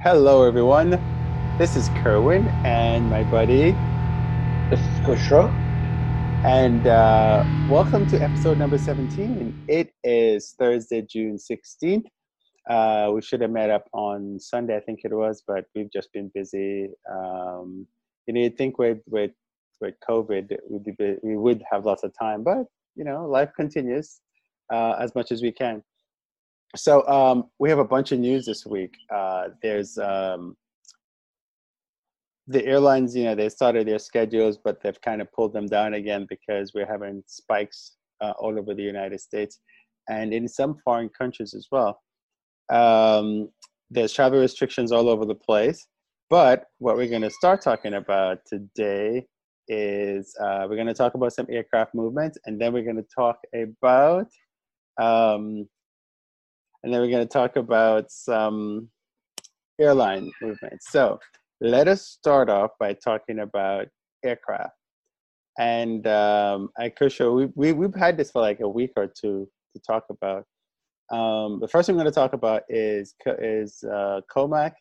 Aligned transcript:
Hello, 0.00 0.44
everyone. 0.44 0.90
This 1.58 1.74
is 1.74 1.88
Kerwin 2.04 2.46
and 2.64 3.10
my 3.10 3.24
buddy. 3.32 3.72
This 4.70 4.78
is 4.78 5.00
Kishore. 5.00 5.50
And 6.46 6.86
uh, 6.86 7.44
welcome 7.68 8.06
to 8.10 8.22
episode 8.22 8.58
number 8.58 8.78
17. 8.78 9.64
It 9.66 9.92
is 10.04 10.54
Thursday, 10.56 11.02
June 11.02 11.36
16th. 11.36 12.04
Uh, 12.70 13.10
we 13.12 13.20
should 13.22 13.40
have 13.40 13.50
met 13.50 13.70
up 13.70 13.88
on 13.92 14.38
Sunday, 14.38 14.76
I 14.76 14.80
think 14.80 15.00
it 15.02 15.12
was, 15.12 15.42
but 15.44 15.64
we've 15.74 15.90
just 15.90 16.12
been 16.12 16.30
busy. 16.32 16.90
Um, 17.10 17.84
you 18.28 18.34
know, 18.34 18.42
you'd 18.42 18.56
think 18.56 18.78
with, 18.78 18.98
with, 19.08 19.32
with 19.80 19.94
COVID, 20.08 20.56
we'd 20.70 20.96
be, 20.96 21.16
we 21.24 21.36
would 21.36 21.60
have 21.68 21.84
lots 21.84 22.04
of 22.04 22.12
time, 22.16 22.44
but, 22.44 22.66
you 22.94 23.02
know, 23.02 23.26
life 23.26 23.50
continues 23.56 24.20
uh, 24.72 24.94
as 25.00 25.12
much 25.16 25.32
as 25.32 25.42
we 25.42 25.50
can 25.50 25.82
so 26.76 27.06
um, 27.08 27.44
we 27.58 27.68
have 27.70 27.78
a 27.78 27.84
bunch 27.84 28.12
of 28.12 28.18
news 28.18 28.46
this 28.46 28.66
week. 28.66 28.96
Uh, 29.14 29.48
there's 29.62 29.98
um, 29.98 30.56
the 32.46 32.64
airlines, 32.64 33.16
you 33.16 33.24
know, 33.24 33.34
they 33.34 33.48
started 33.48 33.86
their 33.86 33.98
schedules, 33.98 34.58
but 34.62 34.82
they've 34.82 35.00
kind 35.00 35.20
of 35.20 35.32
pulled 35.32 35.52
them 35.52 35.66
down 35.66 35.94
again 35.94 36.26
because 36.28 36.72
we're 36.74 36.86
having 36.86 37.22
spikes 37.26 37.96
uh, 38.20 38.32
all 38.38 38.58
over 38.58 38.74
the 38.74 38.82
United 38.82 39.20
States 39.20 39.60
and 40.08 40.32
in 40.32 40.48
some 40.48 40.76
foreign 40.84 41.08
countries 41.10 41.54
as 41.54 41.68
well. 41.70 42.00
Um, 42.70 43.50
there's 43.90 44.12
travel 44.12 44.40
restrictions 44.40 44.92
all 44.92 45.08
over 45.08 45.24
the 45.24 45.34
place. 45.34 45.86
But 46.30 46.66
what 46.78 46.96
we're 46.96 47.08
going 47.08 47.22
to 47.22 47.30
start 47.30 47.62
talking 47.62 47.94
about 47.94 48.40
today 48.46 49.26
is 49.66 50.34
uh, 50.40 50.66
we're 50.68 50.76
going 50.76 50.86
to 50.86 50.94
talk 50.94 51.14
about 51.14 51.32
some 51.32 51.46
aircraft 51.50 51.94
movements, 51.94 52.38
and 52.44 52.60
then 52.60 52.72
we're 52.72 52.84
going 52.84 52.96
to 52.96 53.06
talk 53.14 53.38
about 53.54 54.26
um, 55.00 55.66
and 56.82 56.92
then 56.92 57.00
we're 57.00 57.10
going 57.10 57.26
to 57.26 57.32
talk 57.32 57.56
about 57.56 58.10
some 58.10 58.88
airline 59.80 60.30
movements. 60.42 60.90
So 60.90 61.18
let 61.60 61.88
us 61.88 62.02
start 62.02 62.48
off 62.48 62.70
by 62.78 62.94
talking 62.94 63.40
about 63.40 63.86
aircraft. 64.24 64.74
And 65.58 66.06
um, 66.06 66.70
Kishore 66.80 67.34
we, 67.34 67.46
we 67.56 67.72
we've 67.72 67.94
had 67.94 68.16
this 68.16 68.30
for 68.30 68.40
like 68.40 68.60
a 68.60 68.68
week 68.68 68.92
or 68.96 69.08
two 69.08 69.48
to 69.74 69.82
talk 69.84 70.04
about. 70.08 70.44
Um, 71.10 71.58
the 71.60 71.66
first 71.66 71.86
thing 71.86 71.96
we're 71.96 72.02
going 72.02 72.12
to 72.12 72.14
talk 72.14 72.32
about 72.32 72.62
is 72.68 73.14
is 73.40 73.82
uh, 73.82 74.20
Comac 74.32 74.72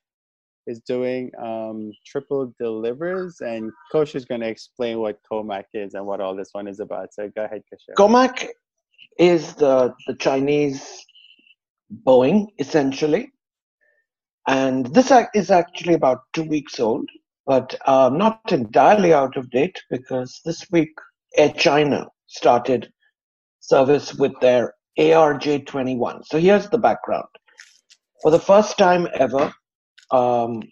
is 0.68 0.82
doing 0.82 1.32
um, 1.42 1.92
triple 2.06 2.54
delivers, 2.60 3.40
and 3.40 3.72
Coach 3.92 4.14
is 4.14 4.26
going 4.26 4.42
to 4.42 4.48
explain 4.48 5.00
what 5.00 5.20
Comac 5.32 5.64
is 5.74 5.96
and 5.96 6.06
what 6.06 6.22
all 6.22 6.36
this 6.36 6.50
one 6.52 6.68
is 6.68 6.80
about. 6.80 7.14
So 7.14 7.32
go 7.36 7.46
ahead, 7.46 7.64
Kishore. 7.74 7.96
Comac 7.96 8.48
is 9.18 9.56
the 9.56 9.96
the 10.06 10.14
Chinese 10.16 11.06
Boeing, 12.06 12.48
essentially. 12.60 13.32
And 14.48 14.86
this 14.94 15.12
is 15.34 15.52
actually 15.52 15.94
about 15.94 16.20
two 16.34 16.44
weeks 16.44 16.80
old, 16.80 17.08
but 17.46 17.76
uh, 17.86 18.10
not 18.14 18.52
entirely 18.52 19.14
out 19.14 19.36
of 19.36 19.50
date 19.52 19.78
because 19.90 20.40
this 20.46 20.66
week 20.72 20.92
Air 21.36 21.54
China 21.58 22.08
started 22.28 22.92
service 23.60 24.14
with 24.16 24.34
their 24.40 24.74
ARJ 24.98 25.66
21. 25.68 26.24
So 26.24 26.40
here's 26.40 26.70
the 26.70 26.78
background. 26.78 27.28
For 28.22 28.32
the 28.32 28.40
first 28.40 28.78
time 28.78 29.08
ever, 29.14 29.52
um, 30.12 30.64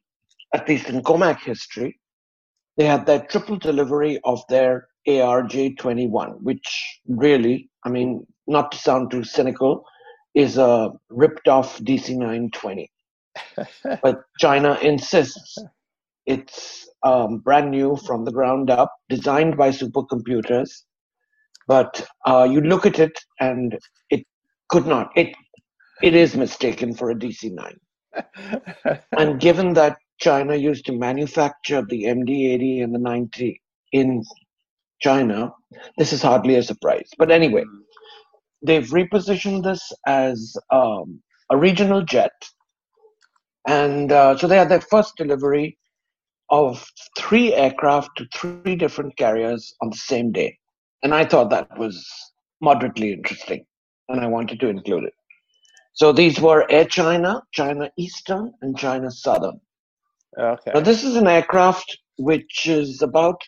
at 0.53 0.67
least 0.67 0.89
in 0.89 1.03
Comac 1.03 1.41
history, 1.41 1.99
they 2.77 2.85
had 2.85 3.05
their 3.05 3.25
triple 3.25 3.57
delivery 3.57 4.19
of 4.23 4.41
their 4.49 4.87
ARJ 5.07 5.77
21, 5.77 6.31
which 6.43 6.99
really, 7.07 7.69
I 7.83 7.89
mean, 7.89 8.25
not 8.47 8.71
to 8.71 8.77
sound 8.77 9.11
too 9.11 9.23
cynical, 9.23 9.85
is 10.35 10.57
a 10.57 10.91
ripped 11.09 11.47
off 11.47 11.79
DC 11.79 12.09
920. 12.09 12.91
but 14.03 14.21
China 14.39 14.77
insists 14.81 15.57
it's 16.25 16.89
um, 17.03 17.39
brand 17.39 17.71
new 17.71 17.95
from 18.05 18.25
the 18.25 18.31
ground 18.31 18.69
up, 18.69 18.91
designed 19.09 19.57
by 19.57 19.69
supercomputers. 19.69 20.69
But 21.67 22.05
uh, 22.25 22.47
you 22.49 22.61
look 22.61 22.85
at 22.85 22.99
it 22.99 23.17
and 23.39 23.77
it 24.09 24.25
could 24.69 24.85
not. 24.87 25.11
It 25.15 25.35
it 26.03 26.15
is 26.15 26.35
mistaken 26.35 26.93
for 26.93 27.09
a 27.11 27.15
DC 27.15 27.51
9. 27.51 28.99
and 29.17 29.39
given 29.39 29.73
that 29.73 29.97
China 30.19 30.55
used 30.55 30.85
to 30.87 30.93
manufacture 30.93 31.83
the 31.87 32.03
MD80 32.03 32.83
and 32.83 32.93
the 32.93 32.99
90 32.99 33.61
in 33.93 34.23
China, 35.01 35.51
this 35.97 36.13
is 36.13 36.21
hardly 36.21 36.55
a 36.55 36.63
surprise. 36.63 37.09
But 37.17 37.31
anyway, 37.31 37.63
hmm 37.63 37.84
they've 38.65 38.89
repositioned 38.89 39.63
this 39.63 39.91
as 40.05 40.55
um, 40.71 41.21
a 41.51 41.57
regional 41.57 42.03
jet. 42.03 42.31
And 43.67 44.11
uh, 44.11 44.37
so 44.37 44.47
they 44.47 44.57
had 44.57 44.69
their 44.69 44.81
first 44.81 45.13
delivery 45.17 45.77
of 46.49 46.85
three 47.17 47.53
aircraft 47.53 48.09
to 48.17 48.27
three 48.35 48.75
different 48.75 49.17
carriers 49.17 49.73
on 49.81 49.89
the 49.89 49.97
same 49.97 50.31
day. 50.31 50.57
And 51.03 51.13
I 51.13 51.25
thought 51.25 51.49
that 51.49 51.77
was 51.77 52.05
moderately 52.61 53.13
interesting, 53.13 53.65
and 54.09 54.21
I 54.21 54.27
wanted 54.27 54.59
to 54.59 54.69
include 54.69 55.05
it. 55.05 55.13
So 55.93 56.11
these 56.11 56.39
were 56.39 56.69
Air 56.69 56.85
China, 56.85 57.41
China 57.53 57.89
Eastern, 57.97 58.51
and 58.61 58.77
China 58.77 59.09
Southern. 59.09 59.59
Okay. 60.37 60.71
Now, 60.73 60.81
this 60.81 61.03
is 61.03 61.15
an 61.15 61.27
aircraft 61.27 61.97
which 62.17 62.67
is 62.67 63.01
about 63.01 63.41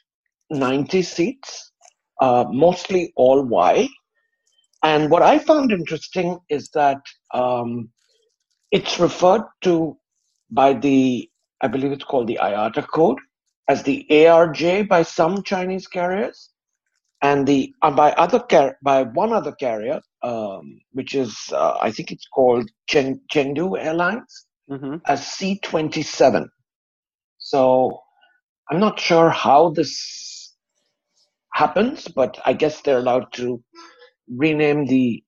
90 0.50 1.02
seats, 1.02 1.72
uh, 2.22 2.46
mostly 2.50 3.12
all 3.16 3.44
Y. 3.44 3.88
And 4.88 5.12
what 5.12 5.22
I 5.22 5.38
found 5.38 5.74
interesting 5.74 6.40
is 6.48 6.70
that 6.70 7.02
um, 7.34 7.90
it's 8.72 8.98
referred 9.02 9.44
to 9.64 9.98
by 10.50 10.76
the, 10.76 11.30
I 11.60 11.68
believe 11.68 11.92
it's 11.92 12.06
called 12.06 12.28
the 12.28 12.40
IATA 12.42 12.88
code, 12.88 13.18
as 13.68 13.84
the 13.84 14.08
ARJ 14.10 14.88
by 14.88 15.04
some 15.04 15.44
Chinese 15.44 15.88
carriers, 15.88 16.52
and 17.22 17.46
the 17.46 17.74
uh, 17.82 17.92
by 17.92 18.14
other 18.14 18.40
car- 18.40 18.78
by 18.82 19.04
one 19.04 19.34
other 19.34 19.52
carrier, 19.52 20.00
um, 20.24 20.80
which 20.94 21.16
is 21.16 21.36
uh, 21.52 21.78
I 21.82 21.92
think 21.92 22.14
it's 22.14 22.28
called 22.34 22.70
Cheng- 22.88 23.20
Chengdu 23.30 23.78
Airlines, 23.78 24.46
mm-hmm. 24.72 24.98
as 25.06 25.20
C27. 25.20 26.48
So 27.40 28.00
I'm 28.70 28.80
not 28.80 29.02
sure 29.02 29.32
how 29.32 29.72
this 29.72 30.56
happens, 31.52 32.08
but 32.08 32.40
I 32.46 32.54
guess 32.54 32.80
they're 32.80 33.00
allowed 33.00 33.34
to 33.34 33.62
rename 34.30 34.86
the 34.86 35.24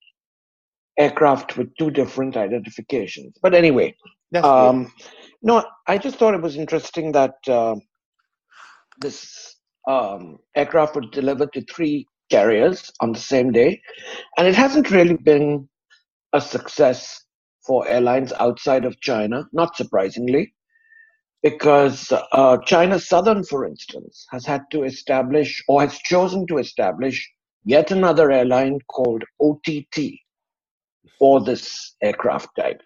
aircraft 0.98 1.58
with 1.58 1.76
two 1.78 1.92
different 1.92 2.36
identifications. 2.36 3.38
But 3.42 3.56
anyway, 3.56 3.96
um, 4.44 4.92
no, 5.42 5.64
I 5.88 5.98
just 5.98 6.18
thought 6.18 6.34
it 6.34 6.42
was 6.42 6.58
interesting 6.58 7.12
that 7.14 7.36
uh, 7.48 7.76
this 9.00 9.56
um, 9.88 10.40
aircraft 10.56 10.96
was 10.96 11.06
delivered 11.12 11.54
to 11.54 11.66
three 11.66 12.06
carriers 12.30 12.92
on 13.00 13.14
the 13.14 13.20
same 13.20 13.52
day, 13.52 13.82
and 14.38 14.48
it 14.48 14.56
hasn't 14.56 14.92
really 14.92 15.18
been 15.18 15.68
a 16.34 16.42
success 16.42 17.24
for 17.66 17.88
airlines 17.88 18.34
outside 18.40 18.86
of 18.86 19.00
China, 19.02 19.46
not 19.52 19.76
surprisingly, 19.76 20.54
because 21.42 22.12
uh, 22.34 22.58
China 22.66 23.00
Southern, 23.00 23.44
for 23.44 23.66
instance, 23.66 24.26
has 24.32 24.46
had 24.46 24.62
to 24.72 24.84
establish 24.84 25.64
or 25.68 25.82
has 25.82 25.98
chosen 26.00 26.46
to 26.48 26.58
establish 26.58 27.30
yet 27.64 27.92
another 27.92 28.32
airline 28.32 28.80
called 28.88 29.24
OTT 29.42 30.14
for 31.18 31.42
this 31.42 31.96
aircraft 32.02 32.50
type. 32.58 32.82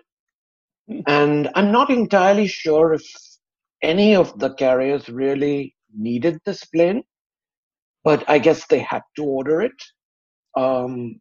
Hmm. 0.88 1.00
And 1.08 1.50
I'm 1.56 1.72
not 1.72 1.90
entirely 1.90 2.48
sure 2.48 2.94
if 2.94 3.04
any 3.82 4.16
of 4.16 4.38
the 4.40 4.54
carriers 4.54 5.10
really 5.10 5.76
needed 5.96 6.40
this 6.46 6.64
plane, 6.66 7.04
but 8.04 8.28
I 8.30 8.40
guess 8.40 8.66
they 8.68 8.80
had 8.80 9.02
to 9.18 9.24
order 9.24 9.62
it 9.62 9.84
um, 10.56 11.20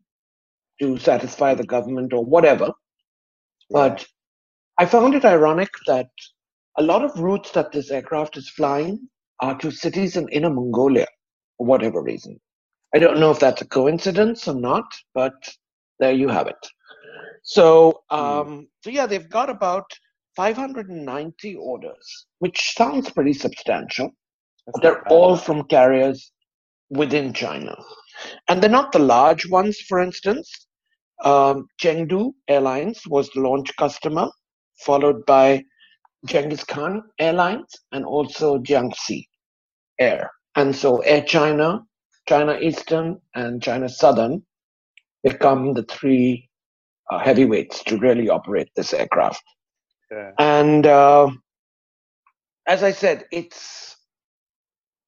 to 0.80 0.98
satisfy 0.98 1.54
the 1.54 1.66
government 1.66 2.12
or 2.12 2.24
whatever. 2.24 2.72
But 3.70 4.04
I 4.78 4.86
found 4.86 5.14
it 5.14 5.24
ironic 5.24 5.70
that 5.86 6.08
a 6.78 6.82
lot 6.82 7.04
of 7.04 7.18
routes 7.18 7.50
that 7.53 7.72
this 7.72 7.91
aircraft 7.91 8.36
is 8.36 8.48
flying 8.50 9.09
are 9.41 9.59
to 9.59 9.71
cities 9.71 10.16
in 10.16 10.28
Inner 10.28 10.50
Mongolia 10.50 11.06
for 11.56 11.66
whatever 11.66 12.03
reason. 12.03 12.41
I 12.94 12.98
don't 12.98 13.18
know 13.18 13.30
if 13.30 13.39
that's 13.39 13.62
a 13.62 13.66
coincidence 13.66 14.47
or 14.47 14.54
not, 14.54 14.84
but 15.15 15.33
there 15.98 16.12
you 16.12 16.28
have 16.28 16.47
it. 16.47 16.66
So, 17.42 18.03
hmm. 18.10 18.16
um, 18.16 18.68
so 18.83 18.91
yeah, 18.91 19.06
they've 19.06 19.28
got 19.28 19.50
about 19.50 19.91
590 20.36 21.56
orders, 21.56 22.27
which 22.39 22.74
sounds 22.74 23.10
pretty 23.10 23.33
substantial. 23.33 24.10
They're 24.80 25.06
all 25.09 25.36
from 25.36 25.65
carriers 25.65 26.30
within 26.91 27.33
China, 27.33 27.74
and 28.48 28.62
they're 28.62 28.71
not 28.71 28.92
the 28.92 29.00
large 29.00 29.48
ones. 29.48 29.80
For 29.89 30.00
instance, 30.00 30.48
um, 31.24 31.66
Chengdu 31.80 32.33
Airlines 32.48 33.03
was 33.06 33.28
the 33.30 33.41
launch 33.41 33.74
customer, 33.77 34.28
followed 34.84 35.27
by 35.27 35.65
Genghis 36.27 36.65
Khan 36.65 37.03
Airlines 37.18 37.74
and 37.91 38.04
also 38.04 38.59
Jiangxi 38.59 39.24
Air. 39.98 40.30
And 40.54 40.74
so 40.74 40.98
Air 40.98 41.22
China 41.22 41.83
China 42.32 42.56
Eastern 42.62 43.20
and 43.34 43.62
China 43.62 43.90
Southern 43.90 44.42
become 45.22 45.74
the 45.74 45.82
three 45.82 46.48
uh, 47.10 47.18
heavyweights 47.18 47.84
to 47.84 47.98
really 47.98 48.30
operate 48.30 48.70
this 48.74 48.94
aircraft. 48.94 49.44
Yeah. 50.10 50.30
And 50.38 50.86
uh, 50.86 51.28
as 52.66 52.82
I 52.82 52.92
said, 52.92 53.26
it's 53.32 53.96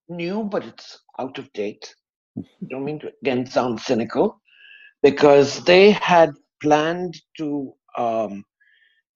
new, 0.06 0.44
but 0.44 0.66
it's 0.66 0.98
out 1.18 1.38
of 1.38 1.50
date. 1.54 1.94
I 2.36 2.42
don't 2.68 2.84
mean 2.84 3.00
to 3.00 3.10
again 3.22 3.46
sound 3.46 3.80
cynical, 3.80 4.38
because 5.02 5.64
they 5.64 5.92
had 5.92 6.30
planned 6.62 7.16
to. 7.38 7.72
Um, 7.96 8.44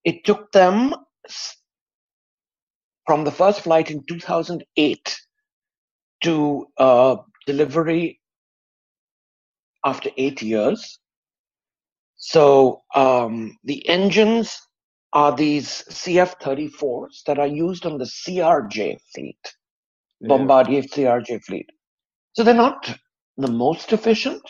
it 0.05 0.25
took 0.25 0.51
them 0.53 0.95
from 3.07 3.25
the 3.25 3.33
first 3.33 3.61
flight 3.61 3.91
in 3.91 4.03
2008 4.09 5.21
to 6.23 6.67
uh, 6.79 7.17
delivery 7.49 8.21
after 9.85 10.11
eight 10.19 10.43
years. 10.43 11.01
So 12.17 12.83
um, 12.95 13.57
the 13.65 13.89
engines 13.89 14.59
are 15.15 15.35
these 15.37 15.85
CF-34s 15.91 17.25
that 17.27 17.39
are 17.39 17.47
used 17.47 17.87
on 17.87 17.99
the 17.99 18.05
CRJ 18.05 18.99
fleet, 19.15 19.39
yeah. 20.21 20.29
Bombardier 20.29 20.83
CRJ 20.83 21.45
fleet. 21.45 21.71
So 22.35 22.45
they're 22.45 22.55
not 22.55 22.99
the 23.39 23.51
most 23.51 23.93
efficient, 23.93 24.43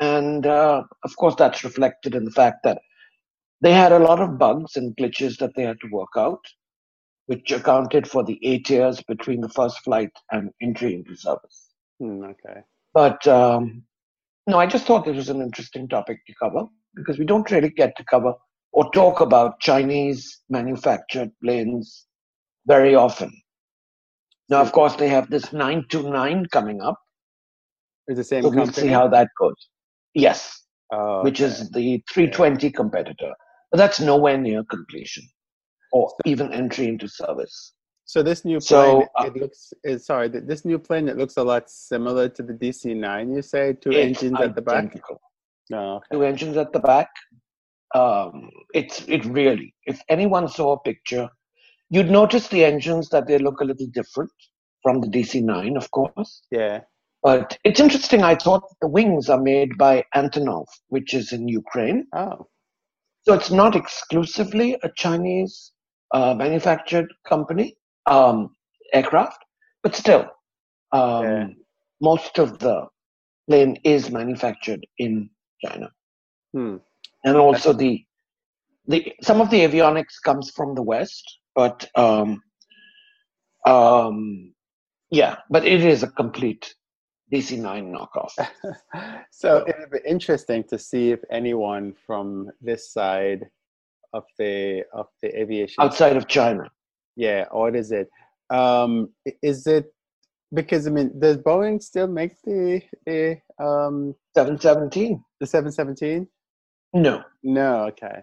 and 0.00 0.46
uh, 0.46 0.82
of 1.04 1.16
course 1.16 1.36
that's 1.36 1.64
reflected 1.64 2.14
in 2.14 2.24
the 2.24 2.32
fact 2.32 2.64
that 2.64 2.80
they 3.62 3.72
had 3.72 3.92
a 3.92 4.00
lot 4.00 4.20
of 4.20 4.38
bugs 4.38 4.76
and 4.76 4.96
glitches 4.96 5.38
that 5.38 5.54
they 5.56 5.64
had 5.64 5.80
to 5.82 5.88
work 5.92 6.16
out, 6.16 6.44
which 7.26 7.52
accounted 7.52 8.08
for 8.08 8.24
the 8.24 8.38
eight 8.44 8.70
years 8.70 9.02
between 9.08 9.42
the 9.42 9.50
first 9.50 9.80
flight 9.84 10.12
and 10.32 10.50
entry 10.62 10.94
into 10.94 11.16
service. 11.16 11.71
Hmm, 12.02 12.24
okay. 12.24 12.60
But 12.92 13.26
um, 13.28 13.84
no, 14.48 14.58
I 14.58 14.66
just 14.66 14.86
thought 14.86 15.04
this 15.04 15.16
was 15.16 15.28
an 15.28 15.40
interesting 15.40 15.88
topic 15.88 16.18
to 16.26 16.34
cover 16.42 16.66
because 16.96 17.18
we 17.18 17.24
don't 17.24 17.48
really 17.50 17.70
get 17.70 17.96
to 17.96 18.04
cover 18.04 18.34
or 18.72 18.90
talk 18.90 19.20
about 19.20 19.60
Chinese 19.60 20.40
manufactured 20.50 21.30
planes 21.42 22.06
very 22.66 22.96
often. 22.96 23.32
Now, 24.48 24.60
of 24.60 24.72
course, 24.72 24.96
they 24.96 25.08
have 25.08 25.30
this 25.30 25.52
929 25.52 26.46
coming 26.46 26.80
up. 26.82 26.98
It's 28.08 28.18
the 28.18 28.24
same 28.24 28.42
so 28.42 28.48
company? 28.48 28.64
We'll 28.66 28.74
see 28.74 28.88
how 28.88 29.06
that 29.08 29.28
goes. 29.38 29.54
Yes, 30.14 30.60
oh, 30.92 30.96
okay. 30.96 31.24
which 31.30 31.40
is 31.40 31.70
the 31.70 32.02
320 32.12 32.66
yeah. 32.66 32.72
competitor. 32.72 33.32
But 33.70 33.78
that's 33.78 34.00
nowhere 34.00 34.36
near 34.36 34.64
completion 34.64 35.24
or 35.92 36.12
even 36.26 36.52
entry 36.52 36.88
into 36.88 37.08
service. 37.08 37.74
So 38.12 38.22
this 38.22 38.44
new 38.44 38.60
plane, 38.60 39.06
so, 39.06 39.08
uh, 39.18 39.24
it 39.24 39.36
looks. 39.40 39.72
Sorry, 40.04 40.28
this 40.28 40.66
new 40.66 40.78
plane 40.78 41.08
it 41.08 41.16
looks 41.16 41.38
a 41.38 41.42
lot 41.42 41.70
similar 41.70 42.28
to 42.28 42.42
the 42.42 42.52
DC-9. 42.52 43.34
You 43.34 43.40
say 43.40 43.72
two 43.72 43.92
engines 43.92 44.38
at 44.38 44.54
the 44.54 44.60
back. 44.60 44.94
No, 45.70 45.94
okay. 45.94 46.04
two 46.12 46.22
engines 46.22 46.58
at 46.58 46.74
the 46.74 46.80
back. 46.80 47.08
Um, 47.94 48.50
it's 48.74 49.02
it 49.08 49.24
really. 49.24 49.74
If 49.86 50.02
anyone 50.10 50.46
saw 50.46 50.72
a 50.72 50.80
picture, 50.80 51.26
you'd 51.88 52.10
notice 52.10 52.48
the 52.48 52.66
engines 52.66 53.08
that 53.08 53.26
they 53.26 53.38
look 53.38 53.62
a 53.62 53.64
little 53.64 53.86
different 53.94 54.30
from 54.82 55.00
the 55.00 55.06
DC-9, 55.06 55.78
of 55.78 55.90
course. 55.90 56.42
Yeah. 56.50 56.80
But 57.22 57.56
it's 57.64 57.80
interesting. 57.80 58.22
I 58.22 58.34
thought 58.34 58.64
the 58.82 58.88
wings 58.88 59.30
are 59.30 59.40
made 59.40 59.78
by 59.78 60.04
Antonov, 60.14 60.66
which 60.88 61.14
is 61.14 61.32
in 61.32 61.48
Ukraine. 61.48 62.04
Oh. 62.14 62.46
So 63.22 63.32
it's 63.32 63.50
not 63.50 63.74
exclusively 63.74 64.78
a 64.82 64.90
Chinese 64.96 65.72
uh, 66.12 66.34
manufactured 66.34 67.10
company 67.26 67.78
um, 68.06 68.54
aircraft, 68.92 69.44
but 69.82 69.94
still, 69.94 70.26
um, 70.92 71.24
yeah. 71.24 71.46
most 72.00 72.38
of 72.38 72.58
the 72.58 72.86
plane 73.48 73.76
is 73.84 74.10
manufactured 74.10 74.86
in 74.98 75.30
China, 75.64 75.90
hmm. 76.52 76.76
and 77.24 77.36
also 77.36 77.72
the 77.72 78.04
the 78.86 79.12
some 79.22 79.40
of 79.40 79.50
the 79.50 79.60
avionics 79.60 80.20
comes 80.24 80.50
from 80.50 80.74
the 80.74 80.82
West, 80.82 81.38
but 81.54 81.88
um, 81.94 82.42
um, 83.66 84.52
yeah, 85.10 85.36
but 85.50 85.64
it 85.64 85.84
is 85.84 86.02
a 86.02 86.08
complete 86.08 86.74
DC-9 87.32 87.94
knockoff. 87.94 88.32
so 89.30 89.58
it 89.66 89.76
would 89.78 89.90
be 89.90 90.08
interesting 90.08 90.64
to 90.64 90.78
see 90.78 91.12
if 91.12 91.20
anyone 91.30 91.94
from 92.06 92.50
this 92.60 92.92
side 92.92 93.46
of 94.12 94.24
the 94.38 94.82
of 94.92 95.06
the 95.22 95.40
aviation 95.40 95.82
outside 95.82 96.16
of 96.16 96.28
China. 96.28 96.64
Yeah, 97.16 97.46
what 97.50 97.76
is 97.76 97.92
it? 97.92 98.08
Um, 98.50 99.10
is 99.42 99.66
it 99.66 99.92
because 100.54 100.86
I 100.86 100.90
mean, 100.90 101.18
does 101.18 101.38
Boeing 101.38 101.82
still 101.82 102.08
make 102.08 102.34
the 102.44 102.82
the 103.06 103.38
um 103.58 104.14
seven 104.36 104.58
seventeen? 104.58 105.24
The 105.40 105.46
seven 105.46 105.72
seventeen? 105.72 106.28
No. 106.94 107.22
No. 107.42 107.86
Okay. 107.86 108.22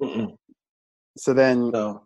Mm-mm. 0.00 0.36
So 1.16 1.32
then, 1.34 1.70
no. 1.70 2.02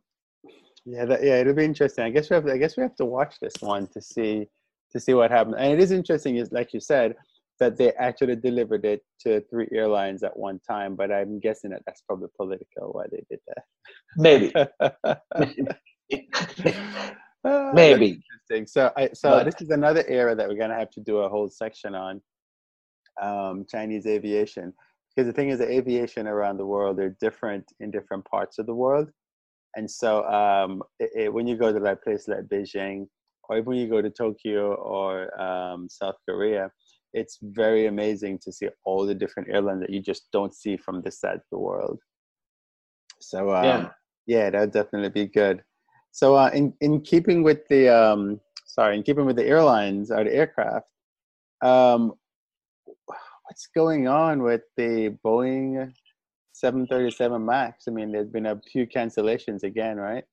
Yeah, 0.85 1.05
that, 1.05 1.23
yeah, 1.23 1.37
it'll 1.37 1.55
be 1.55 1.65
interesting. 1.65 2.05
I 2.05 2.11
guess 2.11 2.31
we 2.31 2.35
have. 2.35 2.47
I 2.47 2.57
guess 2.57 2.77
we 2.77 2.83
have 2.83 2.97
to 2.97 3.05
watch 3.05 3.37
this 3.41 3.55
one 3.61 3.87
to 3.89 4.01
see 4.01 4.47
to 4.93 5.01
see 5.01 5.15
what 5.15 5.31
happens. 5.31 5.57
And 5.59 5.73
it 5.73 5.81
is 5.81 5.93
interesting, 5.93 6.37
is 6.37 6.53
like 6.53 6.73
you 6.73 6.81
said, 6.81 7.15
that 7.61 7.77
they 7.77 7.93
actually 7.93 8.37
delivered 8.37 8.85
it 8.85 9.03
to 9.21 9.41
three 9.51 9.69
airlines 9.73 10.23
at 10.23 10.37
one 10.37 10.59
time. 10.69 10.97
But 10.97 11.13
I'm 11.13 11.39
guessing 11.39 11.71
that 11.71 11.83
that's 11.87 12.03
probably 12.03 12.29
political 12.37 12.93
why 12.93 13.05
they 13.11 13.23
did 13.31 13.41
that. 13.47 13.65
Maybe. 14.17 14.53
Maybe. 15.39 15.69
Maybe 17.75 18.21
interesting. 18.51 18.67
So, 18.67 18.93
I, 18.97 19.11
so 19.15 19.31
but, 19.31 19.45
this 19.45 19.61
is 19.61 19.71
another 19.71 20.05
era 20.09 20.35
that 20.35 20.49
we're 20.49 20.59
gonna 20.59 20.79
have 20.79 20.91
to 20.93 21.01
do 21.01 21.19
a 21.19 21.29
whole 21.29 21.49
section 21.49 21.95
on 21.95 22.21
um, 23.21 23.65
Chinese 23.69 24.07
aviation 24.07 24.73
because 25.15 25.27
the 25.27 25.33
thing 25.33 25.51
is, 25.51 25.59
the 25.59 25.71
aviation 25.71 26.27
around 26.27 26.57
the 26.59 26.67
world 26.67 26.97
they're 26.97 27.17
different 27.21 27.65
in 27.81 27.91
different 27.91 28.25
parts 28.25 28.59
of 28.59 28.67
the 28.67 28.75
world, 28.75 29.11
and 29.77 29.91
so 29.91 30.25
um, 30.25 30.83
it, 30.99 31.11
it, 31.17 31.33
when 31.33 31.47
you 31.47 31.57
go 31.57 31.73
to 31.73 31.79
like 31.79 32.03
places 32.03 32.29
like 32.29 32.47
Beijing 32.47 33.07
or 33.51 33.57
even 33.57 33.67
when 33.67 33.79
you 33.79 33.89
go 33.89 34.01
to 34.01 34.11
Tokyo 34.11 34.75
or 34.75 35.41
um, 35.41 35.89
South 35.91 36.15
Korea, 36.29 36.71
it's 37.13 37.39
very 37.43 37.87
amazing 37.87 38.39
to 38.43 38.53
see 38.53 38.69
all 38.85 39.05
the 39.05 39.15
different 39.15 39.49
airlines 39.51 39.81
that 39.81 39.91
you 39.91 40.01
just 40.01 40.29
don't 40.33 40.55
see 40.55 40.77
from 40.77 41.03
this 41.03 41.19
side 41.19 41.35
of 41.35 41.43
the 41.51 41.59
world. 41.59 41.99
So 43.21 43.51
um, 43.51 43.65
yeah, 43.65 43.89
yeah, 44.27 44.51
that'd 44.51 44.73
definitely 44.73 45.09
be 45.09 45.27
good. 45.27 45.63
So 46.13 46.35
uh, 46.35 46.51
in 46.53 46.75
in 46.81 47.01
keeping 47.03 47.43
with 47.43 47.67
the 47.69 47.89
um, 47.89 48.41
sorry, 48.67 48.97
in 48.97 49.03
keeping 49.03 49.27
with 49.27 49.37
the 49.37 49.47
airlines 49.47 50.11
or 50.11 50.25
the 50.25 50.35
aircraft, 50.35 50.87
um, 51.63 52.15
what's 53.51 53.69
going 53.75 54.09
on 54.09 54.43
with 54.43 54.63
the 54.77 55.17
Boeing 55.25 55.93
737 56.53 57.45
Max? 57.45 57.85
I 57.89 57.91
mean, 57.91 58.13
there's 58.13 58.29
been 58.29 58.47
a 58.47 58.61
few 58.71 58.87
cancellations 58.87 59.63
again, 59.63 59.97
right? 59.97 60.25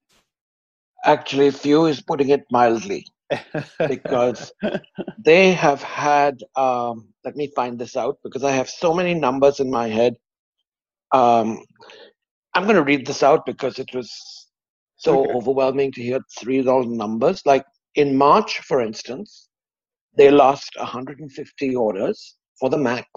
Actually, 1.06 1.52
few 1.52 1.86
is 1.86 2.02
putting 2.02 2.30
it 2.30 2.46
mildly 2.52 3.06
because 3.88 4.52
they 5.24 5.54
have 5.54 5.82
had. 5.82 6.42
Um, 6.56 7.10
let 7.24 7.36
me 7.36 7.52
find 7.56 7.78
this 7.78 7.96
out 7.96 8.18
because 8.24 8.44
I 8.44 8.52
have 8.52 8.70
so 8.70 8.94
many 8.94 9.14
numbers 9.14 9.60
in 9.60 9.70
my 9.70 9.88
head. 9.88 10.16
Um, 11.14 11.60
I'm 12.54 12.64
going 12.64 12.76
to 12.76 12.84
read 12.84 13.06
this 13.06 13.24
out 13.24 13.46
because 13.46 13.80
it 13.80 13.94
was 13.94 14.47
so 14.98 15.24
okay. 15.24 15.34
overwhelming 15.34 15.92
to 15.94 16.02
hear 16.02 16.20
three 16.40 16.62
numbers. 16.62 17.42
Like 17.46 17.66
in 17.96 18.18
March, 18.18 18.60
for 18.60 18.82
instance, 18.82 19.50
they 20.18 20.32
lost 20.32 20.72
150 20.78 21.76
orders 21.76 22.38
for 22.60 22.70
the 22.70 22.78
Max. 22.78 23.08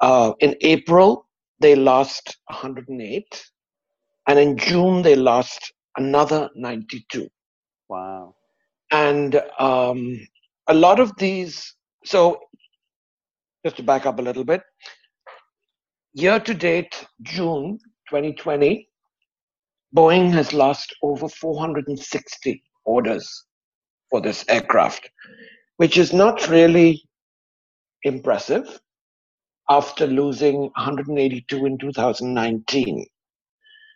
Uh, 0.00 0.32
in 0.40 0.54
April, 0.60 1.26
they 1.60 1.74
lost 1.74 2.36
108. 2.46 3.44
And 4.26 4.38
in 4.38 4.56
June, 4.56 5.02
they 5.02 5.16
lost 5.16 5.72
another 5.96 6.48
92. 6.54 7.28
Wow. 7.88 8.34
And 8.90 9.40
um, 9.58 10.20
a 10.68 10.74
lot 10.74 11.00
of 11.00 11.16
these, 11.16 11.74
so 12.04 12.40
just 13.64 13.76
to 13.76 13.82
back 13.82 14.06
up 14.06 14.18
a 14.18 14.22
little 14.22 14.44
bit, 14.44 14.62
year 16.12 16.38
to 16.38 16.54
date, 16.54 17.06
June 17.22 17.78
2020, 18.08 18.88
Boeing 19.94 20.32
has 20.32 20.52
lost 20.52 20.94
over 21.02 21.28
460 21.28 22.62
orders 22.84 23.44
for 24.10 24.20
this 24.20 24.44
aircraft, 24.48 25.10
which 25.76 25.96
is 25.96 26.12
not 26.12 26.48
really 26.48 27.02
impressive 28.02 28.80
after 29.70 30.06
losing 30.06 30.62
182 30.76 31.66
in 31.66 31.78
2019. 31.78 33.06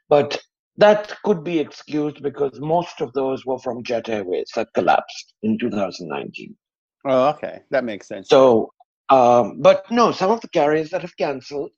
But 0.08 0.40
that 0.76 1.14
could 1.24 1.42
be 1.42 1.58
excused 1.58 2.22
because 2.22 2.58
most 2.60 3.00
of 3.00 3.12
those 3.12 3.44
were 3.44 3.58
from 3.58 3.82
Jet 3.82 4.08
Airways 4.08 4.50
that 4.54 4.68
collapsed 4.74 5.34
in 5.42 5.58
2019. 5.58 6.56
Oh, 7.04 7.28
okay. 7.30 7.60
That 7.70 7.84
makes 7.84 8.06
sense. 8.06 8.28
So, 8.28 8.72
um, 9.08 9.60
but 9.60 9.90
no, 9.90 10.12
some 10.12 10.30
of 10.30 10.40
the 10.40 10.48
carriers 10.48 10.90
that 10.90 11.02
have 11.02 11.16
canceled 11.16 11.72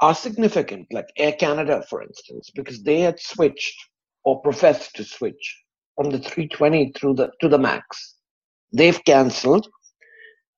are 0.00 0.14
significant, 0.14 0.86
like 0.92 1.08
Air 1.16 1.32
Canada, 1.32 1.84
for 1.88 2.02
instance, 2.02 2.50
because 2.54 2.82
they 2.82 3.00
had 3.00 3.20
switched 3.20 3.76
or 4.24 4.40
professed 4.40 4.94
to 4.96 5.04
switch 5.04 5.62
from 5.96 6.10
the 6.10 6.18
320 6.18 6.92
through 6.96 7.14
the 7.14 7.30
to 7.40 7.48
the 7.48 7.58
Max. 7.58 8.16
They've 8.72 9.02
cancelled. 9.04 9.68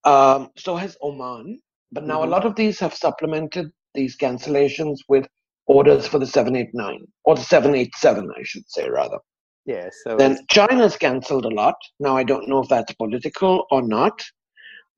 Um, 0.04 0.49
so 0.56 0.76
has 0.76 0.96
Oman, 1.02 1.61
but 1.92 2.04
now 2.04 2.20
mm-hmm. 2.20 2.28
a 2.28 2.30
lot 2.30 2.44
of 2.44 2.56
these 2.56 2.78
have 2.80 2.94
supplemented 2.94 3.70
these 3.94 4.16
cancellations 4.16 4.99
with 5.08 5.26
orders 5.66 6.06
for 6.06 6.18
the 6.18 6.26
789 6.26 7.06
or 7.25 7.37
the 7.37 7.42
787, 7.42 8.28
I 8.37 8.42
should 8.42 8.68
say 8.68 8.88
rather. 8.88 9.18
Yeah. 9.64 9.88
So 10.04 10.16
then 10.16 10.38
China's 10.50 10.96
cancelled 10.96 11.44
a 11.44 11.54
lot. 11.54 11.76
Now 12.00 12.16
I 12.16 12.25
don't 12.25 12.49
know 12.49 12.61
if 12.61 12.68
that's 12.68 12.92
political 12.94 13.64
or 13.70 13.82
not. 13.82 14.20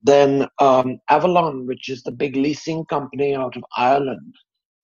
Then 0.05 0.47
um, 0.61 0.99
Avolon, 1.11 1.67
which 1.67 1.89
is 1.89 2.03
the 2.03 2.13
big 2.13 2.37
leasing 2.37 2.85
company 2.85 3.35
out 3.35 3.57
of 3.57 3.65
Ireland, 3.77 4.35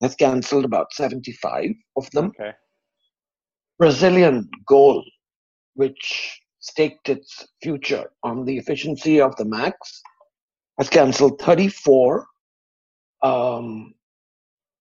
has 0.00 0.16
cancelled 0.16 0.64
about 0.64 0.92
75 0.92 1.66
of 1.96 2.10
them. 2.12 2.32
okay. 2.38 2.52
Brazilian 3.78 4.48
Gol, 4.66 5.04
which 5.74 6.40
staked 6.60 7.08
its 7.08 7.46
future 7.62 8.10
on 8.22 8.44
the 8.44 8.56
efficiency 8.58 9.20
of 9.20 9.36
the 9.36 9.44
Max, 9.44 10.02
has 10.78 10.88
cancelled 10.88 11.40
34. 11.40 12.26
Um, 13.22 13.94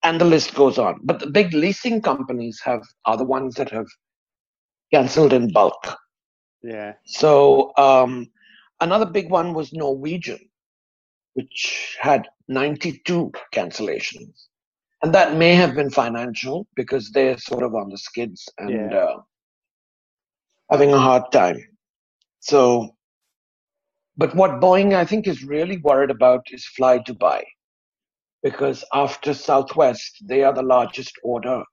and 0.03 0.19
the 0.19 0.25
list 0.25 0.55
goes 0.55 0.77
on. 0.77 1.01
But 1.03 1.19
the 1.19 1.29
big 1.29 1.53
leasing 1.53 2.01
companies 2.01 2.62
have 2.63 2.81
are 3.05 3.17
the 3.17 3.25
ones 3.25 3.55
that 3.55 3.69
have 3.72 3.88
cancelled 4.93 5.34
in 5.34 5.51
bulk. 5.51 5.98
Yeah. 6.63 6.93
So 7.05 7.74
um, 7.77 8.27
another 8.81 9.05
big 9.05 9.29
one 9.29 9.53
was 9.53 9.74
Norwegian, 9.74 10.39
which 11.33 11.98
had 12.00 12.27
92 12.48 13.31
cancellations. 13.53 14.48
And 15.01 15.13
that 15.13 15.38
may 15.38 15.55
have 15.55 15.75
been 15.75 15.89
financial 15.89 16.67
because 16.75 17.12
they're 17.12 17.38
sort 17.38 17.63
of 17.63 17.74
on 17.75 17.89
the 17.89 17.98
skids 17.98 18.50
and 18.57 18.91
Yeah. 18.91 18.98
uh, 18.98 19.21
having 20.71 20.93
a 20.93 21.00
hard 21.00 21.31
time. 21.31 21.57
So, 22.39 22.95
but 24.17 24.36
what 24.36 24.59
Boeing, 24.62 24.93
I 24.95 25.05
think, 25.05 25.27
is 25.27 25.43
really 25.43 25.77
worried 25.77 26.12
about 26.12 26.45
is 26.51 26.65
Fly 26.65 27.00
Dubai. 27.00 27.43
Because 28.43 28.83
after 28.93 29.33
Southwest, 29.33 30.24
they 30.25 30.43
are 30.43 30.53
the 30.53 30.62
largest 30.63 31.13
order, 31.24 31.63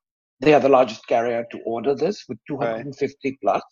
they 0.40 0.52
are 0.54 0.60
the 0.60 0.68
largest 0.68 1.06
carrier 1.06 1.44
to 1.50 1.58
order 1.60 1.94
this 1.94 2.24
with 2.28 2.38
250 2.48 3.38
plus. 3.42 3.62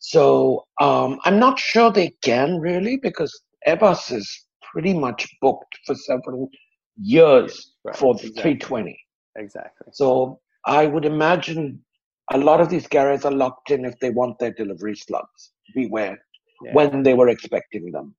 So 0.00 0.66
um, 0.80 1.18
I'm 1.24 1.38
not 1.38 1.58
sure 1.58 1.92
they 1.92 2.10
can 2.22 2.58
really 2.60 2.96
because 2.96 3.42
Airbus 3.66 4.12
is 4.12 4.46
pretty 4.72 4.94
much 4.94 5.28
booked 5.40 5.78
for 5.86 5.94
several 5.94 6.50
years 6.96 7.74
Right, 7.84 7.96
for 7.96 8.14
the 8.14 8.20
exactly. 8.28 8.42
320. 8.42 8.98
Exactly. 9.36 9.88
So 9.92 10.40
I 10.66 10.86
would 10.86 11.04
imagine 11.04 11.84
a 12.32 12.38
lot 12.38 12.60
of 12.60 12.68
these 12.70 12.86
carriers 12.86 13.24
are 13.24 13.32
locked 13.32 13.70
in 13.70 13.84
if 13.84 13.98
they 14.00 14.10
want 14.10 14.38
their 14.38 14.52
delivery 14.52 14.96
slots 14.96 15.52
be 15.74 15.88
where 15.88 16.18
Yeah. 16.62 16.74
when 16.74 17.02
they 17.02 17.14
were 17.14 17.28
expecting 17.28 17.92
them. 17.92 18.14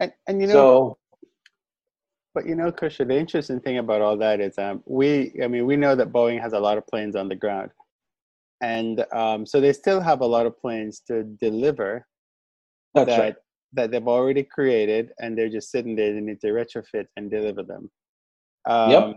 and, 0.00 0.12
and 0.26 0.40
you 0.40 0.48
know, 0.48 0.54
so 0.54 0.98
But 2.34 2.46
you 2.46 2.54
know, 2.54 2.70
Krisha, 2.70 3.06
the 3.06 3.16
interesting 3.18 3.60
thing 3.60 3.78
about 3.78 4.00
all 4.02 4.16
that 4.18 4.40
is, 4.40 4.58
um, 4.58 4.82
we, 4.86 5.32
I 5.42 5.48
mean, 5.48 5.66
we 5.66 5.76
know 5.76 5.96
that 5.96 6.12
Boeing 6.12 6.40
has 6.40 6.52
a 6.52 6.60
lot 6.60 6.78
of 6.78 6.86
planes 6.86 7.16
on 7.16 7.28
the 7.28 7.34
ground, 7.34 7.70
and 8.60 9.04
um, 9.12 9.46
so 9.46 9.60
they 9.60 9.72
still 9.72 10.00
have 10.00 10.20
a 10.20 10.26
lot 10.26 10.46
of 10.46 10.58
planes 10.60 11.00
to 11.06 11.24
deliver 11.40 12.06
that's 12.94 13.08
that 13.10 13.20
right. 13.20 13.36
that 13.74 13.90
they've 13.90 14.08
already 14.08 14.42
created, 14.42 15.12
and 15.20 15.36
they're 15.36 15.48
just 15.48 15.70
sitting 15.70 15.94
there. 15.96 16.12
They 16.14 16.20
need 16.20 16.40
to 16.40 16.48
retrofit 16.48 17.06
and 17.16 17.30
deliver 17.30 17.62
them. 17.62 17.90
Um, 18.66 18.90
Yep. 18.90 19.16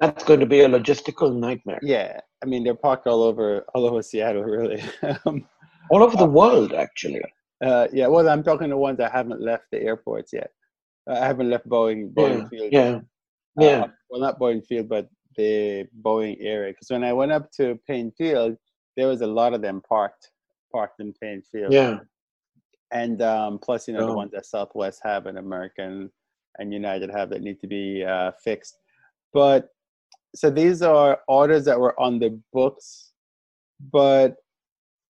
That's 0.00 0.24
going 0.24 0.40
to 0.40 0.46
be 0.46 0.62
a 0.62 0.68
logistical 0.68 1.32
nightmare. 1.32 1.78
Yeah, 1.80 2.18
I 2.42 2.46
mean, 2.46 2.64
they're 2.64 2.74
parked 2.74 3.06
all 3.06 3.22
over 3.22 3.64
all 3.74 3.84
over 3.86 4.02
Seattle, 4.02 4.42
really. 4.42 4.82
um, 5.26 5.46
All 5.90 6.02
over 6.02 6.16
the 6.16 6.24
world, 6.24 6.72
actually. 6.72 7.20
uh, 7.64 7.86
yeah, 7.92 8.06
well, 8.06 8.28
I'm 8.28 8.42
talking 8.42 8.70
the 8.70 8.76
ones 8.76 8.98
that 8.98 9.12
haven't 9.12 9.40
left 9.42 9.64
the 9.72 9.80
airports 9.82 10.32
yet. 10.32 10.50
Uh, 11.08 11.14
I 11.14 11.26
haven't 11.26 11.50
left 11.50 11.68
Boeing 11.68 12.12
Boeing 12.14 12.48
Field. 12.48 12.70
Yeah. 12.72 13.00
Uh, 13.60 13.64
Yeah. 13.64 13.86
well, 14.08 14.20
not 14.20 14.38
Boeing 14.40 14.64
Field, 14.66 14.88
but 14.88 15.08
the 15.36 15.86
Boeing 16.02 16.36
area. 16.40 16.72
Because 16.72 16.90
when 16.90 17.04
I 17.04 17.12
went 17.12 17.32
up 17.32 17.50
to 17.52 17.78
Paine 17.86 18.12
Field, 18.12 18.56
there 18.96 19.08
was 19.08 19.20
a 19.22 19.26
lot 19.26 19.54
of 19.54 19.62
them 19.62 19.80
parked 19.88 20.30
parked 20.72 21.00
in 21.00 21.12
Paine 21.14 21.42
Field. 21.42 21.72
Yeah. 21.72 22.00
And 22.90 23.22
um, 23.22 23.58
plus, 23.58 23.88
you 23.88 23.94
know, 23.94 24.06
the 24.06 24.12
Oh. 24.12 24.16
ones 24.16 24.32
that 24.32 24.46
Southwest 24.46 25.00
have 25.02 25.26
and 25.26 25.38
American 25.38 26.10
and 26.58 26.72
United 26.72 27.10
have 27.10 27.30
that 27.30 27.42
need 27.42 27.60
to 27.60 27.66
be 27.66 28.04
uh, 28.04 28.32
fixed. 28.42 28.76
But 29.32 29.68
so 30.34 30.50
these 30.50 30.82
are 30.82 31.20
orders 31.28 31.64
that 31.66 31.78
were 31.78 31.98
on 32.00 32.18
the 32.18 32.38
books, 32.52 33.12
but 33.92 34.36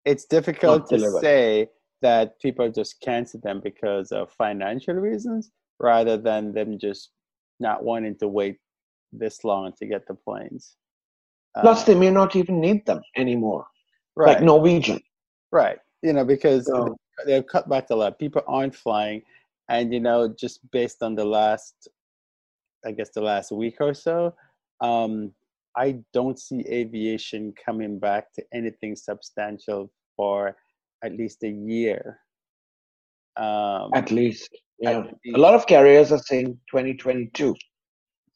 it's 0.05 0.25
difficult 0.25 0.87
to 0.89 0.97
delivered. 0.97 1.21
say 1.21 1.69
that 2.01 2.39
people 2.39 2.69
just 2.69 2.99
cancel 3.01 3.39
them 3.41 3.61
because 3.63 4.11
of 4.11 4.31
financial 4.31 4.95
reasons 4.95 5.51
rather 5.79 6.17
than 6.17 6.53
them 6.53 6.77
just 6.77 7.11
not 7.59 7.83
wanting 7.83 8.15
to 8.17 8.27
wait 8.27 8.57
this 9.17 9.43
long 9.43 9.71
to 9.79 9.85
get 9.85 10.07
the 10.07 10.15
planes. 10.15 10.75
Plus, 11.61 11.83
they 11.83 11.95
may 11.95 12.09
not 12.09 12.35
even 12.35 12.59
need 12.59 12.85
them 12.85 13.01
anymore. 13.15 13.65
right, 14.15 14.35
Like 14.35 14.43
Norwegian. 14.43 14.99
right. 15.51 15.77
You 16.01 16.13
know, 16.13 16.25
because 16.25 16.65
So, 16.65 16.97
they've 17.25 17.45
cut 17.45 17.69
back 17.69 17.89
a 17.91 17.95
lot. 17.95 18.19
People 18.19 18.41
aren't 18.47 18.75
flying, 18.75 19.21
and 19.69 19.93
you 19.93 19.99
know, 19.99 20.27
just 20.27 20.59
based 20.71 21.01
on 21.03 21.15
the 21.15 21.23
last, 21.23 21.87
I 22.85 22.91
guess, 22.91 23.11
the 23.11 23.21
last 23.21 23.51
week 23.51 23.77
or 23.79 23.93
so, 23.93 24.33
um, 24.81 25.31
I 25.77 25.99
don't 26.11 26.37
see 26.37 26.65
aviation 26.67 27.53
coming 27.63 27.99
back 27.99 28.33
to 28.33 28.43
anything 28.53 28.95
substantial 28.95 29.91
for 30.17 30.57
at 31.03 31.13
least 31.13 31.43
a 31.43 31.49
year. 31.49 32.19
Um, 33.37 33.91
at 33.93 34.11
least. 34.11 34.49
Yeah. 34.79 34.99
at 34.99 35.35
A 35.35 35.37
lot 35.37 35.53
of 35.53 35.65
carriers 35.67 36.11
are 36.11 36.19
saying 36.19 36.59
2022. 36.69 37.55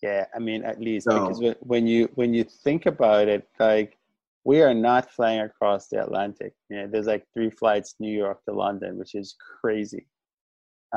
Yeah, 0.04 0.26
I 0.36 0.40
mean, 0.40 0.64
at 0.64 0.80
least 0.80 1.06
So- 1.06 1.28
because 1.28 1.56
when, 1.62 1.88
you 1.88 2.10
when 2.16 2.34
you 2.34 2.44
think 2.44 2.86
about 2.86 3.28
it, 3.28 3.48
like 3.60 3.98
we 4.44 4.62
are 4.62 4.74
not 4.74 5.12
flying 5.12 5.42
across 5.42 5.88
the 5.88 6.02
Atlantic. 6.02 6.54
You 6.70 6.78
know, 6.78 6.88
there's 6.88 7.08
like 7.08 7.26
three 7.34 7.50
flights 7.50 7.96
New 8.00 8.16
York 8.16 8.44
to 8.46 8.54
London, 8.54 8.98
which 8.98 9.14
is 9.16 9.36
crazy. 9.60 10.08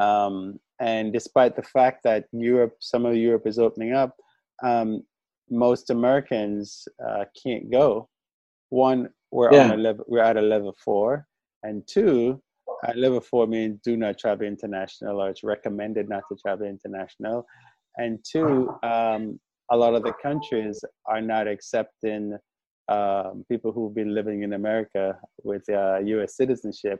Um, 0.01 0.61
and 0.79 1.13
despite 1.13 1.57
the 1.57 1.63
fact 1.63 2.05
that 2.05 2.27
Europe, 2.33 2.77
some 2.79 3.05
of 3.07 3.17
Europe 3.17 3.47
is 3.47 3.59
opening 3.59 3.93
up, 3.93 4.17
um, 4.63 5.03
most 5.51 5.91
Americans 5.91 6.87
uh, 7.05 7.25
can't 7.43 7.71
go. 7.73 8.09
One, 8.69 9.09
we're 9.33 9.51
on 9.65 9.71
a 9.73 9.77
level, 9.77 10.05
we're 10.07 10.23
at 10.23 10.37
a 10.37 10.43
level 10.43 10.73
four, 10.85 11.27
and 11.65 11.85
two, 11.89 12.41
at 12.85 12.97
level 12.97 13.21
four 13.21 13.49
means 13.49 13.81
do 13.83 13.97
not 13.97 14.17
travel 14.17 14.47
international, 14.47 15.21
or 15.21 15.29
it's 15.29 15.43
recommended 15.43 16.09
not 16.09 16.23
to 16.31 16.37
travel 16.37 16.67
international. 16.67 17.45
And 17.97 18.19
two, 18.31 18.71
um, 18.83 19.41
a 19.71 19.77
lot 19.77 19.95
of 19.95 20.03
the 20.03 20.13
countries 20.23 20.83
are 21.07 21.21
not 21.21 21.47
accepting 21.47 22.37
um, 22.89 23.45
people 23.49 23.73
who've 23.73 23.95
been 23.95 24.15
living 24.15 24.43
in 24.43 24.55
America 24.55 25.17
with 25.45 25.63
uh, 25.71 25.99
U.S. 25.99 26.37
citizenship 26.37 26.99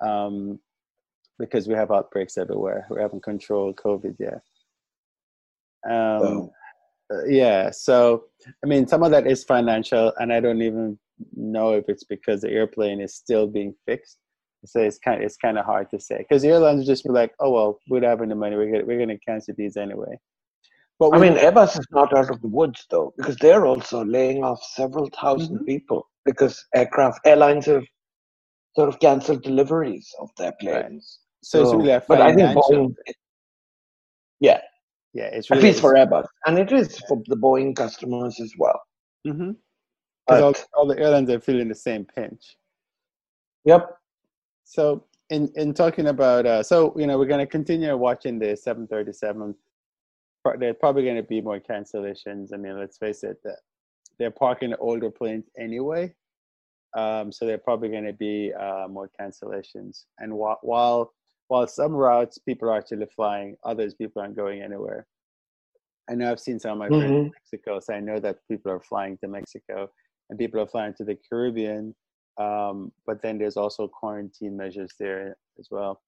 um, 0.00 0.58
because 1.38 1.66
we 1.66 1.74
have 1.74 1.90
outbreaks 1.90 2.38
everywhere. 2.38 2.86
We 2.90 3.00
haven't 3.00 3.22
controlled 3.22 3.76
COVID 3.76 4.16
yet. 4.18 4.40
Um, 5.90 6.50
uh, 7.12 7.24
yeah, 7.26 7.70
so 7.70 8.24
I 8.62 8.68
mean, 8.68 8.86
some 8.86 9.02
of 9.02 9.10
that 9.10 9.26
is 9.26 9.42
financial, 9.42 10.12
and 10.18 10.32
I 10.32 10.38
don't 10.38 10.62
even 10.62 10.98
know 11.34 11.72
if 11.72 11.88
it's 11.88 12.04
because 12.04 12.42
the 12.42 12.50
airplane 12.50 13.00
is 13.00 13.14
still 13.14 13.46
being 13.46 13.74
fixed. 13.86 14.18
So 14.64 14.80
it's 14.80 14.98
kind 14.98 15.22
it's 15.22 15.36
kind 15.36 15.58
of 15.58 15.64
hard 15.64 15.88
to 15.90 15.98
say 16.00 16.18
because 16.18 16.42
the 16.42 16.48
airlines 16.48 16.86
just 16.86 17.04
be 17.04 17.10
like, 17.10 17.32
oh 17.40 17.50
well, 17.50 17.80
we're 17.88 18.02
having 18.06 18.28
the 18.28 18.34
money. 18.34 18.56
We're 18.56 18.70
gonna, 18.70 18.84
we're 18.84 18.98
going 18.98 19.08
to 19.08 19.18
cancel 19.18 19.54
these 19.56 19.76
anyway. 19.76 20.18
But 20.98 21.14
I 21.14 21.18
mean, 21.18 21.34
Airbus 21.36 21.78
is 21.78 21.86
not 21.90 22.14
out 22.14 22.30
of 22.30 22.42
the 22.42 22.48
woods 22.48 22.84
though, 22.90 23.14
because 23.16 23.36
they're 23.36 23.64
also 23.66 24.04
laying 24.04 24.44
off 24.44 24.62
several 24.62 25.04
1000 25.04 25.60
Mhm. 25.60 25.64
people 25.66 26.06
because 26.26 26.62
aircraft 26.74 27.20
airlines 27.24 27.64
have 27.66 27.84
sort 28.76 28.90
of 28.90 29.00
cancelled 29.00 29.42
deliveries 29.42 30.08
of 30.20 30.28
their 30.36 30.52
planes. 30.60 31.20
so 31.42 31.62
it's 31.62 31.72
really 31.72 31.90
a 31.90 32.02
but 32.06 32.20
I 32.20 32.34
think. 32.34 32.50
Boeing, 32.54 32.94
yeah, 34.40 34.60
yeah, 35.14 35.24
it's 35.32 35.50
at 35.50 35.62
least 35.62 35.80
for 35.80 35.94
Airbus, 35.94 36.26
and 36.46 36.58
it 36.58 36.70
is 36.70 36.98
for 37.08 37.22
the 37.26 37.36
Boeing 37.36 37.74
customers 37.74 38.38
as 38.40 38.52
well. 38.58 38.78
hmm 39.24 39.52
all, 40.28 40.54
all 40.74 40.86
the 40.86 40.98
airlines 40.98 41.30
are 41.30 41.40
feeling 41.40 41.68
the 41.68 41.74
same 41.74 42.04
pinch. 42.04 42.56
yep, 43.64 43.96
So 44.70 45.04
in 45.30 45.50
in 45.56 45.74
talking 45.74 46.06
about 46.06 46.46
uh, 46.46 46.62
so 46.62 46.94
you 46.96 47.04
know 47.08 47.18
we're 47.18 47.26
going 47.26 47.40
to 47.44 47.46
continue 47.58 47.96
watching 47.96 48.38
the 48.38 48.56
737. 48.56 49.52
Pro- 50.44 50.56
There's 50.58 50.76
probably 50.78 51.02
going 51.02 51.16
to 51.16 51.24
be 51.24 51.40
more 51.40 51.58
cancellations. 51.58 52.54
I 52.54 52.56
mean, 52.56 52.78
let's 52.78 52.96
face 52.96 53.24
it, 53.24 53.38
that 53.42 53.58
they're 54.18 54.30
parking 54.30 54.72
older 54.78 55.10
planes 55.10 55.46
anyway, 55.58 56.14
um, 56.96 57.32
so 57.32 57.46
they're 57.46 57.58
probably 57.58 57.88
going 57.88 58.04
to 58.04 58.12
be 58.12 58.52
uh, 58.54 58.86
more 58.88 59.10
cancellations. 59.20 60.04
And 60.20 60.32
while 60.34 60.60
while 60.62 61.14
while 61.48 61.66
some 61.66 61.92
routes 61.92 62.38
people 62.38 62.68
are 62.70 62.78
actually 62.78 63.06
flying, 63.06 63.56
others 63.64 63.94
people 63.94 64.22
aren't 64.22 64.36
going 64.36 64.62
anywhere. 64.62 65.04
I 66.08 66.14
know 66.14 66.30
I've 66.30 66.38
seen 66.38 66.60
some 66.60 66.72
of 66.72 66.78
my 66.78 66.88
friends 66.90 67.10
in 67.10 67.26
Mhm. 67.26 67.32
Mexico, 67.34 67.80
so 67.80 67.92
I 67.92 67.98
know 67.98 68.20
that 68.20 68.38
people 68.48 68.70
are 68.70 68.80
flying 68.80 69.18
to 69.18 69.26
Mexico 69.26 69.90
and 70.28 70.38
people 70.38 70.60
are 70.60 70.68
flying 70.68 70.94
to 70.94 71.04
the 71.04 71.16
Caribbean. 71.28 71.92
Um, 72.40 72.90
but 73.06 73.20
then 73.22 73.38
there's 73.38 73.56
also 73.58 73.86
quarantine 73.86 74.56
measures 74.56 74.92
there 74.98 75.36
as 75.58 75.68
well. 75.70 76.00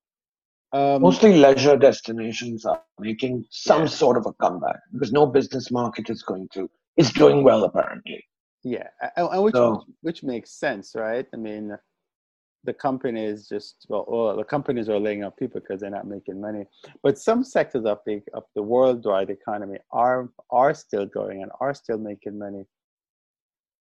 Um, 0.72 1.02
mostly 1.02 1.36
leisure 1.36 1.76
destinations 1.76 2.64
are 2.64 2.82
making 2.98 3.44
some 3.50 3.82
Yeah. 3.82 3.86
sort 4.02 4.16
of 4.16 4.24
a 4.26 4.32
comeback 4.42 4.80
because 4.92 5.12
no 5.12 5.26
business 5.26 5.70
market 5.70 6.08
is 6.08 6.22
going 6.22 6.48
to 6.54 6.70
is 6.96 7.10
doing 7.22 7.38
well 7.44 7.64
apparently. 7.64 8.20
Yeah, 8.64 8.88
and, 9.16 9.42
which 9.44 9.54
So- 9.54 9.84
which 10.00 10.22
makes 10.22 10.50
sense, 10.52 10.94
right? 10.94 11.26
I 11.34 11.36
mean, 11.36 11.76
the 12.64 12.72
companies 12.72 13.48
just 13.54 13.84
well, 13.90 14.06
well 14.08 14.36
the 14.36 14.44
companies 14.44 14.88
are 14.88 14.98
laying 15.06 15.22
off 15.24 15.36
people 15.36 15.60
because 15.60 15.80
they're 15.80 15.98
not 15.98 16.06
making 16.16 16.40
money. 16.40 16.64
But 17.02 17.18
some 17.18 17.40
sectors 17.44 17.84
of 17.84 17.98
the 18.06 18.22
of 18.32 18.44
the 18.56 18.62
worldwide 18.62 19.30
economy 19.38 19.78
are 19.90 20.30
are 20.50 20.72
still 20.84 21.06
going 21.18 21.42
and 21.42 21.50
are 21.60 21.74
still 21.74 21.98
making 21.98 22.38
money. 22.38 22.64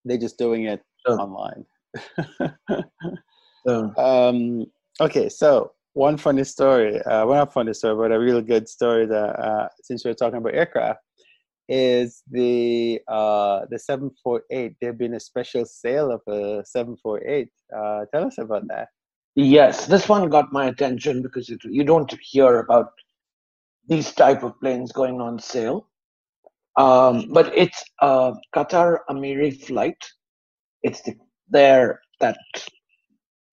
They're 0.05 0.25
just 0.27 0.39
doing 0.39 0.63
it 0.75 0.81
Sure. 1.05 1.19
online. 1.21 1.67
So, 3.67 3.93
um, 3.97 4.67
okay, 5.01 5.29
so 5.29 5.73
one 5.95 6.17
funny 6.19 6.45
story, 6.45 7.03
uh, 7.03 7.27
well, 7.27 7.47
funny 7.47 7.75
story, 7.75 7.97
but 7.97 8.15
a 8.15 8.21
real 8.21 8.41
good 8.41 8.69
story 8.69 9.07
that 9.07 9.41
uh, 9.41 9.69
since 9.83 10.05
we're 10.05 10.15
talking 10.15 10.39
about 10.39 10.55
aircraft 10.55 11.01
is 11.69 12.23
the 12.31 13.01
uh, 13.09 13.67
the 13.71 13.79
748. 13.79 14.77
There've 14.81 14.97
been 14.97 15.15
a 15.15 15.21
special 15.21 15.65
sale 15.65 16.13
of 16.13 16.21
a 16.33 16.65
748. 16.65 17.49
Uh, 17.77 18.05
tell 18.13 18.27
us 18.27 18.39
about 18.39 18.69
that. 18.69 18.89
yes, 19.35 19.87
this 19.87 20.09
one 20.09 20.29
got 20.29 20.53
my 20.53 20.67
attention 20.67 21.23
because 21.23 21.51
it, 21.51 21.59
you 21.65 21.83
don't 21.83 22.15
hear 22.21 22.61
about 22.61 22.93
these 23.89 24.13
type 24.13 24.45
of 24.45 24.59
planes 24.61 24.93
going 24.93 25.21
on 25.21 25.41
sale. 25.41 25.89
Um, 26.77 27.29
but 27.33 27.57
it's 27.57 27.83
a 28.01 28.33
Qatar 28.55 28.99
Amiri 29.11 29.61
flight. 29.65 29.97
It's 30.83 31.03
the, 31.03 31.15
there 31.51 32.01
that 32.21 32.39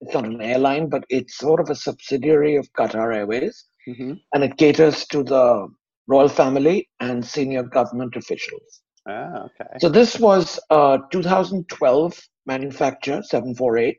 it's 0.02 0.14
not 0.14 0.26
an 0.26 0.42
airline, 0.42 0.90
but 0.90 1.04
it's 1.10 1.38
sort 1.38 1.60
of 1.60 1.70
a 1.70 1.76
subsidiary 1.76 2.56
of 2.56 2.72
Qatar 2.74 3.16
Airways, 3.16 3.66
hmm 3.88 4.14
and 4.34 4.44
it 4.44 4.58
caters 4.58 5.06
to 5.08 5.24
the 5.24 5.68
royal 6.08 6.28
family 6.30 6.90
and 7.00 7.24
senior 7.26 7.64
government 7.64 8.16
officials. 8.16 8.82
Ah, 9.08 9.46
okay. 9.46 9.70
So 9.80 9.90
this 9.90 10.20
was 10.20 10.60
a 10.70 11.00
2012 11.12 12.20
manufacture 12.46 13.22
748, 13.24 13.98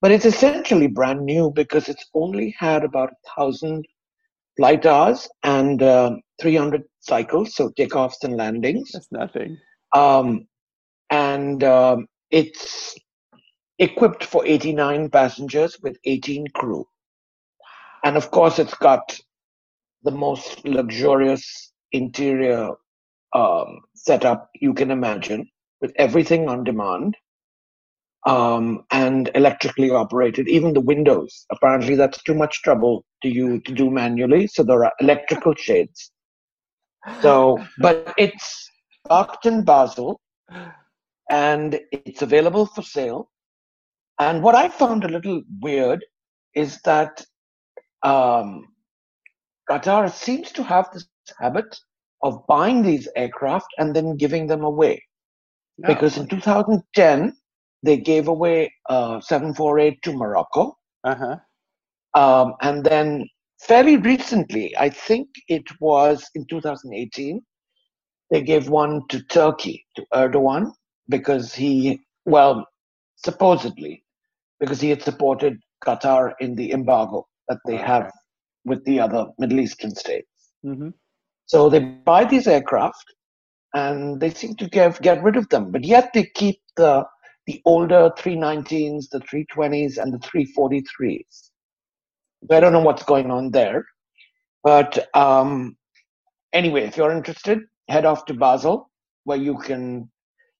but 0.00 0.10
it's 0.10 0.24
essentially 0.24 0.86
brand 0.86 1.22
new 1.24 1.50
because 1.54 1.88
it's 1.88 2.06
only 2.14 2.54
had 2.58 2.84
about 2.84 3.10
a 3.10 3.30
thousand 3.36 3.84
flight 4.56 4.86
hours 4.86 5.28
and 5.42 5.82
um 5.82 6.20
300 6.40 6.82
cycles, 7.00 7.54
so 7.54 7.70
takeoffs 7.78 8.22
and 8.22 8.36
landings. 8.36 8.90
That's 8.92 9.12
nothing. 9.12 9.58
Um, 9.94 10.46
and 11.10 11.62
um, 11.64 12.06
it's 12.30 12.94
equipped 13.78 14.24
for 14.24 14.44
89 14.46 15.10
passengers 15.10 15.78
with 15.82 15.98
18 16.04 16.46
crew. 16.54 16.86
And 18.04 18.16
of 18.16 18.30
course, 18.30 18.58
it's 18.58 18.74
got 18.74 19.18
the 20.02 20.10
most 20.10 20.64
luxurious 20.64 21.72
interior 21.92 22.70
um, 23.34 23.80
setup 23.94 24.50
you 24.60 24.74
can 24.74 24.90
imagine, 24.90 25.48
with 25.80 25.92
everything 25.96 26.48
on 26.48 26.64
demand 26.64 27.16
um, 28.26 28.84
and 28.90 29.30
electrically 29.34 29.90
operated. 29.90 30.48
Even 30.48 30.72
the 30.72 30.80
windows, 30.80 31.46
apparently, 31.50 31.94
that's 31.94 32.22
too 32.22 32.34
much 32.34 32.62
trouble 32.62 33.04
to 33.22 33.28
you 33.28 33.60
to 33.60 33.72
do 33.72 33.90
manually. 33.90 34.46
So 34.46 34.62
there 34.62 34.84
are 34.84 34.92
electrical 35.00 35.54
shades. 35.54 36.10
So, 37.20 37.58
but 37.78 38.14
it's 38.16 38.70
parked 39.08 39.46
in 39.46 39.64
Basel 39.64 40.20
and 41.30 41.80
it's 41.92 42.22
available 42.22 42.66
for 42.66 42.82
sale. 42.82 43.30
And 44.18 44.42
what 44.42 44.54
I 44.54 44.68
found 44.68 45.04
a 45.04 45.08
little 45.08 45.42
weird 45.60 46.04
is 46.54 46.80
that 46.84 47.24
um, 48.02 48.68
Qatar 49.68 50.10
seems 50.12 50.52
to 50.52 50.62
have 50.62 50.88
this 50.92 51.06
habit 51.38 51.76
of 52.22 52.46
buying 52.46 52.82
these 52.82 53.08
aircraft 53.16 53.66
and 53.78 53.94
then 53.94 54.16
giving 54.16 54.46
them 54.46 54.62
away. 54.62 55.02
No. 55.78 55.88
Because 55.88 56.16
in 56.16 56.28
2010, 56.28 57.36
they 57.82 57.96
gave 57.96 58.28
away 58.28 58.72
uh, 58.88 59.20
748 59.20 60.02
to 60.02 60.12
Morocco. 60.12 60.78
uh-huh. 61.04 61.36
Um, 62.14 62.54
and 62.60 62.84
then 62.84 63.26
fairly 63.60 63.96
recently, 63.96 64.72
I 64.78 64.88
think 64.88 65.28
it 65.48 65.64
was 65.80 66.30
in 66.36 66.46
2018, 66.46 67.42
they 68.30 68.42
gave 68.42 68.68
one 68.68 69.02
to 69.08 69.20
Turkey, 69.24 69.84
to 69.96 70.04
Erdogan, 70.14 70.72
because 71.08 71.52
he, 71.52 72.00
well, 72.24 72.64
supposedly, 73.16 74.03
because 74.64 74.80
he 74.80 74.88
had 74.88 75.02
supported 75.02 75.58
Qatar 75.84 76.32
in 76.40 76.54
the 76.54 76.72
embargo 76.72 77.26
that 77.48 77.58
they 77.66 77.76
have 77.76 78.10
with 78.64 78.82
the 78.86 78.98
other 78.98 79.26
Middle 79.38 79.60
Eastern 79.60 79.94
states. 79.94 80.52
hmm 80.62 80.88
So 81.46 81.68
they 81.68 81.80
buy 81.80 82.24
these 82.24 82.46
aircraft 82.46 83.04
and 83.74 84.20
they 84.20 84.30
seem 84.30 84.56
to 84.56 84.68
get, 84.68 85.00
get 85.02 85.22
rid 85.22 85.36
of 85.36 85.48
them, 85.50 85.70
but 85.70 85.84
yet 85.84 86.10
they 86.14 86.24
keep 86.34 86.60
the, 86.76 87.04
the 87.46 87.60
older 87.66 88.10
319s, 88.18 89.10
the 89.10 89.20
320s, 89.20 89.98
and 89.98 90.14
the 90.14 90.18
343s. 90.18 91.50
So 92.48 92.56
I 92.56 92.60
don't 92.60 92.72
know 92.72 92.80
what's 92.80 93.02
going 93.02 93.30
on 93.30 93.50
there. 93.50 93.84
But 94.62 95.14
um, 95.14 95.76
anyway, 96.54 96.84
if 96.84 96.96
you're 96.96 97.12
interested, 97.12 97.58
head 97.90 98.06
off 98.06 98.24
to 98.26 98.34
Basel 98.34 98.90
where 99.24 99.38
you 99.38 99.58
can 99.58 100.10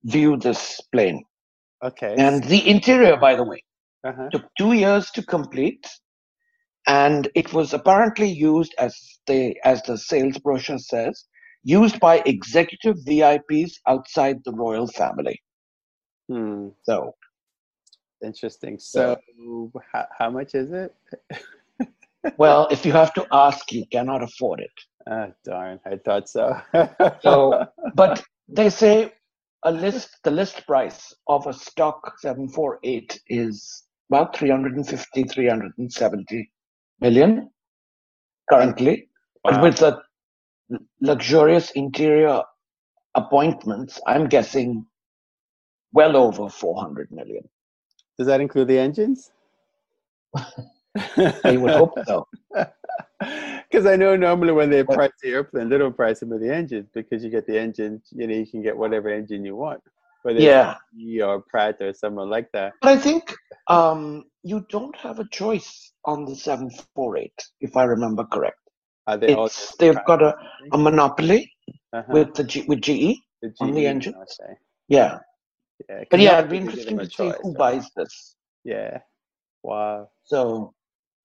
view 0.04 0.36
this 0.36 0.78
plane. 0.92 1.24
Okay. 1.82 2.14
And 2.18 2.44
the 2.44 2.68
interior, 2.68 3.16
by 3.16 3.34
the 3.34 3.44
way, 3.44 3.62
uh-huh. 4.04 4.28
took 4.30 4.44
two 4.58 4.72
years 4.72 5.10
to 5.12 5.22
complete. 5.22 5.86
And 6.86 7.30
it 7.34 7.52
was 7.54 7.72
apparently 7.72 8.28
used 8.28 8.74
as 8.78 8.94
the 9.26 9.56
as 9.64 9.82
the 9.82 9.96
sales 9.96 10.36
brochure 10.38 10.78
says, 10.78 11.24
used 11.62 11.98
by 11.98 12.22
executive 12.26 12.96
VIPs 13.06 13.72
outside 13.88 14.40
the 14.44 14.52
royal 14.52 14.86
family. 14.86 15.40
Hmm. 16.28 16.68
So 16.82 17.14
Interesting. 18.24 18.78
So, 18.78 19.18
how, 19.92 20.06
how 20.18 20.30
much 20.30 20.54
is 20.54 20.72
it? 20.72 20.94
well, 22.38 22.66
if 22.70 22.86
you 22.86 22.92
have 22.92 23.12
to 23.14 23.26
ask, 23.32 23.70
you 23.72 23.84
cannot 23.92 24.22
afford 24.22 24.60
it. 24.60 24.72
Ah, 25.08 25.28
darn! 25.44 25.78
I 25.84 25.96
thought 25.96 26.28
so. 26.28 26.56
So, 27.20 27.66
but 27.94 28.24
they 28.48 28.70
say 28.70 29.12
a 29.64 29.70
list, 29.70 30.16
the 30.24 30.30
list 30.30 30.66
price 30.66 31.14
of 31.28 31.46
a 31.46 31.52
stock 31.52 32.18
748 32.20 33.20
is 33.28 33.83
about 34.10 34.36
350, 34.36 35.24
370 35.24 36.50
million 37.00 37.50
currently. 38.50 39.08
But 39.42 39.54
Wow. 39.54 39.62
with 39.62 39.76
the 39.78 40.02
luxurious 41.00 41.70
interior 41.72 42.42
appointments, 43.14 44.00
I'm 44.06 44.26
guessing 44.26 44.86
well 45.92 46.16
over 46.16 46.48
400 46.48 47.10
million. 47.12 47.48
Does 48.18 48.26
that 48.26 48.40
include 48.40 48.68
the 48.68 48.78
engines? 48.78 49.30
I 51.44 51.56
would 51.56 51.72
hope 51.72 51.94
so. 52.06 52.26
Because 53.20 53.86
I 53.86 53.96
know 53.96 54.14
normally 54.16 54.52
when 54.52 54.70
they 54.70 54.84
price 54.84 55.10
the 55.22 55.30
airplane, 55.30 55.68
they 55.68 55.78
don't 55.78 55.96
price 55.96 56.20
them 56.20 56.28
with 56.28 56.42
the 56.42 56.54
engines 56.54 56.88
because 56.94 57.24
you 57.24 57.30
get 57.30 57.46
the 57.46 57.58
engine, 57.58 58.00
you 58.12 58.26
know, 58.26 58.34
you 58.34 58.46
can 58.46 58.62
get 58.62 58.76
whatever 58.76 59.08
engine 59.08 59.44
you 59.44 59.56
want, 59.56 59.80
whether 60.22 60.38
Yeah. 60.38 60.76
it's 60.94 61.18
GE 61.18 61.22
or 61.22 61.42
Pratt 61.42 61.80
or 61.80 61.92
someone 61.92 62.28
like 62.30 62.50
that. 62.52 62.72
But 62.82 62.90
I 62.98 63.00
think 63.00 63.34
um, 63.68 64.24
you 64.42 64.66
don't 64.70 64.96
have 64.96 65.18
a 65.18 65.28
choice 65.30 65.92
on 66.04 66.24
the 66.24 66.34
748, 66.36 67.32
if 67.60 67.76
I 67.76 67.84
remember 67.84 68.24
correct. 68.24 68.58
Are 69.06 69.16
they 69.16 69.34
all 69.34 69.46
It's, 69.46 69.76
they've 69.76 70.04
got 70.06 70.22
a, 70.22 70.34
a 70.72 70.78
monopoly 70.78 71.50
uh-huh. 71.92 72.12
with 72.12 72.34
the 72.34 72.44
G, 72.44 72.64
with 72.68 72.80
GE. 72.82 73.20
on 73.60 73.72
the 73.72 73.82
GE, 73.82 73.86
engines? 73.86 74.16
okay. 74.40 74.54
Yeah. 74.88 75.18
Yeah, 75.88 75.98
'cause 75.98 76.06
But 76.10 76.20
yeah, 76.20 76.38
it'd 76.38 76.50
be 76.50 76.56
interesting 76.58 76.98
to 76.98 77.06
see 77.10 77.30
who 77.42 77.50
right? 77.50 77.58
buys 77.58 77.90
this. 77.96 78.36
Yeah. 78.64 78.98
Wow. 79.62 80.08
So 80.24 80.74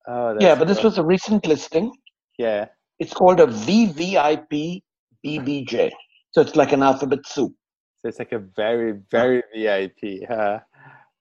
Oh, 0.08 0.34
yeah, 0.40 0.56
but 0.56 0.68
this 0.68 0.84
was 0.84 0.98
a 0.98 1.04
recent 1.04 1.46
listing. 1.46 1.92
yeah. 2.38 2.66
It's 3.00 3.14
called 3.14 3.40
a 3.40 3.48
VVIP 3.48 4.82
BBJ. 5.26 5.92
So 6.32 6.42
it's 6.42 6.56
like 6.56 6.72
an 6.72 6.84
alphabet 6.84 7.20
soup. 7.26 7.54
So 8.02 8.08
it's 8.08 8.20
like 8.20 8.32
a 8.32 8.40
very, 8.56 8.94
very 9.12 9.44
VIP, 9.54 10.26
huh? 10.28 10.60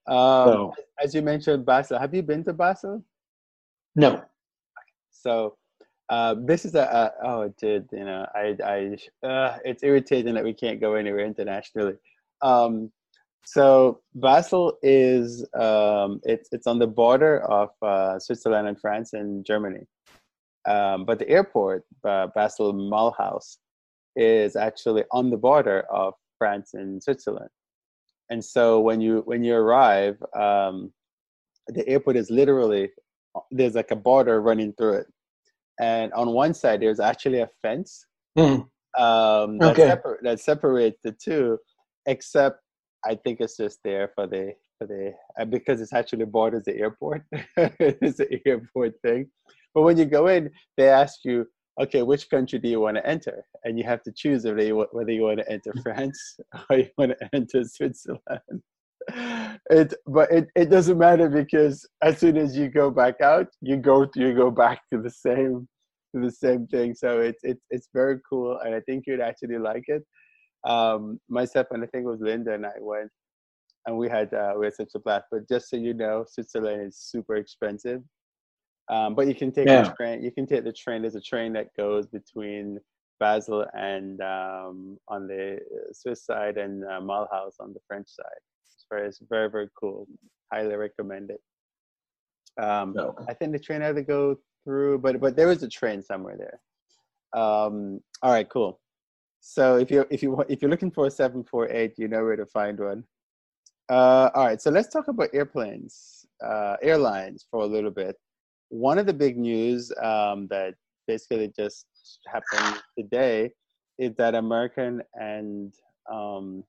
Um, 0.09 0.49
So 0.49 0.75
as 1.03 1.15
you 1.15 1.23
mentioned, 1.23 1.65
Basel. 1.65 1.99
Have 1.99 2.15
you 2.15 2.23
been 2.23 2.45
to 2.45 2.53
Basel? 2.53 3.05
no. 3.95 4.23
So 5.11 5.57
uh, 6.09 6.35
this 6.39 6.65
is 6.65 6.75
a, 6.75 6.81
a 6.81 7.27
oh, 7.27 7.55
dude, 7.61 7.89
you 7.93 8.05
know, 8.05 8.27
I, 8.35 8.57
I, 8.65 9.27
uh, 9.27 9.59
it's 9.65 9.83
irritating 9.83 10.35
that 10.35 10.45
we 10.45 10.55
can't 10.55 10.81
go 10.81 10.95
anywhere 10.95 11.27
internationally. 11.27 11.95
Um, 12.41 12.91
so 13.45 14.01
Basel 14.15 14.79
is 14.83 15.45
um, 15.59 16.21
it's 16.25 16.49
it's 16.53 16.67
on 16.67 16.79
the 16.79 16.87
border 16.87 17.41
of 17.41 17.71
uh, 17.83 18.19
Switzerland 18.19 18.69
and 18.69 18.79
France 18.81 19.13
and 19.13 19.45
Germany, 19.45 19.87
um, 20.67 21.05
but 21.05 21.19
the 21.19 21.29
airport, 21.29 21.85
uh, 22.05 22.29
Basel 22.35 22.75
Mulhouse, 22.75 23.57
is 24.17 24.55
actually 24.55 25.05
on 25.13 25.31
the 25.31 25.37
border 25.37 25.81
of 25.91 26.15
France 26.39 26.75
and 26.75 27.03
Switzerland. 27.03 27.51
And 28.31 28.45
so 28.45 28.81
when 28.81 29.01
you 29.01 29.23
when 29.25 29.43
you 29.45 29.55
arrive, 29.55 30.23
um, 30.39 30.93
the 31.69 31.87
airport 31.89 32.17
is 32.17 32.31
literally 32.31 32.91
there's 33.51 33.75
like 33.75 33.91
a 33.91 33.97
border 33.97 34.41
running 34.41 34.73
through 34.75 34.95
it, 34.95 35.07
and 35.81 36.13
on 36.13 36.31
one 36.33 36.55
side 36.55 36.81
there's 36.81 37.01
actually 37.01 37.41
a 37.41 37.49
fence 37.63 38.05
Hmm. 38.37 38.61
um, 38.99 39.59
that, 39.59 39.73
Okay. 39.73 39.89
separ- 39.89 40.21
that 40.23 40.41
separates 40.41 40.99
the 41.03 41.13
two, 41.13 41.59
except 42.07 42.61
I 43.05 43.15
think 43.15 43.41
it's 43.41 43.57
just 43.57 43.79
there 43.85 44.11
for 44.15 44.27
the 44.27 44.53
for 44.79 44.87
the 44.87 45.13
uh, 45.41 45.45
because 45.45 45.81
it's 45.81 45.93
actually 45.93 46.25
borders 46.25 46.65
the 46.65 46.77
airport. 46.77 47.23
it's 47.57 48.21
an 48.21 48.41
airport 48.47 48.95
thing. 49.03 49.29
But 49.75 49.83
when 49.83 49.97
you 49.99 50.05
go 50.05 50.27
in, 50.29 50.51
they 50.77 50.89
ask 50.89 51.21
you, 51.25 51.47
okay, 51.81 52.03
which 52.03 52.29
country 52.31 52.59
do 52.59 52.69
you 52.69 52.81
want 52.81 52.97
to 52.97 53.07
enter? 53.07 53.45
And 53.65 53.79
you 53.79 53.85
have 53.85 54.03
to 54.03 54.13
choose 54.13 54.45
whether 54.45 54.63
you, 54.63 54.87
whether 54.93 55.13
you 55.13 55.23
want 55.23 55.39
to 55.39 55.51
enter 55.51 55.73
France 55.83 56.39
or 56.71 56.79
you 56.79 56.89
want 56.97 57.13
to 57.19 57.29
enter 57.33 57.65
Switzerland. 57.65 58.63
It, 59.71 59.95
but 60.07 60.31
it, 60.31 60.49
it 60.55 60.69
doesn't 60.71 60.99
matter 60.99 61.31
because 61.31 61.89
as 62.03 62.19
soon 62.19 62.37
as 62.37 62.57
you 62.57 62.69
go 62.69 62.91
back 62.91 63.23
out, 63.23 63.47
you 63.63 63.79
go 63.79 64.07
you 64.15 64.35
go 64.35 64.51
back 64.51 64.83
to 64.93 65.01
the 65.01 65.11
same 65.11 65.67
to 66.15 66.23
the 66.23 66.31
same 66.31 66.67
thing. 66.67 66.95
So 66.95 67.21
it's 67.21 67.41
it's 67.43 67.65
it's 67.71 67.89
very 67.95 68.19
cool, 68.29 68.59
and 68.59 68.75
I 68.75 68.81
think 68.81 69.05
you'd 69.07 69.23
actually 69.23 69.59
like 69.59 69.85
it. 69.87 70.03
Um, 70.67 71.21
myself 71.29 71.69
and 71.71 71.83
I 71.83 71.87
think 71.87 72.05
it 72.05 72.09
was 72.09 72.21
Linda 72.21 72.53
and 72.53 72.67
I 72.67 72.73
went, 72.81 73.11
and 73.87 73.97
we 73.97 74.09
had 74.09 74.33
uh, 74.35 74.55
we 74.59 74.67
had 74.67 74.75
such 74.75 74.91
a 74.95 74.99
blast. 74.99 75.27
But 75.31 75.49
just 75.49 75.71
so 75.71 75.77
you 75.77 75.95
know, 75.95 76.25
Switzerland 76.29 76.89
is 76.89 76.99
super 76.99 77.37
expensive. 77.37 78.03
Um, 78.91 79.15
but 79.15 79.27
you 79.27 79.35
can 79.35 79.53
take 79.53 79.67
yeah. 79.67 79.91
a 79.91 79.95
train. 79.95 80.23
You 80.23 80.31
can 80.31 80.47
take 80.47 80.65
the 80.65 80.73
train. 80.73 81.03
There's 81.03 81.15
a 81.15 81.21
train 81.21 81.53
that 81.55 81.75
goes 81.77 82.07
between 82.07 82.79
Basel 83.21 83.67
and 83.75 84.21
um, 84.21 84.99
on 85.09 85.27
the 85.27 85.59
Swiss 85.93 86.25
side 86.25 86.57
and 86.57 86.85
uh, 86.85 87.01
Mulhouse 87.01 87.57
on 87.61 87.73
the 87.75 87.81
French 87.87 88.09
side. 88.09 88.41
It's 88.65 88.87
very, 88.91 89.09
it's 89.09 89.21
very, 89.29 89.51
very 89.51 89.69
cool. 89.79 90.07
Highly 90.53 90.77
recommend 90.77 91.31
it. 91.31 91.41
Um, 92.63 92.95
no. 92.97 93.15
I 93.29 93.35
think 93.35 93.53
the 93.53 93.59
train 93.59 93.83
had 93.83 93.97
to 93.97 94.03
go 94.03 94.39
through, 94.65 94.99
but 94.99 95.21
but 95.21 95.37
there 95.37 95.49
was 95.49 95.63
a 95.63 95.69
train 95.69 96.03
somewhere 96.03 96.37
there. 96.37 96.61
Um, 97.41 98.01
all 98.23 98.33
right, 98.33 98.49
cool. 98.49 98.81
So 99.41 99.77
if 99.77 99.91
you 99.91 100.07
if 100.11 100.23
you 100.23 100.45
if 100.49 100.63
you're 100.63 100.71
looking 100.71 100.91
for 100.91 101.07
a 101.07 101.11
seven 101.11 101.45
four 101.45 101.69
eight, 101.71 101.95
you 101.99 102.09
know 102.09 102.25
where 102.25 102.37
to 102.37 102.47
find 102.47 102.79
one. 102.79 103.05
Uh, 103.89 104.31
all 104.35 104.47
right, 104.47 104.61
so 104.61 104.71
let's 104.71 104.89
talk 104.89 105.09
about 105.09 105.31
airplanes, 105.33 106.27
uh, 106.45 106.77
airlines 106.83 107.47
for 107.51 107.63
a 107.63 107.67
little 107.67 107.91
bit. 107.91 108.17
One 108.71 108.99
of 108.99 109.07
the 109.07 109.15
big 109.15 109.37
news 109.39 109.93
um, 110.03 110.47
that 110.49 110.75
basically 111.07 111.53
just 111.57 111.87
happened 112.27 112.83
today 112.97 113.51
is 113.99 114.15
that 114.17 114.35
American 114.35 115.03
and 115.15 115.73
um, 116.11 116.65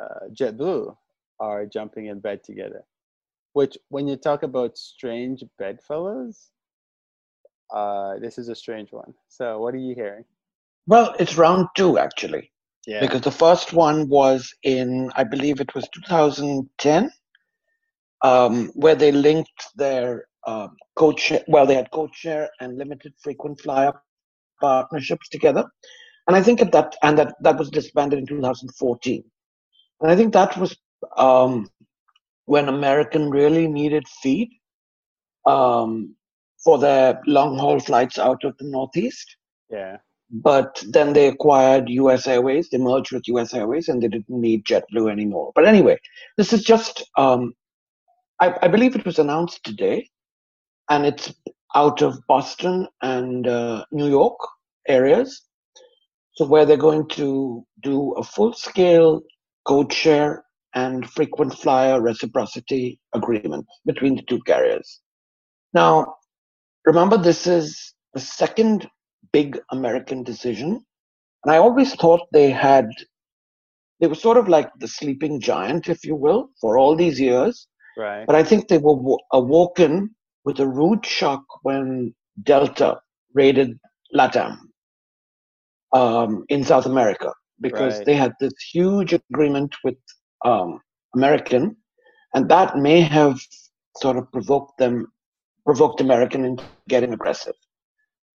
uh, 0.00 0.28
JetBlue 0.32 0.94
are 1.38 1.66
jumping 1.66 2.06
in 2.06 2.20
bed 2.20 2.42
together. 2.44 2.82
Which, 3.52 3.76
when 3.88 4.06
you 4.06 4.16
talk 4.16 4.42
about 4.42 4.76
strange 4.76 5.42
bedfellows, 5.58 6.50
uh, 7.74 8.18
this 8.20 8.38
is 8.38 8.48
a 8.48 8.54
strange 8.54 8.92
one. 8.92 9.12
So, 9.28 9.58
what 9.58 9.74
are 9.74 9.78
you 9.78 9.94
hearing? 9.94 10.24
Well, 10.86 11.14
it's 11.18 11.36
round 11.36 11.68
two 11.76 11.98
actually. 11.98 12.52
Yeah. 12.86 13.00
Because 13.00 13.20
the 13.22 13.30
first 13.30 13.72
one 13.72 14.08
was 14.08 14.52
in, 14.62 15.10
I 15.14 15.24
believe 15.24 15.60
it 15.60 15.74
was 15.74 15.88
2010, 15.94 17.10
um, 18.22 18.70
where 18.74 18.94
they 18.94 19.12
linked 19.12 19.66
their 19.76 20.24
um, 20.46 20.76
coach. 20.96 21.32
Well, 21.48 21.66
they 21.66 21.74
had 21.74 21.88
share 22.12 22.48
and 22.60 22.78
limited 22.78 23.14
frequent 23.22 23.60
flyer 23.60 23.92
partnerships 24.60 25.28
together, 25.28 25.64
and 26.26 26.36
I 26.36 26.42
think 26.42 26.60
at 26.60 26.72
that 26.72 26.96
and 27.02 27.18
that 27.18 27.34
that 27.42 27.58
was 27.58 27.70
disbanded 27.70 28.18
in 28.18 28.26
2014. 28.26 29.24
And 30.00 30.10
I 30.10 30.16
think 30.16 30.32
that 30.32 30.56
was 30.56 30.76
um, 31.16 31.68
when 32.46 32.68
American 32.68 33.30
really 33.30 33.68
needed 33.68 34.06
feed 34.22 34.50
um, 35.46 36.14
for 36.62 36.78
their 36.78 37.20
long 37.26 37.58
haul 37.58 37.80
flights 37.80 38.18
out 38.18 38.44
of 38.44 38.56
the 38.58 38.64
Northeast. 38.64 39.36
Yeah. 39.70 39.98
But 40.30 40.82
then 40.88 41.12
they 41.12 41.26
acquired 41.26 41.88
US 41.88 42.26
Airways, 42.26 42.70
they 42.70 42.78
merged 42.78 43.12
with 43.12 43.26
US 43.28 43.52
Airways, 43.52 43.88
and 43.88 44.02
they 44.02 44.08
didn't 44.08 44.28
need 44.28 44.64
JetBlue 44.64 45.10
anymore. 45.10 45.52
But 45.54 45.66
anyway, 45.66 45.98
this 46.36 46.52
is 46.52 46.62
just, 46.62 47.04
um, 47.16 47.52
I, 48.40 48.54
I, 48.62 48.68
believe 48.68 48.94
it 48.94 49.04
was 49.04 49.18
announced 49.18 49.64
today, 49.64 50.08
and 50.90 51.06
it's 51.06 51.32
out 51.74 52.02
of 52.02 52.18
Boston 52.26 52.86
and 53.00 53.46
uh, 53.46 53.84
New 53.92 54.08
York 54.08 54.38
areas. 54.88 55.42
So, 56.34 56.46
where 56.46 56.66
they're 56.66 56.76
going 56.76 57.08
to 57.10 57.64
do 57.82 58.12
a 58.12 58.22
full 58.22 58.52
scale 58.52 59.22
code 59.66 59.92
share 59.92 60.44
and 60.74 61.08
frequent 61.10 61.54
flyer 61.54 62.00
reciprocity 62.00 63.00
agreement 63.14 63.66
between 63.86 64.16
the 64.16 64.22
two 64.22 64.40
carriers. 64.42 65.00
Now, 65.74 66.14
remember, 66.84 67.16
this 67.16 67.46
is 67.46 67.94
the 68.14 68.20
second 68.20 68.88
big 69.32 69.58
American 69.70 70.22
decision. 70.22 70.84
And 71.44 71.52
I 71.52 71.58
always 71.58 71.94
thought 71.94 72.20
they 72.32 72.50
had, 72.50 72.86
they 74.00 74.06
were 74.06 74.14
sort 74.14 74.36
of 74.36 74.48
like 74.48 74.70
the 74.78 74.88
sleeping 74.88 75.40
giant, 75.40 75.88
if 75.88 76.04
you 76.04 76.14
will, 76.14 76.50
for 76.60 76.78
all 76.78 76.96
these 76.96 77.20
years. 77.20 77.66
Right. 77.96 78.26
But 78.26 78.36
I 78.36 78.44
think 78.44 78.68
they 78.68 78.78
were 78.78 79.16
awoken 79.32 80.14
with 80.44 80.60
a 80.60 80.66
rude 80.66 81.04
shock 81.04 81.44
when 81.62 82.14
Delta 82.42 83.00
raided 83.34 83.78
LATAM 84.14 84.58
um, 85.92 86.44
in 86.48 86.64
South 86.64 86.86
America 86.86 87.32
because 87.60 87.98
right. 87.98 88.06
they 88.06 88.14
had 88.14 88.32
this 88.40 88.54
huge 88.72 89.12
agreement 89.12 89.74
with 89.84 89.96
um, 90.44 90.80
American, 91.14 91.76
and 92.34 92.48
that 92.48 92.76
may 92.76 93.00
have 93.00 93.38
sort 93.96 94.16
of 94.16 94.30
provoked 94.32 94.78
them, 94.78 95.06
provoked 95.66 96.00
American 96.00 96.44
into 96.44 96.64
getting 96.88 97.12
aggressive. 97.12 97.54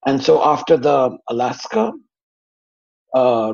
And 0.06 0.22
so 0.22 0.44
after 0.44 0.78
the 0.78 1.18
Alaska, 1.30 1.92
uh, 3.16 3.54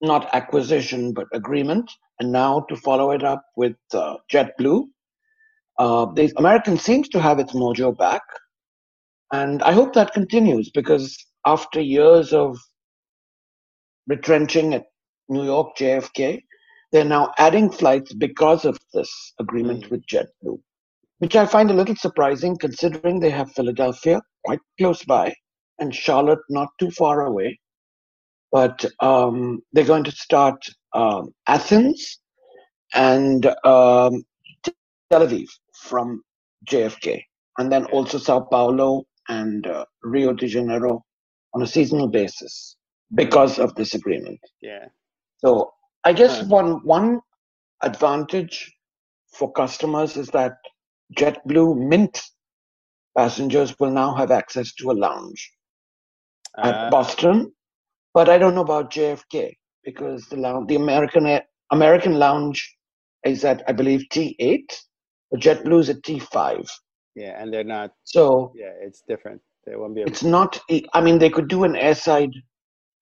not 0.00 0.34
acquisition, 0.34 1.12
but 1.12 1.26
agreement, 1.34 1.90
and 2.18 2.32
now 2.32 2.60
to 2.70 2.76
follow 2.76 3.10
it 3.10 3.22
up 3.22 3.44
with 3.56 3.76
uh, 3.92 4.16
JetBlue, 4.32 4.84
uh, 5.80 6.06
the 6.14 6.32
American 6.36 6.78
seems 6.78 7.08
to 7.08 7.20
have 7.20 7.40
its 7.40 7.52
mojo 7.52 7.96
back. 7.96 8.22
And 9.32 9.62
I 9.62 9.72
hope 9.72 9.92
that 9.94 10.12
continues 10.12 10.70
because 10.70 11.16
after 11.44 11.80
years 11.80 12.32
of 12.32 12.56
retrenching 14.06 14.74
at 14.74 14.84
New 15.28 15.44
York 15.44 15.76
JFK, 15.76 16.42
they're 16.92 17.04
now 17.04 17.32
adding 17.38 17.70
flights 17.70 18.12
because 18.12 18.64
of 18.64 18.78
this 18.94 19.10
agreement 19.40 19.84
mm. 19.84 19.90
with 19.90 20.06
JetBlue 20.06 20.60
which 21.20 21.36
I 21.36 21.46
find 21.46 21.70
a 21.70 21.74
little 21.74 21.96
surprising 21.96 22.56
considering 22.56 23.20
they 23.20 23.30
have 23.30 23.52
Philadelphia 23.52 24.20
quite 24.44 24.60
close 24.78 25.04
by 25.04 25.34
and 25.78 25.94
Charlotte 25.94 26.40
not 26.48 26.68
too 26.78 26.90
far 26.90 27.26
away. 27.26 27.60
But 28.50 28.84
um, 29.00 29.60
they're 29.72 29.84
going 29.84 30.04
to 30.04 30.12
start 30.12 30.64
um, 30.94 31.32
Athens 31.46 32.20
and 32.94 33.46
um, 33.46 34.24
Tel 34.64 35.26
Aviv 35.26 35.48
from 35.80 36.22
JFK, 36.68 37.22
and 37.58 37.70
then 37.70 37.84
also 37.86 38.18
Sao 38.18 38.40
Paulo 38.40 39.04
and 39.28 39.66
uh, 39.66 39.84
Rio 40.02 40.32
de 40.32 40.46
Janeiro 40.46 41.04
on 41.54 41.62
a 41.62 41.66
seasonal 41.66 42.08
basis 42.08 42.76
because 43.14 43.58
of 43.58 43.74
this 43.74 43.94
agreement. 43.94 44.38
Yeah. 44.60 44.86
So 45.38 45.72
I 46.04 46.12
guess 46.12 46.44
one 46.44 46.84
one 46.84 47.20
advantage 47.82 48.72
for 49.32 49.52
customers 49.52 50.16
is 50.16 50.28
that 50.28 50.52
JetBlue 51.16 51.88
Mint 51.88 52.20
passengers 53.16 53.74
will 53.78 53.90
now 53.90 54.14
have 54.14 54.30
access 54.30 54.72
to 54.74 54.90
a 54.90 54.92
lounge 54.92 55.50
uh, 56.58 56.68
at 56.68 56.90
Boston, 56.90 57.52
but 58.14 58.28
I 58.28 58.38
don't 58.38 58.54
know 58.54 58.62
about 58.62 58.92
JFK 58.92 59.54
because 59.84 60.26
the 60.26 60.36
lounge, 60.36 60.68
the 60.68 60.76
American 60.76 61.40
American 61.70 62.18
lounge 62.18 62.76
is 63.24 63.44
at 63.44 63.62
I 63.68 63.72
believe 63.72 64.04
T8, 64.12 64.64
but 65.30 65.40
JetBlue 65.40 65.80
is 65.80 65.88
at 65.90 66.02
T5. 66.02 66.68
Yeah, 67.16 67.40
and 67.40 67.52
they're 67.52 67.64
not. 67.64 67.92
So 68.04 68.52
yeah, 68.54 68.72
it's 68.80 69.02
different. 69.08 69.40
They 69.66 69.76
won't 69.76 69.94
be. 69.94 70.02
it's 70.02 70.22
not. 70.22 70.60
I 70.94 71.00
mean, 71.00 71.18
they 71.18 71.30
could 71.30 71.48
do 71.48 71.64
an 71.64 71.74
airside 71.74 72.32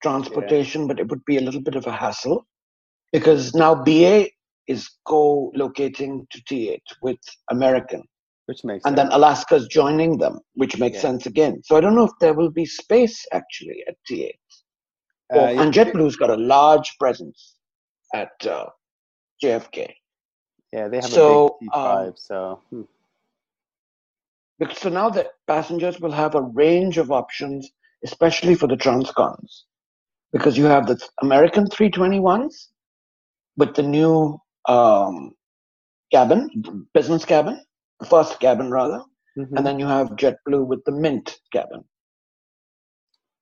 transportation, 0.02 0.82
yeah. 0.82 0.88
but 0.88 1.00
it 1.00 1.08
would 1.08 1.24
be 1.24 1.36
a 1.36 1.40
little 1.40 1.60
bit 1.60 1.74
of 1.74 1.86
a 1.86 1.92
hassle 1.92 2.46
because 3.12 3.54
now 3.54 3.74
BA 3.74 4.28
is 4.66 4.88
co-locating 5.06 6.26
to 6.30 6.42
T8 6.42 6.80
with 7.02 7.18
American. 7.50 8.02
Which 8.46 8.64
makes 8.64 8.86
and 8.86 8.96
sense. 8.96 9.10
then 9.10 9.16
Alaska's 9.16 9.68
joining 9.68 10.16
them, 10.16 10.40
which 10.54 10.78
makes 10.78 10.96
yeah. 10.96 11.02
sense 11.02 11.26
again. 11.26 11.60
So 11.64 11.76
I 11.76 11.82
don't 11.82 11.94
know 11.94 12.04
if 12.04 12.12
there 12.18 12.32
will 12.32 12.50
be 12.50 12.64
space 12.64 13.26
actually 13.32 13.84
at 13.86 13.96
T8. 14.10 14.30
Uh, 15.34 15.60
and 15.60 15.74
JetBlue's 15.74 16.16
got 16.16 16.30
a 16.30 16.36
large 16.36 16.96
presence 16.98 17.56
at 18.14 18.30
uh, 18.46 18.64
JFK. 19.44 19.92
Yeah, 20.72 20.88
they 20.88 20.98
have 20.98 21.06
so, 21.06 21.46
a 21.46 21.50
big 21.60 21.70
T5, 21.70 22.06
um, 22.06 22.12
so. 22.16 22.60
Hmm. 22.70 22.82
So 24.74 24.88
now 24.88 25.08
the 25.08 25.30
passengers 25.46 26.00
will 26.00 26.10
have 26.10 26.34
a 26.34 26.42
range 26.42 26.98
of 26.98 27.12
options, 27.12 27.70
especially 28.04 28.54
for 28.54 28.66
the 28.66 28.76
transcons, 28.76 29.62
because 30.32 30.58
you 30.58 30.64
have 30.64 30.86
the 30.86 31.00
American 31.22 31.66
321s 31.66 32.66
with 33.56 33.74
the 33.74 33.82
new 33.82 34.40
um, 34.66 35.32
cabin, 36.12 36.86
business 36.92 37.24
cabin, 37.24 37.64
first 38.08 38.40
cabin 38.40 38.70
rather, 38.70 39.02
mm-hmm. 39.36 39.56
and 39.56 39.66
then 39.66 39.78
you 39.78 39.86
have 39.86 40.08
JetBlue 40.10 40.66
with 40.66 40.84
the 40.84 40.92
Mint 40.92 41.38
cabin. 41.52 41.84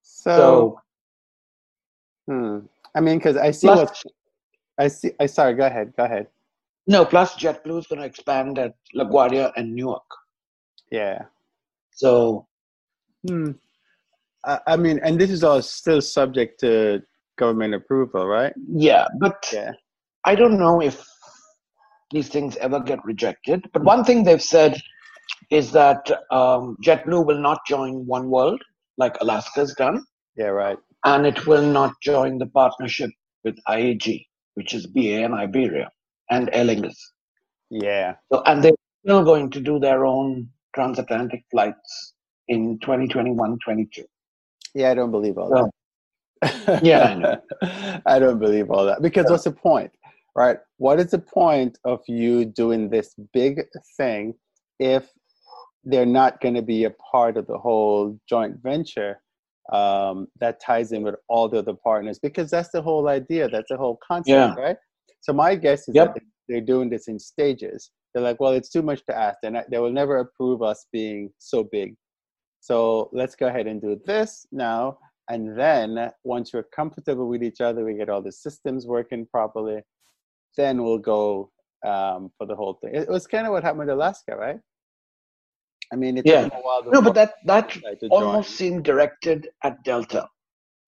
So, 0.03 0.37
so 0.37 2.33
hmm. 2.33 2.59
I 2.95 3.01
mean, 3.01 3.19
because 3.19 3.37
I 3.37 3.51
see 3.51 3.69
plus, 3.69 4.05
I 4.79 4.89
see. 4.89 5.13
I 5.21 5.27
sorry. 5.27 5.55
Go 5.55 5.67
ahead. 5.67 5.93
Go 5.97 6.05
ahead. 6.05 6.27
No, 6.87 7.05
plus 7.05 7.35
JetBlue 7.37 7.81
is 7.81 7.87
going 7.87 8.01
to 8.01 8.07
expand 8.07 8.59
at 8.59 8.75
LaGuardia 8.95 9.53
and 9.57 9.75
Newark. 9.75 10.05
Yeah. 10.91 11.23
So, 11.91 12.47
hmm. 13.27 13.53
I, 14.45 14.61
I 14.69 14.77
mean, 14.77 15.01
and 15.03 15.21
this 15.21 15.31
is 15.31 15.43
all 15.43 15.63
still 15.63 16.01
subject 16.01 16.61
to 16.61 17.03
government 17.39 17.75
approval, 17.75 18.27
right? 18.27 18.53
Yeah, 18.69 19.07
but 19.19 19.51
yeah. 19.53 19.73
I 20.25 20.37
don't 20.37 20.59
know 20.59 20.81
if 20.81 21.05
these 22.13 22.29
things 22.29 22.57
ever 22.59 22.79
get 22.79 23.05
rejected. 23.05 23.65
But 23.73 23.83
one 23.83 24.05
thing 24.05 24.23
they've 24.23 24.43
said 24.43 24.81
is 25.51 25.73
that 25.73 26.09
um, 26.31 26.77
JetBlue 26.85 27.27
will 27.27 27.41
not 27.41 27.67
join 27.67 28.07
One 28.07 28.31
World 28.31 28.63
like 28.97 29.17
Alaska's 29.21 29.75
done. 29.75 30.05
Yeah, 30.37 30.47
right. 30.47 30.79
And 31.05 31.27
it 31.27 31.47
will 31.47 31.67
not 31.67 31.95
join 32.01 32.39
the 32.39 32.47
partnership 32.47 33.11
with 33.45 33.57
IAG, 33.69 34.25
which 34.55 34.73
is 34.73 34.87
BA 34.87 35.25
and 35.25 35.35
Iberia 35.35 35.91
and 36.31 36.51
Aer 36.53 36.65
Lingus. 36.65 36.97
Yeah. 37.71 38.15
So, 38.33 38.43
and 38.47 38.63
they're 38.63 38.73
still 39.05 39.25
going 39.25 39.51
to 39.51 39.61
do 39.61 39.79
their 39.79 40.05
own 40.07 40.49
transatlantic 40.75 41.45
flights 41.51 42.15
in 42.49 42.79
2021 42.81 43.59
22. 43.65 44.05
Yeah, 44.75 44.91
I 44.91 44.95
don't 44.95 45.11
believe 45.11 45.39
all 45.39 45.49
So, 45.51 45.71
that. 46.43 46.81
yeah, 46.85 47.03
I 47.05 47.15
know. 47.15 48.01
I 48.07 48.19
don't 48.19 48.39
believe 48.39 48.71
all 48.71 48.85
that 48.87 49.03
because 49.03 49.25
Yeah. 49.27 49.33
what's 49.33 49.45
the 49.45 49.53
point, 49.53 49.91
right? 50.37 50.59
What 50.79 51.01
is 51.01 51.11
the 51.11 51.19
point 51.19 51.79
of 51.85 52.01
you 52.07 52.45
doing 52.45 52.89
this 52.91 53.15
big 53.33 53.63
thing 53.97 54.35
if 54.79 55.11
they're 55.85 56.07
not 56.07 56.41
going 56.41 56.55
to 56.55 56.63
be 56.63 56.85
a 56.85 56.91
part 56.91 57.37
of 57.37 57.47
the 57.47 57.57
whole 57.59 58.19
joint 58.29 58.57
venture 58.63 59.21
um, 59.73 60.29
that 60.39 60.61
ties 60.61 60.93
in 60.93 61.03
with 61.03 61.15
all 61.29 61.49
the 61.49 61.59
other 61.59 61.75
partners? 61.75 62.19
Because 62.19 62.51
that's 62.51 62.69
the 62.71 62.83
whole 62.83 63.09
idea. 63.09 63.49
That's 63.49 63.71
the 63.71 63.77
whole 63.77 63.99
concept, 64.07 64.29
Yeah. 64.29 64.55
right? 64.55 64.77
So 65.21 65.33
my 65.33 65.55
guess 65.55 65.89
is 65.89 65.95
Yep. 65.95 66.15
that 66.15 66.23
they're 66.49 66.61
doing 66.61 66.89
this 66.91 67.09
in 67.09 67.19
stages. 67.19 67.91
They're 68.15 68.23
like, 68.23 68.41
well, 68.41 68.53
it's 68.53 68.71
too 68.71 68.83
much 68.83 69.05
to 69.07 69.17
ask. 69.17 69.39
Not, 69.43 69.71
they 69.71 69.79
will 69.79 69.93
never 69.93 70.19
approve 70.19 70.63
us 70.63 70.87
being 70.93 71.31
so 71.39 71.65
big. 71.65 71.95
So 72.61 73.11
let's 73.13 73.35
go 73.37 73.47
ahead 73.49 73.67
and 73.67 73.81
do 73.81 74.01
this 74.07 74.47
now. 74.53 74.99
And 75.29 75.59
then 75.59 76.11
once 76.25 76.53
we're 76.55 76.63
comfortable 76.75 77.29
with 77.29 77.43
each 77.43 77.61
other, 77.61 77.85
we 77.85 77.95
get 77.95 78.09
all 78.09 78.23
the 78.23 78.33
systems 78.33 78.87
working 78.87 79.27
properly, 79.27 79.83
then 80.57 80.83
we'll 80.85 80.99
go 80.99 81.51
um, 81.85 82.31
for 82.39 82.47
the 82.47 82.55
whole 82.57 82.75
thing. 82.75 82.95
It 82.95 83.09
was 83.09 83.27
kind 83.27 83.47
of 83.47 83.53
what 83.53 83.63
happened 83.63 83.81
with 83.81 83.91
Alaska, 83.91 84.37
right? 84.37 84.61
I 85.93 85.97
mean, 85.97 86.17
it 86.19 86.27
Yeah. 86.27 86.43
them 86.43 86.53
a 86.55 86.61
while 86.61 86.83
No, 86.91 87.03
but 87.03 87.15
that, 87.15 87.35
that 87.45 87.77
almost 88.11 88.49
join. 88.51 88.57
seemed 88.57 88.85
directed 88.85 89.49
at 89.63 89.83
Delta. 89.85 90.29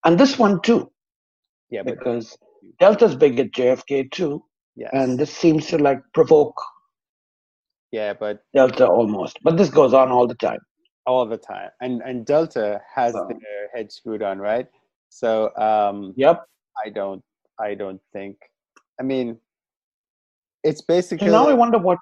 And 0.05 0.17
this 0.19 0.39
one 0.39 0.61
too, 0.61 0.91
Yeah, 1.69 1.83
but 1.83 1.99
because 1.99 2.37
Delta's 2.79 3.15
big 3.15 3.39
at 3.39 3.51
JFK 3.51 4.11
too. 4.11 4.43
yes. 4.75 4.89
And 4.93 5.17
this 5.19 5.31
seems 5.35 5.67
to 5.67 5.77
like 5.77 6.01
provoke 6.13 6.55
yeah, 7.91 8.13
but 8.13 8.43
Delta 8.53 8.85
almost. 8.87 9.39
But 9.43 9.57
this 9.57 9.69
goes 9.69 9.93
on 9.95 10.11
all 10.11 10.27
the 10.27 10.35
time. 10.35 10.59
all 11.07 11.25
the 11.25 11.37
time. 11.37 11.69
And 11.81 12.01
and 12.03 12.25
Delta 12.25 12.79
has 12.95 13.13
So- 13.13 13.27
their 13.27 13.69
head 13.73 13.91
screwed 13.91 14.21
on, 14.21 14.37
right? 14.39 14.67
So 15.09 15.49
um, 15.57 16.13
Yep. 16.15 16.45
I 16.85 16.89
don't 16.89 17.23
I 17.59 17.73
don't 17.75 18.01
think. 18.13 18.37
I 18.99 19.03
mean, 19.03 19.39
it's 20.63 20.81
So 20.81 20.85
basically 20.87 21.31
now 21.31 21.47
I 21.49 21.53
wonder 21.53 21.79
what. 21.79 21.97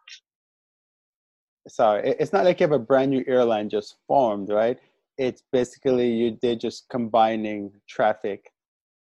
sorry, 1.68 2.16
it's 2.20 2.34
not 2.34 2.46
like 2.46 2.60
you 2.60 2.66
have 2.68 2.74
a 2.82 2.86
brand 2.92 3.12
new 3.12 3.24
airline 3.28 3.70
just 3.70 3.96
formed, 4.08 4.50
right? 4.50 4.78
It's 5.18 5.42
basically 5.52 6.10
you 6.12 6.38
they're 6.42 6.56
just 6.68 6.88
combining 6.90 7.72
traffic 7.88 8.42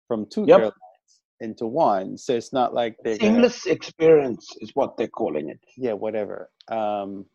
from 0.07 0.25
two 0.33 0.45
Yep. 0.47 0.59
airlines 0.59 0.73
into 1.41 1.65
one. 1.65 2.17
So 2.17 2.33
it's 2.33 2.53
not 2.53 2.73
like 2.73 2.95
gonna, 3.03 3.17
Seamless 3.17 3.65
experience 3.65 4.47
is 4.61 4.71
what 4.73 4.95
they're 4.97 5.07
calling 5.07 5.49
it. 5.49 5.59
yeah, 5.77 5.93
whatever. 5.93 6.49
Um, 6.69 7.25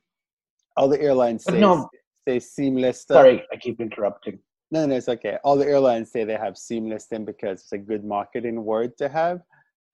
all 0.76 0.88
the 0.88 1.00
airlines 1.00 1.44
say 1.44 1.60
no. 1.60 1.88
say 2.26 2.38
seamless 2.38 3.02
stuff. 3.02 3.18
Sorry, 3.18 3.42
I 3.52 3.56
keep 3.56 3.80
interrupting. 3.80 4.38
No, 4.70 4.84
no, 4.86 4.96
it's 4.96 5.08
okay. 5.08 5.38
All 5.44 5.56
the 5.56 5.66
airlines 5.66 6.10
say 6.10 6.24
they 6.24 6.34
have 6.34 6.56
seamless 6.56 7.06
thing 7.06 7.24
because 7.24 7.60
it's 7.60 7.72
a 7.72 7.78
good 7.78 8.04
marketing 8.04 8.64
word 8.64 8.96
to 8.98 9.08
have. 9.08 9.40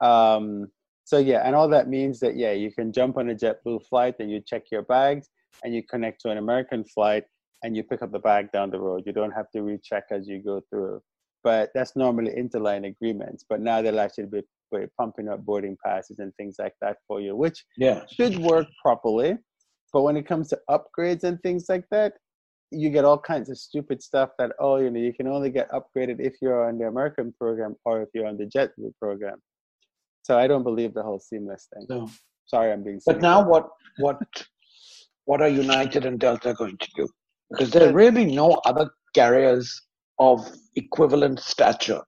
Um, 0.01 0.68
so 1.05 1.18
yeah, 1.18 1.42
and 1.44 1.55
all 1.55 1.68
that 1.68 1.88
means 1.88 2.20
that 2.20 2.37
yeah, 2.37 2.53
you 2.53 2.72
can 2.72 2.92
jump 2.92 3.16
on 3.16 3.31
a 3.31 3.35
JetBlue 3.35 3.87
flight 3.87 4.16
and 4.18 4.31
you 4.31 4.40
check 4.40 4.64
your 4.70 4.83
bags 4.83 5.29
and 5.62 5.75
you 5.75 5.83
connect 5.83 6.20
to 6.22 6.31
an 6.31 6.38
American 6.38 6.85
flight 6.85 7.25
and 7.62 7.77
you 7.77 7.83
pick 7.83 8.03
up 8.03 8.12
the 8.12 8.18
bag 8.18 8.51
down 8.53 8.70
the 8.70 8.81
road. 8.81 9.03
You 9.07 9.12
don't 9.12 9.33
have 9.33 9.51
to 9.51 9.62
recheck 9.62 10.05
as 10.11 10.27
you 10.27 10.42
go 10.42 10.62
through. 10.70 11.03
But 11.44 11.70
that's 11.74 11.96
normally 11.96 12.33
interline 12.33 12.87
agreements. 12.87 13.44
But 13.48 13.61
now 13.61 13.83
they'll 13.83 14.00
actually 14.00 14.26
be, 14.26 14.42
be 14.72 14.87
pumping 14.98 15.28
up 15.28 15.44
boarding 15.44 15.76
passes 15.85 16.18
and 16.20 16.33
things 16.37 16.57
like 16.59 16.74
that 16.81 16.98
for 17.07 17.20
you, 17.20 17.35
which 17.37 17.64
Yeah. 17.76 18.05
should 18.11 18.38
work 18.38 18.66
properly. 18.81 19.38
But 19.92 20.02
when 20.02 20.16
it 20.16 20.26
comes 20.26 20.48
to 20.48 20.59
upgrades 20.70 21.24
and 21.24 21.40
things 21.42 21.66
like 21.68 21.85
that, 21.90 22.14
you 22.70 22.88
get 22.88 23.05
all 23.05 23.18
kinds 23.18 23.50
of 23.50 23.59
stupid 23.59 24.02
stuff 24.02 24.31
that 24.38 24.52
oh 24.59 24.76
you 24.76 24.90
know 24.90 24.98
you 24.98 25.12
can 25.12 25.26
only 25.26 25.50
get 25.50 25.70
upgraded 25.72 26.20
if 26.20 26.35
you're 26.40 26.66
on 26.66 26.78
the 26.78 26.87
American 26.87 27.31
program 27.38 27.76
or 27.85 28.00
if 28.00 28.09
you're 28.14 28.26
on 28.26 28.38
the 28.38 28.46
JetBlue 28.46 28.94
program. 28.98 29.37
So 30.22 30.38
I 30.38 30.46
don't 30.46 30.62
believe 30.62 30.94
the 30.94 31.02
whole 31.02 31.20
seamless 31.20 31.68
thing. 31.74 31.85
So, 31.88 32.09
Sorry, 32.46 32.72
I'm 32.72 32.83
being. 32.83 33.00
but 33.05 33.20
now 33.20 33.46
what? 33.46 33.68
What? 33.98 34.18
What 35.26 35.42
are 35.42 35.48
United 35.48 36.05
and 36.07 36.18
Delta 36.18 36.55
going 36.55 36.78
to 36.78 36.88
do? 36.96 37.07
Because 37.50 37.70
there 37.70 37.88
are 37.88 37.92
really 37.92 38.24
no 38.24 38.52
other 38.64 38.90
carriers 39.14 39.81
of 40.22 40.48
equivalent 40.76 41.40
stature 41.40 42.02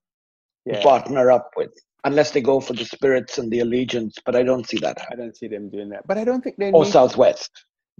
to 0.68 0.72
yeah, 0.72 0.82
partner 0.82 1.30
up 1.30 1.50
with, 1.56 1.70
unless 2.04 2.30
they 2.30 2.40
go 2.40 2.60
for 2.60 2.74
the 2.74 2.84
Spirits 2.84 3.38
and 3.38 3.50
the 3.50 3.58
Allegiants. 3.60 4.14
But 4.24 4.36
I 4.36 4.42
don't 4.42 4.66
see 4.66 4.78
that 4.78 4.98
I 5.12 5.16
don't 5.16 5.36
see 5.36 5.48
them 5.48 5.68
doing 5.70 5.88
that. 5.90 6.06
But 6.06 6.18
I 6.18 6.24
don't 6.24 6.42
think 6.42 6.56
they 6.56 6.70
Or. 6.72 6.84
Southwest. 6.84 7.50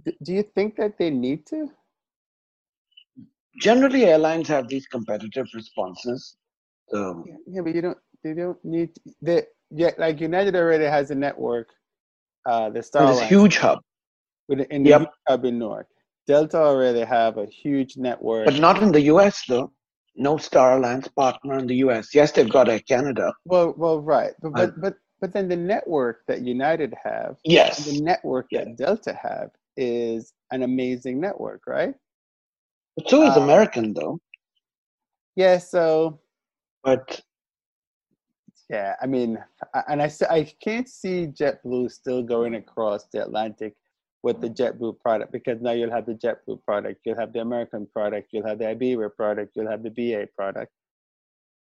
d- 0.05 0.17
Do 0.23 0.33
you 0.33 0.43
think 0.55 0.75
that 0.77 0.97
they 0.97 1.09
need 1.09 1.45
to? 1.47 1.67
Generally, 3.61 4.05
airlines 4.05 4.47
have 4.49 4.67
these 4.67 4.87
competitive 4.87 5.47
responses. 5.53 6.35
So, 6.89 7.23
Yeah, 7.27 7.35
yeah, 7.47 7.61
but 7.61 7.75
you 7.75 7.81
don't. 7.81 7.97
They 8.23 8.33
don't 8.33 8.57
need. 8.63 8.89
They 9.21 9.43
yeah, 9.71 9.91
like 9.97 10.19
United 10.21 10.55
already 10.55 10.85
has 10.85 11.11
a 11.11 11.15
network. 11.15 11.67
Uh, 12.45 12.69
the 12.69 12.83
Star 12.83 13.13
huge 13.27 13.57
hub, 13.57 13.79
with 14.47 14.59
in 14.75 14.83
the 14.83 14.89
Yep. 14.89 15.01
huge 15.01 15.09
hub 15.27 15.45
in 15.45 15.59
Newark. 15.59 15.87
Delta 16.27 16.57
already 16.57 17.01
have 17.01 17.37
a 17.37 17.45
huge 17.45 17.97
network. 17.97 18.45
but 18.45 18.59
not 18.59 18.81
in 18.83 18.91
the 18.91 19.01
US 19.13 19.43
though. 19.47 19.71
No 20.15 20.37
Star 20.37 20.77
Alliance 20.77 21.07
partner 21.09 21.57
in 21.57 21.67
the 21.67 21.75
US. 21.77 22.13
Yes, 22.15 22.31
they've 22.31 22.49
got 22.49 22.69
Air 22.69 22.79
Canada. 22.79 23.33
Well, 23.45 23.73
well, 23.77 24.01
right, 24.01 24.33
but 24.41 24.53
but 24.53 24.81
but, 24.81 24.93
but 25.21 25.33
then 25.33 25.47
the 25.49 25.55
network 25.57 26.21
that 26.27 26.41
United 26.41 26.93
have, 27.03 27.37
Yes. 27.43 27.85
the 27.85 28.01
network 28.01 28.47
Yeah. 28.51 28.63
that 28.65 28.77
Delta 28.77 29.13
have 29.21 29.51
is 29.77 30.33
an 30.51 30.63
amazing 30.63 31.19
network, 31.19 31.61
right? 31.67 31.93
But 32.95 33.09
so 33.09 33.23
is 33.23 33.35
Um, 33.35 33.43
American 33.43 33.93
though. 33.93 34.19
Yeah. 35.35 35.57
So 35.57 36.19
But 36.83 37.21
yeah, 38.69 38.95
I 39.01 39.05
mean, 39.05 39.37
and 39.37 39.43
I- 39.73 39.83
and 39.89 40.01
I 40.01 40.05
s- 40.05 40.21
I 40.21 40.43
can't 40.61 40.87
see 40.87 41.27
JetBlue 41.27 41.91
still 41.91 42.23
going 42.23 42.55
across 42.55 43.05
the 43.07 43.21
Atlantic 43.23 43.75
with 44.25 44.41
the 44.41 44.49
JetBlue 44.49 44.99
product 44.99 45.31
because 45.31 45.61
now 45.61 45.71
you'll 45.71 45.91
have 45.91 46.07
the 46.07 46.15
JetBlue 46.15 46.63
product, 46.63 46.99
you'll 47.05 47.19
have 47.23 47.31
the 47.31 47.41
American 47.41 47.85
product, 47.85 48.29
you'll 48.31 48.47
have 48.47 48.57
the 48.57 48.67
Iberia 48.67 49.07
product, 49.07 49.51
you'll 49.55 49.69
have 49.69 49.83
the 49.83 49.91
BA 49.91 50.27
product. 50.35 50.71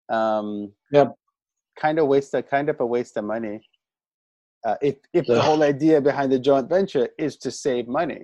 Um, 0.09 0.73
Yep. 0.91 1.15
Kind 1.79 1.99
of 1.99 2.07
waste, 2.09 2.33
a, 2.35 2.43
kind 2.43 2.71
of 2.71 2.81
a 2.81 2.87
waste 2.87 3.19
of 3.19 3.25
money. 3.25 3.61
Uh, 4.67 4.77
if 4.83 4.97
if 5.13 5.25
the 5.27 5.41
whole 5.41 5.63
idea 5.63 6.01
behind 6.01 6.33
the 6.33 6.39
joint 6.49 6.69
venture 6.69 7.09
is 7.19 7.37
to 7.45 7.51
save 7.51 7.87
money, 7.87 8.23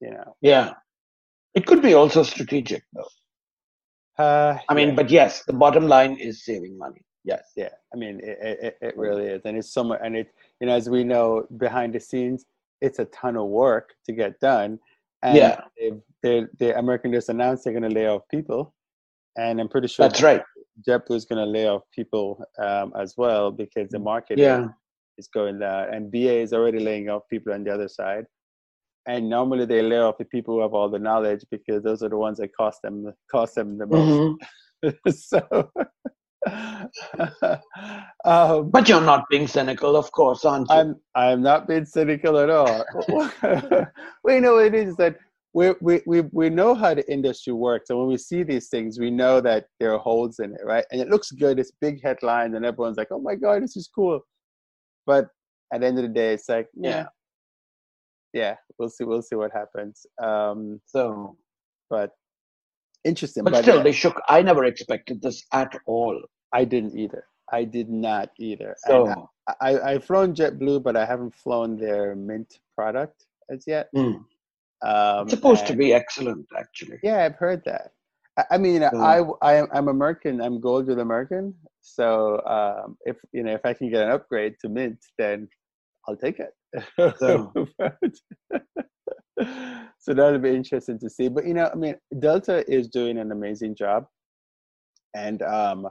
you 0.00 0.10
know. 0.10 0.36
yeah. 0.42 0.74
It 1.54 1.64
could 1.68 1.80
be 1.80 1.94
also 1.94 2.22
strategic 2.22 2.82
though. 2.92 3.12
Uh, 4.22 4.58
I 4.68 4.74
mean, 4.74 4.88
yeah. 4.88 4.94
but 5.00 5.08
yes, 5.08 5.44
the 5.46 5.54
bottom 5.64 5.86
line 5.86 6.16
is 6.16 6.44
saving 6.44 6.76
money. 6.76 7.02
Yes. 7.26 7.44
yeah 7.56 7.74
i 7.92 7.96
mean 8.02 8.20
it, 8.22 8.38
it, 8.66 8.74
it 8.88 8.94
really 8.96 9.26
is 9.34 9.42
and 9.46 9.56
it's 9.58 9.72
so 9.76 9.82
much 9.82 10.00
and 10.04 10.14
it 10.20 10.28
you 10.60 10.66
know 10.68 10.76
as 10.80 10.88
we 10.88 11.02
know 11.02 11.44
behind 11.64 11.92
the 11.92 11.98
scenes 12.08 12.46
it's 12.80 12.98
a 12.98 13.04
ton 13.06 13.36
of 13.36 13.46
work 13.48 13.90
to 14.04 14.12
get 14.12 14.38
done 14.40 14.78
and 15.22 15.36
Yeah. 15.36 15.60
they've, 15.78 16.00
they 16.22 16.44
the 16.58 16.78
american 16.78 17.12
just 17.12 17.28
announced 17.28 17.64
they're 17.64 17.72
going 17.72 17.82
to 17.90 17.94
lay 18.00 18.06
off 18.06 18.22
people 18.30 18.74
and 19.36 19.60
i'm 19.60 19.68
pretty 19.68 19.88
sure 19.88 20.08
That's 20.08 20.22
right. 20.22 20.42
jetblue 20.86 21.16
is 21.16 21.24
going 21.24 21.42
to 21.44 21.50
lay 21.50 21.66
off 21.68 21.82
people 21.94 22.42
um, 22.62 22.92
as 23.00 23.14
well 23.16 23.50
because 23.50 23.88
the 23.90 23.98
market 23.98 24.38
Yeah. 24.38 24.68
is 25.18 25.28
going 25.28 25.58
down 25.60 25.94
and 25.94 26.10
ba 26.12 26.34
is 26.44 26.52
already 26.52 26.80
laying 26.80 27.08
off 27.08 27.22
people 27.30 27.52
on 27.54 27.64
the 27.64 27.72
other 27.72 27.88
side 27.88 28.26
and 29.08 29.28
normally 29.28 29.64
they 29.66 29.82
lay 29.82 29.98
off 30.00 30.18
the 30.18 30.24
people 30.26 30.54
who 30.54 30.60
have 30.62 30.74
all 30.74 30.90
the 30.90 30.98
knowledge 30.98 31.44
because 31.50 31.82
those 31.82 32.02
are 32.02 32.08
the 32.10 32.16
ones 32.18 32.38
that 32.38 32.54
cost 32.54 32.82
them 32.82 33.12
cost 33.30 33.54
them 33.54 33.78
the 33.78 33.86
most 33.86 34.20
Mhm. 34.20 34.36
so 35.12 35.70
um, 38.24 38.70
But 38.70 38.88
you're 38.88 39.00
not 39.00 39.24
being 39.28 39.46
cynical, 39.46 39.96
of 39.96 40.10
course, 40.12 40.44
aren't 40.44 40.68
you? 40.70 40.76
I'm 40.76 40.96
I'm 41.14 41.42
not 41.42 41.68
being 41.68 41.84
cynical 41.84 42.38
at 42.38 42.50
all. 42.50 42.84
we 44.24 44.40
know 44.40 44.54
what 44.54 44.66
it 44.66 44.74
is 44.74 44.96
that 44.96 45.16
we, 45.56 45.72
we, 45.80 46.02
we, 46.06 46.20
we 46.32 46.50
know 46.50 46.74
how 46.74 46.92
the 46.92 47.10
industry 47.10 47.54
works. 47.54 47.88
And 47.88 47.98
when 47.98 48.08
we 48.08 48.18
see 48.18 48.42
these 48.42 48.68
things, 48.68 48.98
we 48.98 49.10
know 49.10 49.40
that 49.40 49.68
there 49.80 49.94
are 49.94 49.98
holes 49.98 50.38
in 50.38 50.52
it, 50.52 50.60
right? 50.62 50.84
And 50.92 51.00
it 51.00 51.08
looks 51.08 51.30
good, 51.30 51.58
it's 51.58 51.72
big 51.80 52.02
headlines, 52.02 52.54
and 52.54 52.66
everyone's 52.66 52.98
like, 52.98 53.08
oh 53.10 53.20
my 53.20 53.36
God, 53.36 53.62
this 53.62 53.74
is 53.74 53.88
cool. 53.88 54.20
But 55.06 55.28
at 55.72 55.80
the 55.80 55.86
end 55.86 55.98
of 55.98 56.02
the 56.02 56.10
day, 56.10 56.34
it's 56.34 56.46
like, 56.50 56.68
yeah, 56.74 57.06
yeah, 58.34 58.40
yeah 58.40 58.54
we'll 58.78 58.90
see, 58.90 59.04
we'll 59.04 59.22
see 59.22 59.36
what 59.36 59.50
happens. 59.50 60.04
Um, 60.22 60.78
so, 60.84 61.38
but 61.88 62.10
interesting. 63.04 63.42
But, 63.42 63.54
but 63.54 63.62
still, 63.62 63.78
yeah. 63.78 63.82
they 63.82 63.92
shook. 63.92 64.20
I 64.28 64.42
never 64.42 64.66
expected 64.66 65.22
this 65.22 65.42
at 65.52 65.74
all. 65.86 66.20
I 66.52 66.64
didn't 66.64 66.98
either. 66.98 67.24
I 67.52 67.64
did 67.64 67.88
not 67.88 68.30
either. 68.38 68.74
So 68.78 69.28
I, 69.60 69.78
I, 69.78 69.92
have 69.92 70.04
flown 70.04 70.34
JetBlue, 70.34 70.82
but 70.82 70.96
I 70.96 71.06
haven't 71.06 71.34
flown 71.34 71.76
their 71.76 72.16
Mint 72.16 72.58
product 72.74 73.26
as 73.50 73.64
yet. 73.66 73.88
Mm. 73.94 74.24
Um, 74.82 75.22
it's 75.22 75.30
supposed 75.30 75.60
and, 75.60 75.68
to 75.68 75.76
be 75.76 75.94
excellent, 75.94 76.46
actually. 76.58 76.98
Yeah, 77.02 77.24
I've 77.24 77.36
heard 77.36 77.62
that. 77.64 77.92
I, 78.36 78.44
I 78.52 78.58
mean, 78.58 78.82
so, 78.90 79.00
I, 79.42 79.58
I 79.60 79.66
I'm 79.72 79.88
American. 79.88 80.40
I'm 80.40 80.60
gold 80.60 80.88
with 80.88 80.98
American. 80.98 81.54
So 81.82 82.44
um, 82.46 82.96
if 83.06 83.16
you 83.32 83.44
know 83.44 83.54
if 83.54 83.64
I 83.64 83.72
can 83.72 83.90
get 83.90 84.02
an 84.02 84.10
upgrade 84.10 84.56
to 84.62 84.68
Mint, 84.68 84.98
then 85.18 85.48
I'll 86.08 86.16
take 86.16 86.40
it. 86.40 86.52
So. 87.18 87.52
so 89.98 90.14
that'll 90.14 90.38
be 90.38 90.54
interesting 90.54 90.98
to 90.98 91.10
see. 91.10 91.28
But 91.28 91.46
you 91.46 91.54
know, 91.54 91.70
I 91.72 91.76
mean, 91.76 91.96
Delta 92.18 92.64
is 92.70 92.88
doing 92.88 93.18
an 93.18 93.32
amazing 93.32 93.76
job, 93.76 94.06
and 95.14 95.42
um, 95.42 95.88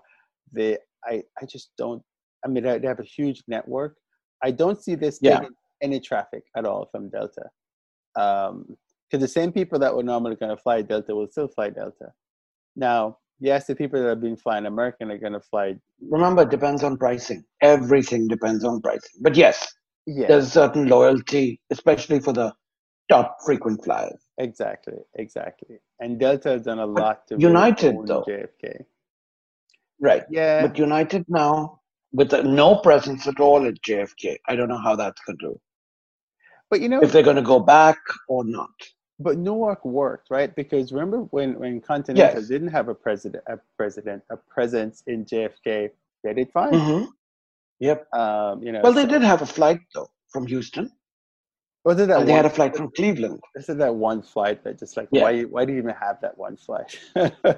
they 0.56 0.78
I 1.06 1.24
I 1.42 1.46
just 1.46 1.72
don't. 1.78 2.02
I 2.44 2.48
mean, 2.48 2.64
they 2.64 2.88
have 2.88 3.00
a 3.00 3.04
huge 3.04 3.44
network. 3.48 3.96
I 4.44 4.52
don't 4.52 4.82
see 4.82 4.96
this 4.96 5.20
yeah. 5.22 5.42
any 5.82 6.00
traffic 6.00 6.44
at 6.56 6.66
all 6.66 6.88
from 6.92 7.10
Delta. 7.10 7.50
Um, 8.16 8.78
because 9.10 9.22
the 9.22 9.28
same 9.28 9.52
people 9.52 9.80
that 9.80 9.96
were 9.96 10.04
normally 10.04 10.36
going 10.36 10.56
to 10.56 10.62
fly 10.62 10.82
Delta 10.82 11.14
will 11.16 11.28
still 11.28 11.48
fly 11.48 11.70
Delta. 11.70 12.12
Now, 12.76 13.18
yes, 13.40 13.68
the 13.68 13.76
people 13.76 14.02
that 14.02 14.10
have 14.10 14.22
been 14.22 14.36
flying 14.36 14.66
American 14.66 15.12
are 15.12 15.18
going 15.18 15.34
to 15.34 15.40
fly. 15.40 15.76
Remember, 16.10 16.42
it 16.42 16.50
depends 16.50 16.84
on 16.84 16.98
pricing. 16.98 17.44
Everything 17.62 18.28
depends 18.28 18.64
on 18.64 18.82
pricing. 18.82 19.22
But 19.22 19.36
yes, 19.36 19.74
yeah. 20.06 20.28
there's 20.28 20.52
certain 20.52 20.88
loyalty, 20.88 21.62
especially 21.72 22.20
for 22.20 22.34
the 22.34 22.54
top 23.10 23.38
frequent 23.46 23.84
flyers. 23.84 24.20
Exactly, 24.38 24.98
exactly. 25.16 25.78
And 26.00 26.20
Delta 26.20 26.50
has 26.50 26.64
done 26.64 26.80
a 26.80 26.86
lot 26.86 27.28
to 27.28 27.38
United 27.38 27.96
though. 28.06 28.24
JFK. 28.28 28.84
Right. 30.00 30.24
Yeah. 30.30 30.62
But 30.62 30.78
United 30.78 31.26
now 31.28 31.80
with 32.16 32.32
no 32.46 32.78
presence 32.78 33.28
at 33.28 33.40
all 33.40 33.66
at 33.68 33.82
JFK. 33.82 34.38
I 34.48 34.56
don't 34.56 34.70
know 34.70 34.78
how 34.78 34.96
that's 34.96 35.22
going 35.22 35.38
to. 35.40 35.48
Do. 35.48 35.60
But 36.70 36.82
you 36.82 36.90
know, 36.90 37.02
if 37.02 37.12
they're 37.12 37.24
going 37.24 37.36
to 37.36 37.42
go 37.42 37.60
back 37.60 37.98
or 38.28 38.44
not. 38.44 38.70
But 39.20 39.38
Newark 39.38 39.86
worked, 39.86 40.30
right? 40.30 40.54
Because 40.56 40.92
remember 40.92 41.20
when 41.32 41.58
when 41.60 41.80
Continental 41.80 42.40
yes. 42.40 42.50
didn't 42.50 42.70
have 42.70 42.90
a 42.90 42.96
president, 42.96 43.44
a 43.48 43.58
president, 43.78 44.24
a 44.30 44.38
presence 44.38 45.04
in 45.08 45.26
JFK, 45.26 45.90
they 46.24 46.34
did 46.34 46.52
fine. 46.52 46.74
Mm-hmm. 46.74 47.06
Yep. 47.80 48.14
Um, 48.14 48.64
you 48.64 48.72
know. 48.72 48.82
Well, 48.82 48.94
so, 48.94 49.02
they 49.02 49.08
did 49.08 49.22
have 49.22 49.42
a 49.42 49.46
flight 49.46 49.80
though 49.94 50.10
from 50.30 50.48
Houston. 50.48 50.92
Was 51.86 52.00
it 52.00 52.08
that? 52.08 52.22
And 52.22 52.28
they 52.28 52.34
had 52.34 52.46
a 52.46 52.50
flight 52.50 52.76
from 52.76 52.92
Cleveland. 52.92 53.42
Is 53.56 53.70
it 53.70 53.78
that 53.78 53.94
one 53.94 54.22
flight 54.22 54.64
that 54.64 54.80
just 54.80 54.98
like 54.98 55.08
yeah. 55.12 55.22
why 55.22 55.42
why 55.44 55.66
do 55.66 55.74
you 55.74 55.80
even 55.80 55.94
have 55.94 56.20
that 56.22 56.38
one 56.38 56.58
flight? 56.58 57.00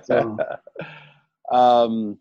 so, 0.04 0.38
um, 1.52 2.19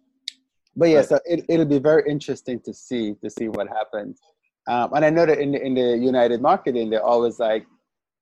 but 0.76 0.88
yeah, 0.88 1.02
so 1.02 1.18
it, 1.24 1.44
it'll 1.48 1.64
be 1.64 1.78
very 1.78 2.08
interesting 2.08 2.60
to 2.60 2.74
see 2.74 3.14
to 3.22 3.30
see 3.30 3.48
what 3.48 3.68
happens. 3.68 4.20
Um, 4.68 4.92
and 4.94 5.04
I 5.04 5.10
know 5.10 5.26
that 5.26 5.38
in 5.38 5.52
the, 5.52 5.64
in 5.64 5.74
the 5.74 5.96
United 5.96 6.42
marketing, 6.42 6.90
they're 6.90 7.04
always 7.04 7.38
like, 7.38 7.66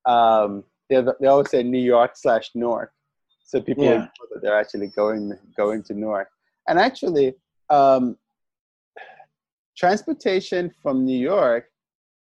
um, 0.06 0.62
they 0.88 1.02
they 1.20 1.26
always 1.26 1.50
say 1.50 1.62
New 1.62 1.80
York 1.80 2.12
slash 2.14 2.50
North, 2.54 2.90
so 3.44 3.60
people 3.60 3.84
yeah. 3.84 3.96
know 3.96 4.08
that 4.32 4.42
they're 4.42 4.58
actually 4.58 4.88
going 4.88 5.36
going 5.56 5.82
to 5.84 5.94
North. 5.94 6.28
And 6.68 6.78
actually, 6.78 7.34
um, 7.70 8.16
transportation 9.76 10.72
from 10.82 11.04
New 11.04 11.18
York, 11.18 11.70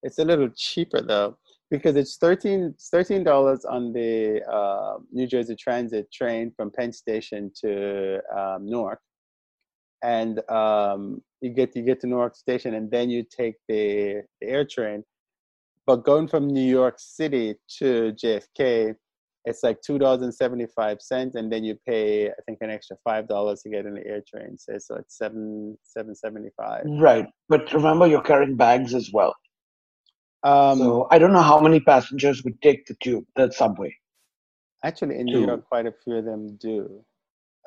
it's 0.03 0.19
a 0.19 0.25
little 0.25 0.49
cheaper 0.49 1.01
though 1.01 1.37
because 1.71 1.95
it's 1.95 2.17
13 2.17 3.23
dollars 3.23 3.65
on 3.65 3.91
the 3.91 4.43
uh, 4.49 4.97
New 5.11 5.27
Jersey 5.27 5.55
Transit 5.55 6.11
train 6.11 6.51
from 6.55 6.71
Penn 6.71 6.93
Station 6.93 7.51
to 7.61 8.21
um, 8.35 8.65
Newark, 8.65 9.01
and 10.05 10.47
um, 10.51 11.21
you 11.41 11.49
get 11.49 11.75
you 11.75 11.81
get 11.81 11.99
to 12.01 12.07
Newark 12.07 12.35
Station, 12.35 12.75
and 12.75 12.89
then 12.91 13.09
you 13.09 13.23
take 13.23 13.55
the, 13.67 14.21
the 14.39 14.47
air 14.47 14.63
train. 14.63 15.03
But 15.87 16.03
going 16.03 16.27
from 16.27 16.47
New 16.47 16.67
York 16.79 16.95
City 16.97 17.55
to 17.79 18.13
JFK, 18.13 18.95
it's 19.45 19.63
like 19.63 19.81
two 19.81 19.97
dollars 19.97 20.21
and 20.21 20.33
seventy 20.33 20.67
five 20.75 21.01
cents, 21.01 21.35
and 21.35 21.51
then 21.51 21.63
you 21.63 21.75
pay 21.87 22.29
I 22.29 22.41
think 22.45 22.59
an 22.61 22.69
extra 22.69 22.97
five 23.03 23.27
dollars 23.27 23.63
to 23.63 23.69
get 23.69 23.85
in 23.85 23.95
the 23.95 24.05
air 24.05 24.21
train. 24.27 24.57
So, 24.57 24.77
so 24.77 24.95
it's 24.95 25.17
seven 25.17 25.77
seven 25.83 26.15
seventy 26.15 26.49
five. 26.55 26.83
Right, 26.85 27.27
but 27.49 27.73
remember 27.73 28.05
you're 28.05 28.21
carrying 28.21 28.55
bags 28.55 28.93
as 28.93 29.11
well. 29.11 29.35
Um, 30.43 30.77
so 30.77 31.07
I 31.09 31.17
don't 31.17 31.33
know 31.33 31.41
how 31.41 31.59
many 31.59 31.79
passengers 31.79 32.43
would 32.43 32.61
take 32.61 32.85
the 32.85 32.95
tube, 33.03 33.25
the 33.35 33.51
subway. 33.51 33.95
Actually, 34.83 35.17
in 35.17 35.25
New 35.25 35.43
York, 35.47 35.67
quite 35.67 35.87
a 35.87 35.93
few 36.03 36.17
of 36.17 36.25
them 36.25 36.57
do, 36.57 37.03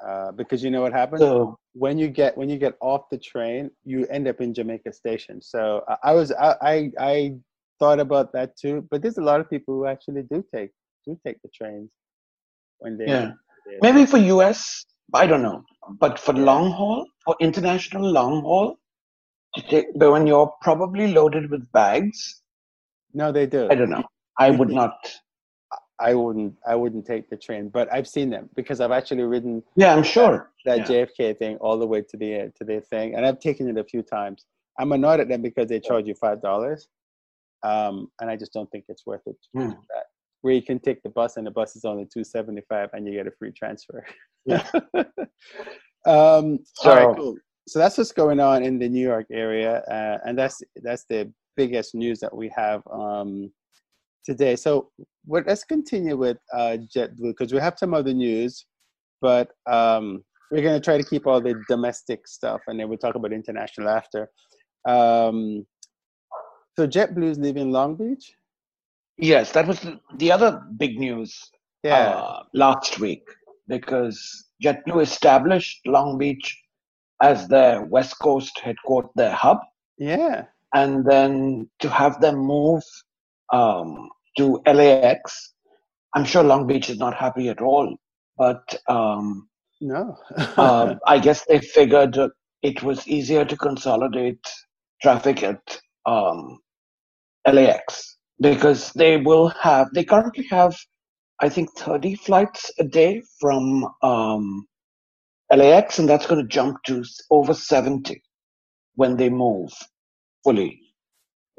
uh, 0.06 0.30
because 0.30 0.62
you 0.62 0.70
know 0.70 0.82
what 0.82 0.92
happens 0.92 1.20
so, 1.20 1.58
when 1.78 1.98
you 1.98 2.08
get 2.08 2.36
when 2.36 2.48
you 2.50 2.58
get 2.58 2.74
off 2.80 3.02
the 3.10 3.18
train, 3.18 3.70
you 3.84 4.06
end 4.06 4.28
up 4.28 4.40
in 4.40 4.54
Jamaica 4.54 4.92
Station. 4.92 5.40
So 5.42 5.82
uh, 5.88 5.96
I 6.02 6.12
was 6.12 6.32
I, 6.32 6.54
I, 6.62 6.90
I 6.98 7.34
thought 7.78 8.00
about 8.00 8.32
that 8.32 8.56
too, 8.56 8.86
but 8.90 9.02
there's 9.02 9.18
a 9.18 9.22
lot 9.22 9.40
of 9.40 9.48
people 9.50 9.74
who 9.74 9.86
actually 9.86 10.22
do 10.30 10.44
take 10.54 10.70
do 11.06 11.18
take 11.26 11.40
the 11.42 11.50
trains 11.54 11.90
when 12.78 12.98
they 12.98 13.06
yeah 13.06 13.30
maybe 13.82 14.06
for 14.06 14.18
US 14.18 14.84
I 15.14 15.26
don't 15.26 15.42
know, 15.42 15.62
but 16.00 16.18
for 16.18 16.32
long 16.34 16.72
haul 16.72 17.06
for 17.24 17.36
international 17.40 18.10
long 18.10 18.42
haul, 18.42 18.76
but 19.96 20.12
when 20.12 20.26
you're 20.26 20.52
probably 20.62 21.12
loaded 21.12 21.50
with 21.50 21.70
bags 21.72 22.42
no, 23.14 23.32
they 23.32 23.46
do. 23.46 23.68
I 23.70 23.74
don't 23.74 23.90
know. 23.90 24.04
I 24.38 24.50
would 24.50 24.70
not. 24.70 24.96
I 26.00 26.14
wouldn't. 26.14 26.54
I 26.66 26.74
wouldn't 26.74 27.06
take 27.06 27.28
the 27.28 27.36
train, 27.36 27.68
but 27.68 27.92
I've 27.92 28.06
seen 28.06 28.30
them 28.30 28.48
because 28.54 28.80
I've 28.80 28.92
actually 28.92 29.22
ridden. 29.22 29.62
Yeah, 29.76 29.94
I'm 29.94 30.04
sure 30.04 30.50
that, 30.64 30.88
yeah. 30.88 31.06
JFK 31.06 31.36
thing 31.38 31.56
all 31.56 31.78
the 31.78 31.86
way 31.86 32.02
to 32.02 32.16
the 32.16 32.52
to 32.56 32.64
the 32.64 32.80
thing, 32.80 33.14
and 33.14 33.26
I've 33.26 33.40
taken 33.40 33.68
it 33.68 33.78
a 33.78 33.84
few 33.84 34.02
times. 34.02 34.46
I'm 34.78 34.92
annoyed 34.92 35.18
at 35.20 35.28
them 35.28 35.42
because 35.42 35.68
they 35.68 35.80
charge 35.80 36.06
you 36.06 36.14
five 36.14 36.40
dollars, 36.40 36.88
um, 37.64 38.10
and 38.20 38.30
I 38.30 38.36
just 38.36 38.52
don't 38.52 38.70
think 38.70 38.84
it's 38.88 39.06
worth 39.06 39.22
it. 39.26 39.36
Mm. 39.56 39.70
That. 39.70 40.04
Where 40.42 40.54
you 40.54 40.62
can 40.62 40.78
take 40.78 41.02
the 41.02 41.08
bus, 41.08 41.36
and 41.36 41.44
the 41.44 41.50
bus 41.50 41.74
is 41.74 41.84
only 41.84 42.06
two 42.12 42.22
seventy 42.22 42.62
five, 42.68 42.90
and 42.92 43.06
you 43.06 43.14
get 43.14 43.26
a 43.26 43.32
free 43.32 43.50
transfer. 43.50 44.06
Yeah. 44.46 44.64
um, 46.06 46.60
so, 46.74 46.90
all 46.90 46.96
right, 46.96 47.16
cool. 47.16 47.36
So 47.66 47.80
that's 47.80 47.98
what's 47.98 48.12
going 48.12 48.38
on 48.38 48.62
in 48.62 48.78
the 48.78 48.88
New 48.88 49.06
York 49.06 49.26
area, 49.32 49.82
uh, 49.90 50.18
and 50.24 50.38
that's 50.38 50.62
that's 50.76 51.04
the 51.10 51.32
biggest 51.56 51.94
news 51.96 52.20
that 52.20 52.34
we 52.34 52.48
have 52.54 52.82
um, 52.90 53.50
today. 54.24 54.54
So 54.54 54.90
well, 55.28 55.42
let's 55.46 55.64
continue 55.64 56.16
with 56.16 56.38
uh, 56.52 56.76
JetBlue 56.94 57.34
because 57.36 57.52
we 57.52 57.60
have 57.60 57.78
some 57.78 57.94
other 57.94 58.12
news, 58.12 58.66
but 59.20 59.50
um, 59.70 60.24
we're 60.50 60.62
going 60.62 60.80
to 60.80 60.84
try 60.84 60.96
to 60.96 61.04
keep 61.04 61.26
all 61.26 61.40
the 61.40 61.54
domestic 61.68 62.26
stuff 62.26 62.60
and 62.66 62.80
then 62.80 62.88
we'll 62.88 62.98
talk 62.98 63.14
about 63.14 63.32
international 63.32 63.88
after. 63.88 64.28
Um, 64.88 65.66
so 66.76 66.86
JetBlue 66.86 67.30
is 67.30 67.38
leaving 67.38 67.70
Long 67.70 67.96
Beach? 67.96 68.32
Yes, 69.18 69.52
that 69.52 69.66
was 69.66 69.86
the 70.16 70.32
other 70.32 70.62
big 70.76 70.98
news 70.98 71.50
yeah. 71.84 72.08
Uh, 72.08 72.42
last 72.54 72.98
week 72.98 73.22
because 73.68 74.46
JetBlue 74.64 75.02
established 75.02 75.80
Long 75.86 76.18
Beach 76.18 76.60
as 77.22 77.46
their 77.48 77.82
West 77.82 78.18
Coast 78.20 78.58
headquarters, 78.60 79.10
their 79.14 79.32
hub. 79.32 79.58
Yeah 79.98 80.44
and 80.74 81.04
then 81.04 81.68
to 81.78 81.88
have 81.88 82.20
them 82.20 82.36
move 82.36 82.82
um, 83.52 84.08
to 84.38 84.60
LAX. 84.66 85.54
I'm 86.14 86.24
sure 86.24 86.42
Long 86.42 86.66
Beach 86.66 86.88
is 86.88 86.98
not 86.98 87.14
happy 87.14 87.48
at 87.48 87.60
all, 87.60 87.96
but 88.36 88.62
um, 88.88 89.48
no, 89.80 90.16
uh, 90.56 90.94
I 91.06 91.18
guess 91.18 91.44
they 91.46 91.58
figured 91.60 92.16
it 92.62 92.82
was 92.82 93.06
easier 93.06 93.44
to 93.44 93.56
consolidate 93.56 94.44
traffic 95.02 95.42
at 95.42 95.80
um, 96.06 96.58
LAX 97.46 98.16
because 98.40 98.92
they 98.94 99.18
will 99.18 99.48
have. 99.48 99.88
They 99.92 100.04
currently 100.04 100.46
have, 100.50 100.76
I 101.40 101.48
think, 101.48 101.70
30 101.76 102.14
flights 102.16 102.70
a 102.78 102.84
day 102.84 103.22
from 103.38 103.86
um, 104.02 104.66
LAX, 105.54 105.98
and 105.98 106.08
that's 106.08 106.26
going 106.26 106.40
to 106.40 106.48
jump 106.48 106.78
to 106.86 107.04
over 107.30 107.54
70 107.54 108.22
when 108.94 109.16
they 109.16 109.28
move 109.28 109.70
fully 110.42 110.80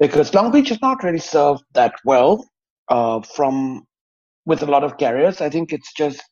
because 0.00 0.34
Long 0.34 0.50
Beach 0.50 0.70
is 0.70 0.80
not 0.80 1.04
really 1.04 1.20
served 1.20 1.62
that 1.74 1.94
well 2.04 2.44
uh, 2.90 3.20
from 3.22 3.86
with 4.44 4.62
a 4.62 4.66
lot 4.66 4.84
of 4.84 4.98
carriers. 4.98 5.40
I 5.40 5.48
think 5.48 5.72
it's 5.72 5.92
just 5.94 6.22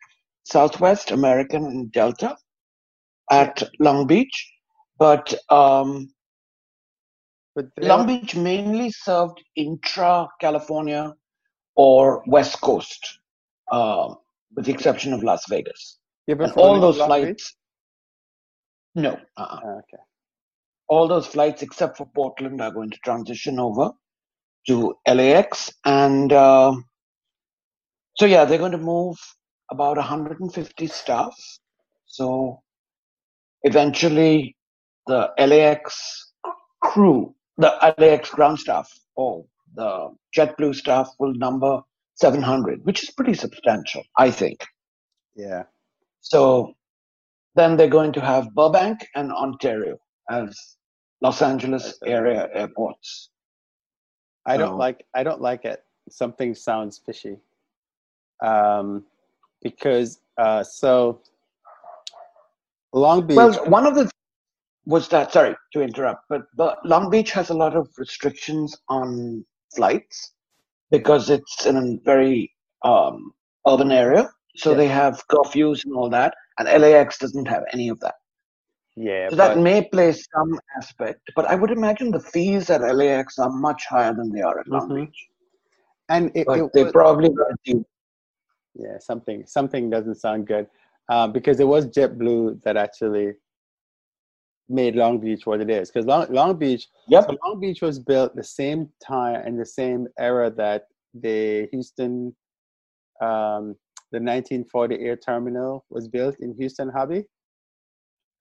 Southwest, 0.45 1.11
American, 1.11 1.65
and 1.65 1.93
Delta 1.93 2.37
at 3.31 3.63
Long 3.79 4.07
Beach, 4.07 4.51
but 4.99 5.35
um, 5.51 6.11
but 7.55 7.67
Long 7.81 8.07
Beach 8.07 8.35
mainly 8.37 8.91
served 8.91 9.43
intra 9.57 10.29
California 10.41 11.15
or 11.77 12.23
West 12.27 12.61
Coast 12.61 13.21
uh, 13.71 14.15
with 14.55 14.67
the 14.67 14.73
exception 14.73 15.13
of 15.13 15.23
Las 15.23 15.45
Vegas. 15.49 15.99
And 16.27 16.53
all 16.53 16.81
those 16.81 16.99
Long 16.99 17.09
Beach? 17.09 17.25
flights. 17.25 17.57
No, 18.95 19.13
uh-uh. 19.13 19.21
Ah, 19.37 19.79
okay. 19.79 20.03
all 20.89 21.07
those 21.07 21.27
flights 21.27 21.63
except 21.63 21.97
for 21.97 22.07
Portland 22.15 22.61
are 22.61 22.73
going 22.73 22.91
to 22.91 22.99
transition 23.05 23.61
over 23.61 23.93
to 24.69 24.95
LAX, 25.07 25.73
and 25.85 26.33
uh, 26.33 26.73
so 28.17 28.27
yeah, 28.27 28.45
they're 28.45 28.59
going 28.59 28.73
to 28.73 28.79
move 28.79 29.17
about 29.71 29.97
150 29.97 30.87
staff. 30.87 31.35
So 32.07 32.63
eventually, 33.63 34.57
the 35.07 35.31
LAX 35.39 36.33
crew, 36.81 37.35
the 37.57 37.95
LAX 37.99 38.31
ground 38.31 38.59
staff, 38.59 38.91
or 39.17 39.45
the 39.75 40.15
JetBlue 40.37 40.75
staff 40.75 41.09
will 41.19 41.35
number 41.35 41.81
700, 42.17 42.85
which 42.85 43.03
is 43.03 43.11
pretty 43.11 43.35
substantial, 43.35 44.03
I 44.17 44.31
think. 44.31 44.65
Yeah. 45.35 45.65
So 46.21 46.75
then 47.55 47.77
they're 47.77 47.89
going 47.89 48.13
to 48.13 48.21
have 48.21 48.55
Burbank 48.55 49.07
and 49.15 49.33
Ontario 49.33 49.99
as 50.31 50.77
Los 51.21 51.43
Angeles 51.43 51.99
area 52.05 52.49
airports. 52.53 53.31
I 54.49 54.57
don't 54.57 54.79
like 54.79 55.05
I 55.15 55.23
don't 55.23 55.41
like 55.41 55.65
it. 55.65 55.85
Something 56.11 56.55
sounds 56.55 56.99
fishy. 57.05 57.37
Um, 58.43 59.05
because 59.63 60.21
uh, 60.39 60.63
so 60.63 61.21
Long 62.93 63.27
Beach. 63.27 63.37
Well, 63.37 63.53
one 63.67 63.87
of 63.87 63.95
the 63.95 64.11
was 64.87 65.09
that 65.09 65.33
sorry 65.33 65.55
to 65.75 65.83
interrupt, 65.83 66.25
but, 66.31 66.43
but 66.57 66.79
Long 66.85 67.11
Beach 67.11 67.31
has 67.33 67.51
a 67.51 67.55
lot 67.55 67.77
of 67.77 67.89
restrictions 67.99 68.75
on 68.89 69.45
flights 69.77 70.33
because 70.91 71.29
it's 71.29 71.67
in 71.67 71.77
a 71.77 71.99
very 72.05 72.51
um, 72.85 73.33
urban 73.67 73.93
area. 73.93 74.31
So 74.57 74.71
Yeah. 74.71 74.77
they 74.79 74.89
have 74.89 75.27
curfews 75.29 75.85
and 75.85 75.95
all 75.95 76.09
that, 76.11 76.35
and 76.59 76.67
LAX 76.81 77.19
doesn't 77.19 77.47
have 77.47 77.65
any 77.73 77.91
of 77.91 78.01
that. 78.01 78.15
Yeah, 78.99 79.29
So 79.31 79.37
that 79.37 79.59
may 79.59 79.85
play 79.89 80.13
some 80.13 80.59
aspect, 80.77 81.21
but 81.37 81.47
I 81.47 81.55
would 81.55 81.71
imagine 81.71 82.11
the 82.11 82.21
fees 82.21 82.71
at 82.71 82.81
LAX 82.83 83.39
are 83.39 83.51
much 83.51 83.87
higher 83.87 84.13
than 84.15 84.31
they 84.31 84.41
are 84.43 84.59
at 84.59 84.69
Long 84.69 84.89
Mhm. 84.89 85.07
Beach. 85.07 85.29
and 86.11 86.31
it, 86.35 86.47
But 86.47 86.59
it 86.61 86.73
they 86.73 86.91
probably 86.91 87.29
got 87.29 87.51
a 87.53 87.57
deal. 87.65 87.85
yeah 88.75 88.99
something 88.99 89.45
something 89.47 89.91
doesn't 89.91 90.15
sound 90.15 90.47
good 90.47 90.67
uh, 91.11 91.27
because 91.29 91.61
it 91.61 91.67
was 91.67 91.87
JetBlue 91.87 92.63
that 92.63 92.77
actually 92.77 93.35
made 94.69 94.95
Long 94.97 95.19
Beach 95.19 95.47
what 95.47 95.61
it 95.61 95.71
is. 95.71 95.91
Because 95.91 96.07
Long, 96.07 96.27
Long 96.31 96.57
Beach 96.59 96.87
Yep. 97.09 97.25
So 97.25 97.37
Long 97.45 97.61
Beach 97.61 97.81
was 97.83 97.99
built 97.99 98.35
the 98.37 98.45
same 98.45 98.89
time 99.03 99.41
and 99.47 99.59
the 99.59 99.65
same 99.67 100.07
era 100.19 100.51
that 100.51 100.85
the 101.15 101.67
Houston, 101.73 102.37
um, 103.23 103.75
the 104.13 104.21
1940 104.21 105.01
air 105.01 105.17
terminal 105.17 105.85
was 105.91 106.09
built 106.09 106.37
in 106.41 106.55
Houston, 106.59 106.89
Hobby. 106.91 107.25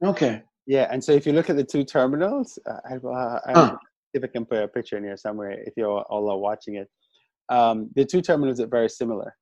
Okay. 0.04 0.44
Yeah, 0.68 0.88
and 0.92 1.04
so 1.04 1.14
if 1.14 1.26
you 1.26 1.34
look 1.34 1.50
at 1.50 1.56
the 1.56 1.64
two 1.64 1.84
terminals, 1.84 2.60
uh, 2.70 2.80
I, 2.90 2.96
uh, 2.96 3.40
I 3.46 3.76
if 4.14 4.24
I 4.24 4.28
can 4.28 4.46
put 4.46 4.64
a 4.64 4.68
picture 4.68 4.98
in 4.98 5.04
here 5.04 5.18
somewhere, 5.18 5.52
if 5.52 5.74
you 5.78 5.86
all 5.86 6.30
are 6.30 6.38
watching 6.38 6.76
it, 6.76 6.90
um, 7.50 7.90
the 7.96 8.06
two 8.06 8.22
terminals 8.22 8.60
are 8.60 8.68
very 8.68 8.90
similar. 8.90 9.36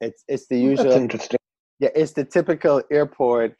It's 0.00 0.24
it's 0.28 0.46
the 0.48 0.58
usual. 0.58 0.84
That's 0.84 0.96
interesting. 0.96 1.38
yeah, 1.78 1.90
it's 1.94 2.12
the 2.12 2.24
typical 2.24 2.82
airport, 2.90 3.54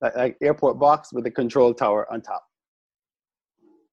like, 0.00 0.16
like 0.16 0.36
airport 0.40 0.78
box 0.78 1.12
with 1.12 1.26
a 1.26 1.30
control 1.30 1.74
tower 1.74 2.10
on 2.12 2.22
top. 2.22 2.44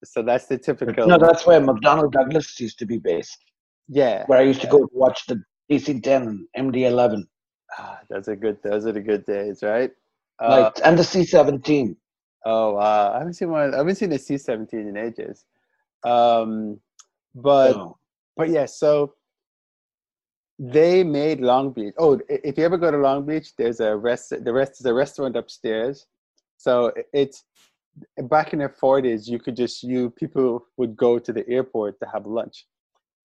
So 0.03 0.21
that's 0.21 0.45
the 0.45 0.57
typical. 0.57 1.07
No, 1.07 1.17
that's 1.17 1.47
where 1.47 1.59
McDonnell 1.59 2.11
Douglas 2.11 2.59
used 2.59 2.77
to 2.79 2.85
be 2.85 2.97
based, 2.97 3.39
yeah, 3.87 4.25
where 4.27 4.39
I 4.39 4.43
used 4.43 4.61
to 4.61 4.67
go 4.67 4.79
to 4.79 4.89
watch 4.91 5.25
the 5.27 5.41
DC-10 5.71 6.45
and 6.55 6.73
MD-11 6.73 7.23
Ah, 7.77 7.99
those 8.09 8.27
are 8.27 8.35
good. 8.35 8.57
Those 8.63 8.85
are 8.85 8.91
the 8.91 9.01
good 9.01 9.25
days, 9.25 9.63
right? 9.63 9.91
Uh, 10.39 10.47
flights 10.47 10.81
and 10.81 10.97
the 10.97 11.03
C-17. 11.03 11.95
Oh 12.45 12.73
wow, 12.73 13.13
I 13.13 13.19
haven't 13.19 13.33
seen 13.33 13.49
one. 13.49 13.73
I 13.73 13.77
haven't 13.77 13.95
seen 13.95 14.11
a 14.11 14.19
C 14.19 14.37
seventeen 14.37 14.87
in 14.87 14.97
ages. 14.97 15.45
Um, 16.03 16.79
but 17.35 17.73
So, 17.73 17.97
but 18.35 18.49
yeah, 18.49 18.65
so 18.65 19.13
they 20.59 21.03
made 21.03 21.41
Long 21.41 21.71
Beach. 21.71 21.93
Oh, 21.97 22.19
if 22.29 22.57
you 22.57 22.63
ever 22.63 22.77
go 22.77 22.91
to 22.91 22.97
Long 22.97 23.25
Beach, 23.25 23.55
there's 23.57 23.79
a 23.79 23.95
rest. 23.95 24.29
The 24.29 24.53
rest 24.53 24.79
is 24.79 24.85
a 24.85 24.93
restaurant 24.93 25.35
upstairs. 25.35 26.05
So 26.57 26.93
it's 27.11 27.43
back 28.23 28.53
in 28.53 28.59
the 28.59 28.69
forties. 28.69 29.27
You 29.27 29.39
could 29.39 29.55
just 29.55 29.83
you 29.83 30.09
people 30.11 30.65
would 30.77 30.95
go 30.95 31.19
to 31.19 31.33
the 31.33 31.47
airport 31.49 31.99
to 31.99 32.07
have 32.13 32.25
lunch, 32.25 32.65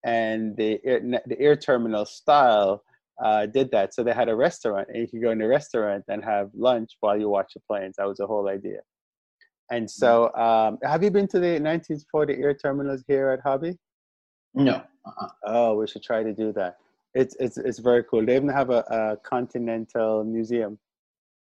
and 0.04 0.56
the 0.56 0.80
air, 0.84 1.00
the 1.00 1.38
air 1.40 1.56
terminal 1.56 2.06
style 2.06 2.82
uh, 3.22 3.46
did 3.46 3.70
that. 3.72 3.94
So 3.94 4.02
they 4.02 4.12
had 4.12 4.28
a 4.28 4.36
restaurant, 4.36 4.88
and 4.88 4.98
you 4.98 5.08
could 5.08 5.22
go 5.22 5.30
in 5.30 5.38
the 5.38 5.48
restaurant 5.48 6.04
and 6.08 6.24
have 6.24 6.50
lunch 6.54 6.96
while 7.00 7.18
you 7.18 7.28
watch 7.28 7.52
the 7.54 7.60
planes. 7.60 7.96
That 7.96 8.08
was 8.08 8.18
the 8.18 8.26
whole 8.26 8.48
idea. 8.48 8.80
And 9.70 9.90
so, 9.90 10.34
um, 10.34 10.78
have 10.82 11.02
you 11.02 11.10
been 11.10 11.28
to 11.28 11.38
the 11.38 11.60
1940 11.60 12.34
air 12.34 12.54
terminals 12.54 13.04
here 13.06 13.28
at 13.30 13.40
Hobby? 13.40 13.76
no. 14.54 14.82
Uh-uh. 15.06 15.28
Oh, 15.46 15.74
we 15.78 15.86
should 15.86 16.02
try 16.02 16.22
to 16.22 16.32
do 16.34 16.52
that. 16.52 16.76
It's 17.14 17.34
it's 17.40 17.56
it's 17.58 17.78
very 17.78 18.04
cool. 18.04 18.24
They 18.24 18.36
even 18.36 18.48
have 18.48 18.70
a, 18.70 18.80
a 18.90 19.16
continental 19.28 20.24
museum, 20.24 20.78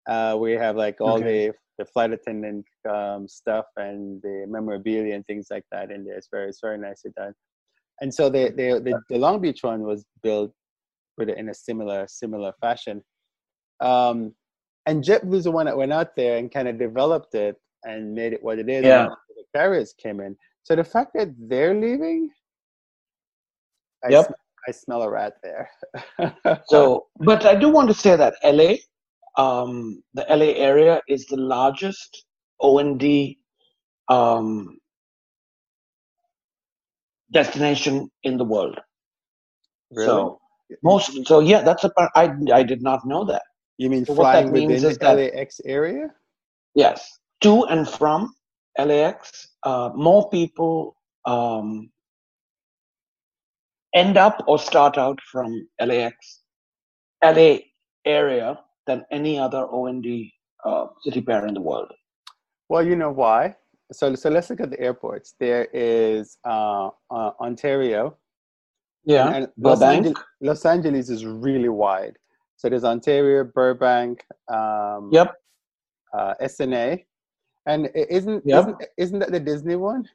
uh, 0.08 0.36
where 0.36 0.52
you 0.52 0.58
have 0.58 0.76
like 0.76 1.00
all 1.00 1.20
Okay. 1.20 1.24
the 1.24 1.54
the 1.78 1.84
flight 1.86 2.12
attendant 2.12 2.66
um, 2.88 3.28
stuff 3.28 3.66
and 3.76 4.20
the 4.22 4.46
memorabilia 4.48 5.14
and 5.14 5.26
things 5.26 5.48
like 5.50 5.64
that 5.72 5.90
in 5.90 6.04
there. 6.04 6.16
It's 6.16 6.28
very 6.30 6.48
it's 6.48 6.60
very 6.60 6.78
nicely 6.78 7.12
done. 7.16 7.32
And 8.00 8.12
so 8.12 8.28
the 8.28 8.50
the 8.50 8.80
the, 8.80 9.00
the 9.08 9.18
Long 9.18 9.40
Beach 9.40 9.62
one 9.62 9.82
was 9.82 10.04
built 10.22 10.52
with 11.16 11.28
it 11.30 11.38
in 11.38 11.48
a 11.48 11.54
similar 11.54 12.06
similar 12.08 12.52
fashion. 12.60 13.02
Um, 13.80 14.34
and 14.86 15.02
JetBlue's 15.02 15.44
the 15.44 15.50
one 15.50 15.66
that 15.66 15.76
went 15.76 15.92
out 15.92 16.14
there 16.16 16.36
and 16.38 16.50
kind 16.50 16.68
of 16.68 16.78
developed 16.78 17.34
it 17.34 17.56
and 17.84 18.14
made 18.14 18.32
it 18.32 18.42
what 18.42 18.58
it 18.58 18.68
is. 18.68 18.84
Yeah. 18.84 19.08
The 19.36 19.44
carriers 19.54 19.94
came 20.00 20.20
in. 20.20 20.36
So 20.62 20.74
the 20.76 20.84
fact 20.84 21.12
that 21.14 21.28
they're 21.38 21.74
leaving, 21.74 22.30
I, 24.04 24.08
Yep. 24.10 24.26
sm- 24.26 24.32
I 24.68 24.70
smell 24.72 25.02
a 25.02 25.10
rat 25.10 25.34
there. 25.42 25.70
So, 26.66 27.06
but 27.20 27.44
I 27.46 27.54
do 27.54 27.68
want 27.68 27.88
to 27.88 27.94
say 27.94 28.16
that 28.16 28.34
LA, 28.42 28.74
um, 29.38 30.02
the 30.14 30.24
LA 30.28 30.52
area 30.70 31.00
is 31.08 31.26
the 31.26 31.36
largest 31.36 32.24
O&D 32.60 33.38
um, 34.08 34.78
destination 37.32 38.10
in 38.22 38.36
the 38.36 38.44
world. 38.44 38.78
really? 39.90 40.06
So 40.06 40.40
most, 40.82 41.26
so 41.26 41.40
yeah, 41.40 41.62
that's 41.62 41.84
a 41.84 41.90
part. 41.90 42.10
I 42.16 42.32
I 42.52 42.62
did 42.64 42.82
not 42.82 43.06
know 43.06 43.24
that. 43.26 43.42
you 43.78 43.88
mean 43.90 44.04
so 44.06 44.14
what 44.14 44.24
that 44.32 44.48
flying 44.48 44.52
means 44.52 44.70
within 44.82 44.90
is 44.92 44.98
the 44.98 45.04
that- 45.06 45.34
LAX 45.34 45.60
area? 45.64 46.08
Yes, 46.74 46.98
to 47.42 47.64
and 47.64 47.88
from 47.88 48.34
LAX, 48.78 49.48
uh, 49.62 49.90
more 49.94 50.28
people 50.30 50.96
um, 51.24 51.90
end 53.94 54.16
up 54.16 54.44
or 54.46 54.58
start 54.58 54.98
out 54.98 55.18
from 55.32 55.66
LAX, 55.80 56.40
LA 57.24 57.56
area 58.04 58.58
than 58.86 59.04
any 59.10 59.38
other 59.38 59.66
O&D 59.70 60.32
uh, 60.64 60.86
city 61.02 61.20
pair 61.20 61.46
in 61.46 61.54
the 61.54 61.60
world. 61.60 61.92
Well, 62.68 62.86
you 62.86 62.96
know 62.96 63.10
why. 63.10 63.56
So 63.92 64.14
so 64.16 64.28
let's 64.30 64.50
look 64.50 64.60
at 64.60 64.70
the 64.70 64.80
airports. 64.80 65.34
There 65.38 65.68
is 65.72 66.38
uh, 66.44 66.88
uh, 67.10 67.30
Ontario. 67.40 68.16
Yeah, 69.04 69.28
and 69.32 69.48
Los, 69.56 69.78
Burbank. 69.78 70.06
Angeles, 70.06 70.24
Los 70.40 70.64
Angeles 70.66 71.08
is 71.08 71.24
really 71.24 71.68
wide. 71.68 72.16
So 72.56 72.68
there's 72.68 72.82
Ontario, 72.82 73.44
Burbank, 73.44 74.24
um, 74.48 75.10
Yep. 75.12 75.32
uh, 76.12 76.34
SNA, 76.42 77.04
and 77.66 77.90
isn't 77.94 78.42
Yep. 78.46 78.60
isn't 78.60 78.84
isn't 78.96 79.18
that 79.20 79.32
the 79.32 79.40
Disney 79.40 79.76
one? 79.76 80.08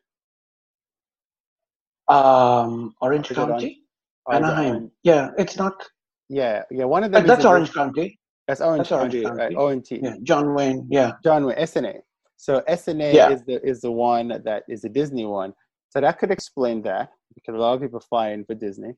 Um, 2.07 2.93
Orange 3.01 3.31
Is 3.31 3.37
County, 3.37 3.83
Or 4.25 4.33
is 4.35 4.39
it 4.39 4.43
Anaheim. 4.43 4.75
on- 4.75 4.91
Yeah, 5.03 5.31
it's 5.37 5.57
not. 5.57 5.81
yeah, 6.29 6.63
yeah. 6.71 6.85
One 6.85 7.03
of 7.03 7.11
them. 7.11 7.23
Uh, 7.23 7.27
that's 7.27 7.45
Orange 7.45 7.67
Dis- 7.69 7.75
County. 7.75 8.19
That's 8.47 8.59
Orange 8.61 8.89
that's 8.89 8.91
Orange 8.91 9.23
County, 9.23 9.37
right? 9.37 9.55
ONT. 9.55 9.91
Yeah, 9.91 10.15
John 10.23 10.53
Wayne. 10.53 10.87
Yeah, 10.89 11.13
John 11.23 11.45
Wayne, 11.45 11.57
SNA. 11.57 12.01
So 12.37 12.61
SNA 12.67 13.13
Yeah. 13.13 13.29
is 13.29 13.43
the 13.45 13.65
is 13.65 13.81
the 13.81 13.91
one 13.91 14.27
that 14.43 14.63
is 14.67 14.81
the 14.81 14.89
Disney 14.89 15.25
one. 15.25 15.53
So 15.89 16.01
that 16.01 16.19
could 16.19 16.31
explain 16.31 16.81
that 16.83 17.11
because 17.35 17.55
a 17.55 17.57
lot 17.57 17.73
of 17.75 17.81
people 17.81 17.99
fly 17.99 18.29
in 18.29 18.43
for 18.45 18.55
Disney. 18.55 18.93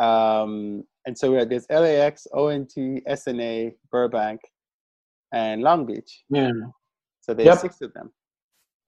Um, 0.00 0.84
and 1.06 1.16
so 1.18 1.30
we 1.32 1.38
have, 1.38 1.48
there's 1.48 1.66
LAX, 1.70 2.26
ONT, 2.32 2.72
SNA, 3.08 3.74
Burbank, 3.90 4.40
and 5.32 5.62
Long 5.62 5.86
Beach. 5.86 6.24
yeah. 6.30 6.50
So 7.28 7.34
there's 7.34 7.46
Yep. 7.46 7.58
six 7.58 7.80
of 7.82 7.92
them. 7.92 8.10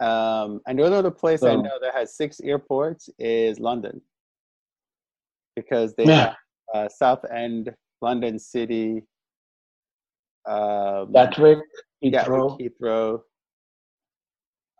Um, 0.00 0.62
and 0.66 0.78
the 0.78 0.84
only 0.84 0.96
other 0.96 1.10
place 1.10 1.42
I 1.42 1.56
know 1.56 1.78
that 1.82 1.92
has 1.94 2.16
six 2.16 2.40
airports 2.40 3.10
is 3.18 3.60
London, 3.60 4.00
because 5.56 5.94
they 5.94 6.04
Yeah. 6.06 6.16
have 6.16 6.36
uh, 6.72 6.88
Southend, 6.88 7.74
London 8.00 8.38
City, 8.38 9.04
um, 10.46 11.12
Gatwick, 11.12 11.58
Gatwick, 12.02 12.12
Heathrow. 12.12 12.58
Heathrow. 12.60 13.22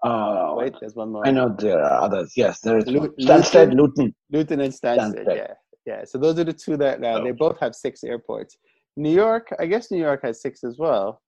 Uh, 0.03 0.55
Wait, 0.57 0.75
there's 0.81 0.95
one 0.95 1.11
more. 1.13 1.27
I 1.27 1.33
know 1.33 1.55
there 1.59 1.83
are 1.83 2.01
others. 2.01 2.33
Yes, 2.37 2.61
there 2.63 2.79
is 2.79 2.87
Lu- 2.87 3.13
Stansted, 3.21 3.75
Luton? 3.75 4.15
Luton. 4.31 4.61
And 4.61 4.73
Stansted. 4.73 5.27
Stansted. 5.27 5.37
Yeah, 5.37 5.55
Yeah, 5.85 6.05
so 6.05 6.17
those 6.17 6.39
are 6.39 6.45
the 6.45 6.55
two 6.55 6.79
that 6.79 7.05
uh, 7.05 7.23
they 7.23 7.33
both 7.33 7.59
have 7.61 7.75
six 7.75 8.05
airports. 8.05 8.57
New 8.97 9.13
York, 9.13 9.53
I 9.59 9.67
guess 9.67 9.91
New 9.91 9.99
York 10.01 10.21
has 10.23 10.41
six 10.41 10.65
as 10.65 10.79
well, 10.79 11.21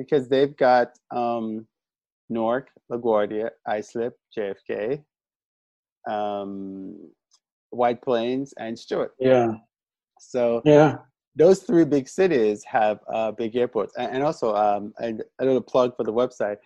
because 0.00 0.28
they've 0.28 0.56
got 0.56 0.88
um, 1.14 1.66
Newark, 2.30 2.68
LaGuardia, 2.90 3.50
Islip, 3.68 4.14
JFK, 4.36 5.02
um, 6.08 6.96
White 7.68 8.00
Plains, 8.00 8.54
and 8.58 8.78
Stewart. 8.78 9.12
Yeah. 9.20 9.52
So 10.18 10.62
Yeah. 10.64 10.98
those 11.36 11.62
three 11.62 11.84
big 11.84 12.08
cities 12.08 12.64
have 12.64 13.00
uh, 13.12 13.30
big 13.32 13.56
airports. 13.56 13.92
And, 13.98 14.10
and 14.14 14.22
also, 14.24 14.54
um, 14.54 14.94
and 14.98 15.22
a 15.38 15.44
little 15.44 15.60
plug 15.60 15.94
for 15.96 16.04
the 16.04 16.12
website. 16.12 16.56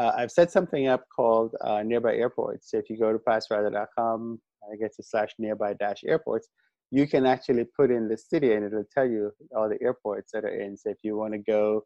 Uh, 0.00 0.12
I've 0.16 0.32
set 0.32 0.50
something 0.50 0.88
up 0.88 1.04
called 1.14 1.54
uh, 1.60 1.82
Nearby 1.84 2.14
Airports. 2.14 2.70
So 2.70 2.78
if 2.78 2.90
you 2.90 2.98
go 2.98 3.12
to 3.12 3.18
passrider.com, 3.18 4.40
I 4.72 4.76
guess 4.76 4.94
it's 4.98 5.10
slash 5.12 5.30
nearby 5.38 5.74
dash 5.74 6.02
airports, 6.06 6.48
you 6.90 7.06
can 7.06 7.24
actually 7.24 7.66
put 7.76 7.90
in 7.92 8.08
the 8.08 8.18
city 8.18 8.52
and 8.54 8.64
it'll 8.64 8.84
tell 8.92 9.08
you 9.08 9.30
all 9.56 9.68
the 9.68 9.80
airports 9.80 10.32
that 10.32 10.44
are 10.44 10.56
in. 10.64 10.76
So 10.76 10.90
if 10.90 10.98
you 11.04 11.16
want 11.16 11.34
to 11.34 11.38
go, 11.38 11.84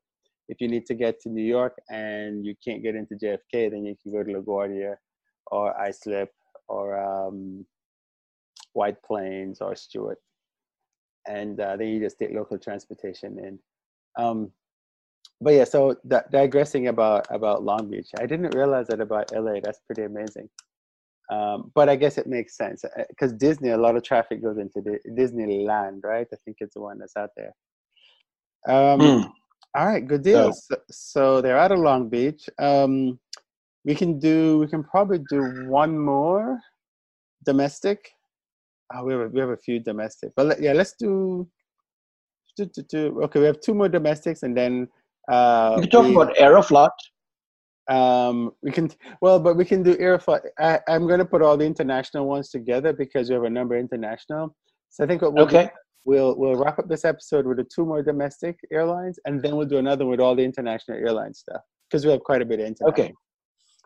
if 0.49 0.61
you 0.61 0.69
need 0.69 0.87
to 0.87 0.95
get 0.95 1.21
to 1.21 1.29
New 1.29 1.45
York 1.45 1.77
and 1.89 2.45
you 2.45 2.55
can't 2.63 2.83
get 2.83 2.95
into 2.95 3.15
JFK, 3.15 3.71
then 3.71 3.85
you 3.85 3.97
can 4.03 4.13
go 4.13 4.23
to 4.23 4.33
LaGuardia 4.41 4.97
or 5.47 5.79
Islip 5.81 6.31
or 6.69 6.99
um, 6.99 7.65
White 8.73 9.03
Plains 9.03 9.61
or 9.61 9.75
Stewart. 9.75 10.19
And 11.27 11.59
uh, 11.59 11.77
then 11.77 11.89
you 11.89 12.01
just 12.01 12.19
take 12.19 12.33
local 12.33 12.59
transportation 12.59 13.39
in. 13.39 13.59
Um, 14.23 14.53
but 15.41 15.55
yeah, 15.55 15.65
so 15.65 15.97
di- 16.07 16.25
digressing 16.31 16.89
about 16.89 17.27
about 17.31 17.65
Long 17.65 17.91
Beach, 17.91 18.11
I 18.19 18.27
didn't 18.27 18.55
realize 18.55 18.87
that 18.89 19.01
about 19.01 19.33
LA. 19.33 19.61
That's 19.63 19.81
pretty 19.87 20.03
amazing. 20.03 20.49
Um, 21.31 21.73
but 21.75 21.89
I 21.89 21.97
guess 21.97 22.19
it 22.19 22.27
makes 22.27 22.57
sense 22.57 22.85
because 23.09 23.33
Disney, 23.33 23.71
a 23.71 23.79
lot 23.79 23.97
of 23.97 24.03
traffic 24.03 24.43
goes 24.43 24.59
into 24.59 24.83
the 24.83 24.99
Disneyland, 25.19 26.05
right? 26.05 26.27
I 26.31 26.37
think 26.45 26.59
it's 26.61 26.75
the 26.75 26.83
one 26.83 26.99
that's 26.99 27.17
out 27.17 27.31
there. 27.37 27.55
Um, 28.69 29.01
Hmm. 29.01 29.29
All 29.77 29.87
right, 29.87 30.07
good 30.07 30.23
deal. 30.23 30.53
So- 30.53 30.77
So, 30.91 31.41
they're 31.41 31.59
out 31.59 31.73
of 31.73 31.81
Long 31.81 32.09
Beach. 32.09 32.49
Um, 32.59 33.19
we 33.85 33.95
can 33.95 34.19
do. 34.19 34.59
We 34.59 34.69
can 34.69 34.85
probably 34.85 35.19
do 35.31 35.67
one 35.69 35.99
more 35.99 36.61
domestic. 37.45 38.11
Oh, 38.95 39.05
we 39.05 39.13
have 39.13 39.23
a, 39.23 39.29
we 39.29 39.41
have 39.41 39.51
a 39.51 39.57
few 39.57 39.81
domestic, 39.81 40.33
but 40.37 40.47
let- 40.47 40.61
yeah, 40.61 40.73
let's 40.73 40.95
do. 40.95 41.49
do, 42.57 42.67
do, 42.67 42.83
do. 42.83 43.23
Okay, 43.25 43.41
we 43.41 43.47
have 43.47 43.61
two 43.61 43.75
more 43.75 43.89
domestics, 43.89 44.45
and 44.45 44.57
then 44.57 44.87
uh, 45.29 45.75
You 45.77 45.83
can 45.83 45.91
talk 45.91 46.05
we- 46.07 46.15
about 46.15 46.37
Aeroflot. 46.37 46.91
um, 47.89 48.53
we 48.63 48.71
can 48.71 48.91
well, 49.21 49.41
but 49.41 49.57
we 49.57 49.65
can 49.65 49.83
do 49.83 49.95
Aeroflot. 49.97 50.41
I, 50.59 50.79
I'm 50.89 51.07
going 51.09 51.19
to 51.19 51.25
put 51.25 51.43
all 51.43 51.57
the 51.57 51.67
international 51.67 52.27
ones 52.27 52.49
together 52.51 52.93
because 52.93 53.29
we 53.29 53.35
have 53.35 53.45
a 53.45 53.51
number 53.51 53.77
international. 53.77 54.55
So 54.91 55.03
I 55.05 55.07
think 55.09 55.21
what 55.23 55.35
we'll 55.35 55.45
Okay. 55.47 55.69
We'll 56.05 56.37
we'll 56.37 56.57
wrap 56.57 56.79
up 56.79 56.89
this 56.89 57.05
episode 57.05 57.47
with 57.47 57.57
the 57.57 57.65
two 57.65 57.87
more 57.87 58.03
domestic 58.03 58.59
airlines, 58.71 59.19
and 59.25 59.43
then 59.43 59.57
we'll 59.57 59.67
do 59.67 59.79
another 59.79 60.05
with 60.07 60.21
all 60.21 60.35
the 60.37 60.45
international 60.45 60.99
airline 60.99 61.33
stuff 61.35 61.63
because 61.89 62.05
we 62.05 62.13
have 62.13 62.23
quite 62.23 62.43
a 62.43 62.45
bit 62.45 62.61
of 62.61 62.67
international. 62.67 62.91
Okay. 63.07 63.15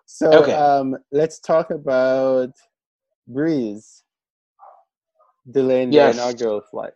So 0.06 0.32
Okay. 0.42 0.52
um, 0.52 0.96
let's 1.12 1.38
talk 1.38 1.70
about 1.70 2.50
Breeze 3.28 4.02
delaying 5.50 5.92
Yes. 5.92 6.16
their 6.16 6.24
inaugural 6.24 6.60
flight. 6.70 6.94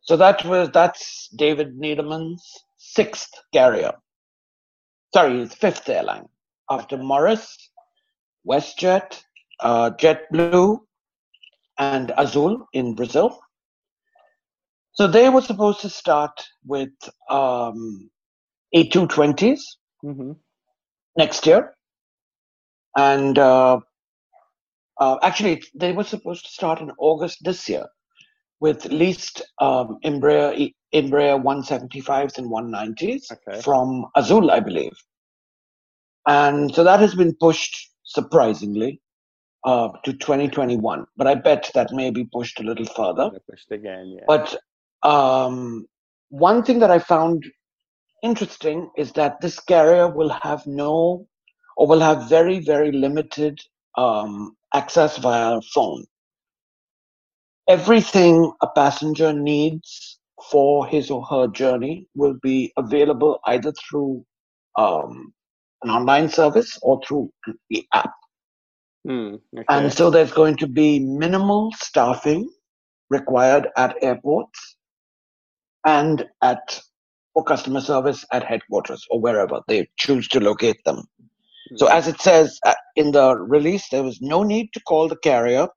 So 0.00 0.16
that 0.16 0.44
was 0.44 0.70
that's 0.72 1.28
David 1.36 1.78
Neeleman's 1.78 2.42
sixth 2.78 3.30
carrier. 3.52 3.92
Sorry, 5.14 5.38
his 5.40 5.54
fifth 5.54 5.88
airline 5.88 6.28
after 6.70 6.96
Morris, 6.96 7.70
WestJet, 8.48 9.22
uh, 9.60 9.90
JetBlue, 9.90 10.78
and 11.78 12.12
Azul 12.16 12.66
in 12.72 12.94
Brazil. 12.94 13.38
So 14.92 15.06
they 15.06 15.28
were 15.30 15.42
supposed 15.42 15.80
to 15.82 15.90
start 15.90 16.32
with 16.66 16.90
um, 17.30 18.10
A220s 18.74 19.60
hmm 20.02 20.32
next 21.16 21.46
year, 21.46 21.74
and 22.96 23.38
uh, 23.38 23.80
uh, 25.00 25.18
actually 25.22 25.62
they 25.74 25.92
were 25.92 26.04
supposed 26.04 26.44
to 26.46 26.50
start 26.52 26.80
in 26.80 26.92
August 26.98 27.38
this 27.44 27.68
year 27.68 27.86
with 28.60 28.84
leased 28.86 29.42
um, 29.60 29.98
Embraer 30.04 30.72
Embraer 30.94 31.42
175s 31.42 32.38
and 32.38 32.50
190s 32.50 33.32
Okay. 33.32 33.60
from 33.60 34.06
Azul, 34.16 34.50
I 34.50 34.60
believe. 34.60 34.92
And 36.26 36.74
so 36.74 36.84
that 36.84 37.00
has 37.00 37.14
been 37.14 37.34
pushed 37.40 37.90
surprisingly 38.04 39.00
uh, 39.64 39.88
to 40.04 40.12
2021, 40.12 41.06
but 41.16 41.26
I 41.26 41.34
bet 41.34 41.70
that 41.74 41.92
may 41.92 42.10
be 42.10 42.24
pushed 42.24 42.60
a 42.60 42.62
little 42.62 42.86
further. 42.86 43.30
Pushed 43.50 43.72
again, 43.72 44.16
yeah. 44.18 44.24
But 44.26 44.56
um, 45.02 45.86
one 46.28 46.62
thing 46.62 46.78
that 46.80 46.90
I 46.90 46.98
found 46.98 47.44
interesting 48.22 48.90
is 48.96 49.12
that 49.12 49.40
this 49.40 49.58
carrier 49.60 50.08
will 50.08 50.28
have 50.42 50.66
no, 50.66 51.26
or 51.76 51.86
will 51.86 52.00
have 52.00 52.28
very, 52.28 52.60
very 52.60 52.92
limited 52.92 53.58
um, 53.96 54.56
access 54.74 55.18
via 55.18 55.60
phone. 55.74 56.04
Everything 57.68 58.52
a 58.62 58.66
passenger 58.68 59.32
needs 59.32 60.18
for 60.50 60.86
his 60.86 61.10
or 61.10 61.24
her 61.26 61.46
journey 61.48 62.06
will 62.14 62.34
be 62.42 62.72
available 62.76 63.38
either 63.46 63.72
through 63.72 64.24
um, 64.76 65.32
an 65.82 65.90
online 65.90 66.28
service 66.28 66.78
or 66.82 67.00
through 67.06 67.30
the 67.68 67.86
app. 67.92 68.12
Hmm, 69.06 69.36
okay. 69.56 69.64
And 69.68 69.92
so 69.92 70.10
there's 70.10 70.32
going 70.32 70.56
to 70.58 70.66
be 70.66 70.98
minimal 70.98 71.70
staffing 71.76 72.50
required 73.08 73.68
at 73.76 73.96
airports 74.02 74.69
and 75.86 76.26
at 76.42 76.80
for 77.34 77.44
customer 77.44 77.80
service 77.80 78.24
at 78.32 78.44
headquarters 78.44 79.06
or 79.10 79.20
wherever 79.20 79.60
they 79.68 79.88
choose 79.98 80.28
to 80.28 80.40
locate 80.40 80.82
them. 80.84 81.04
So 81.76 81.86
Hmm. 81.86 81.92
as 81.92 82.08
it 82.08 82.20
says 82.20 82.58
uh, 82.66 82.74
in 82.96 83.12
the 83.12 83.36
release, 83.36 83.88
there 83.90 84.04
was 84.04 84.20
no 84.20 84.42
need 84.44 84.70
to 84.74 84.80
call 84.82 85.08
the 85.08 85.16
carrier. 85.16 85.68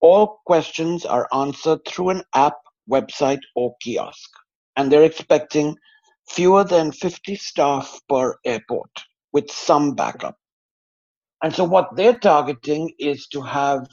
All 0.00 0.40
questions 0.46 1.04
are 1.06 1.28
answered 1.32 1.80
through 1.86 2.10
an 2.10 2.22
app, 2.34 2.54
website, 2.90 3.40
or 3.56 3.74
kiosk. 3.82 4.30
And 4.76 4.92
they're 4.92 5.04
expecting 5.04 5.76
fewer 6.30 6.64
than 6.64 6.92
50 6.92 7.36
staff 7.36 8.00
per 8.08 8.36
airport 8.46 8.90
with 9.32 9.50
some 9.50 9.94
backup. 9.94 10.36
And 11.42 11.54
so 11.54 11.64
what 11.64 11.96
they're 11.96 12.18
targeting 12.18 12.92
is 12.98 13.26
to 13.28 13.42
have 13.42 13.86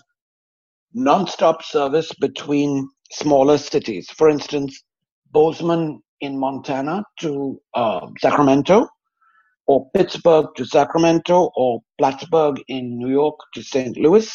non-stop 0.93 1.63
service 1.63 2.11
between 2.21 2.89
smaller 3.11 3.57
cities. 3.57 4.09
For 4.11 4.29
instance, 4.29 4.83
Bozeman 5.31 6.01
in 6.21 6.37
Montana 6.37 7.03
to 7.21 7.59
uh, 7.73 8.07
Sacramento, 8.19 8.87
or 9.67 9.89
Pittsburgh 9.95 10.47
to 10.55 10.65
Sacramento, 10.65 11.51
or 11.55 11.81
Plattsburgh 11.97 12.61
in 12.67 12.97
New 12.97 13.09
York 13.09 13.39
to 13.53 13.63
St. 13.63 13.97
Louis. 13.97 14.29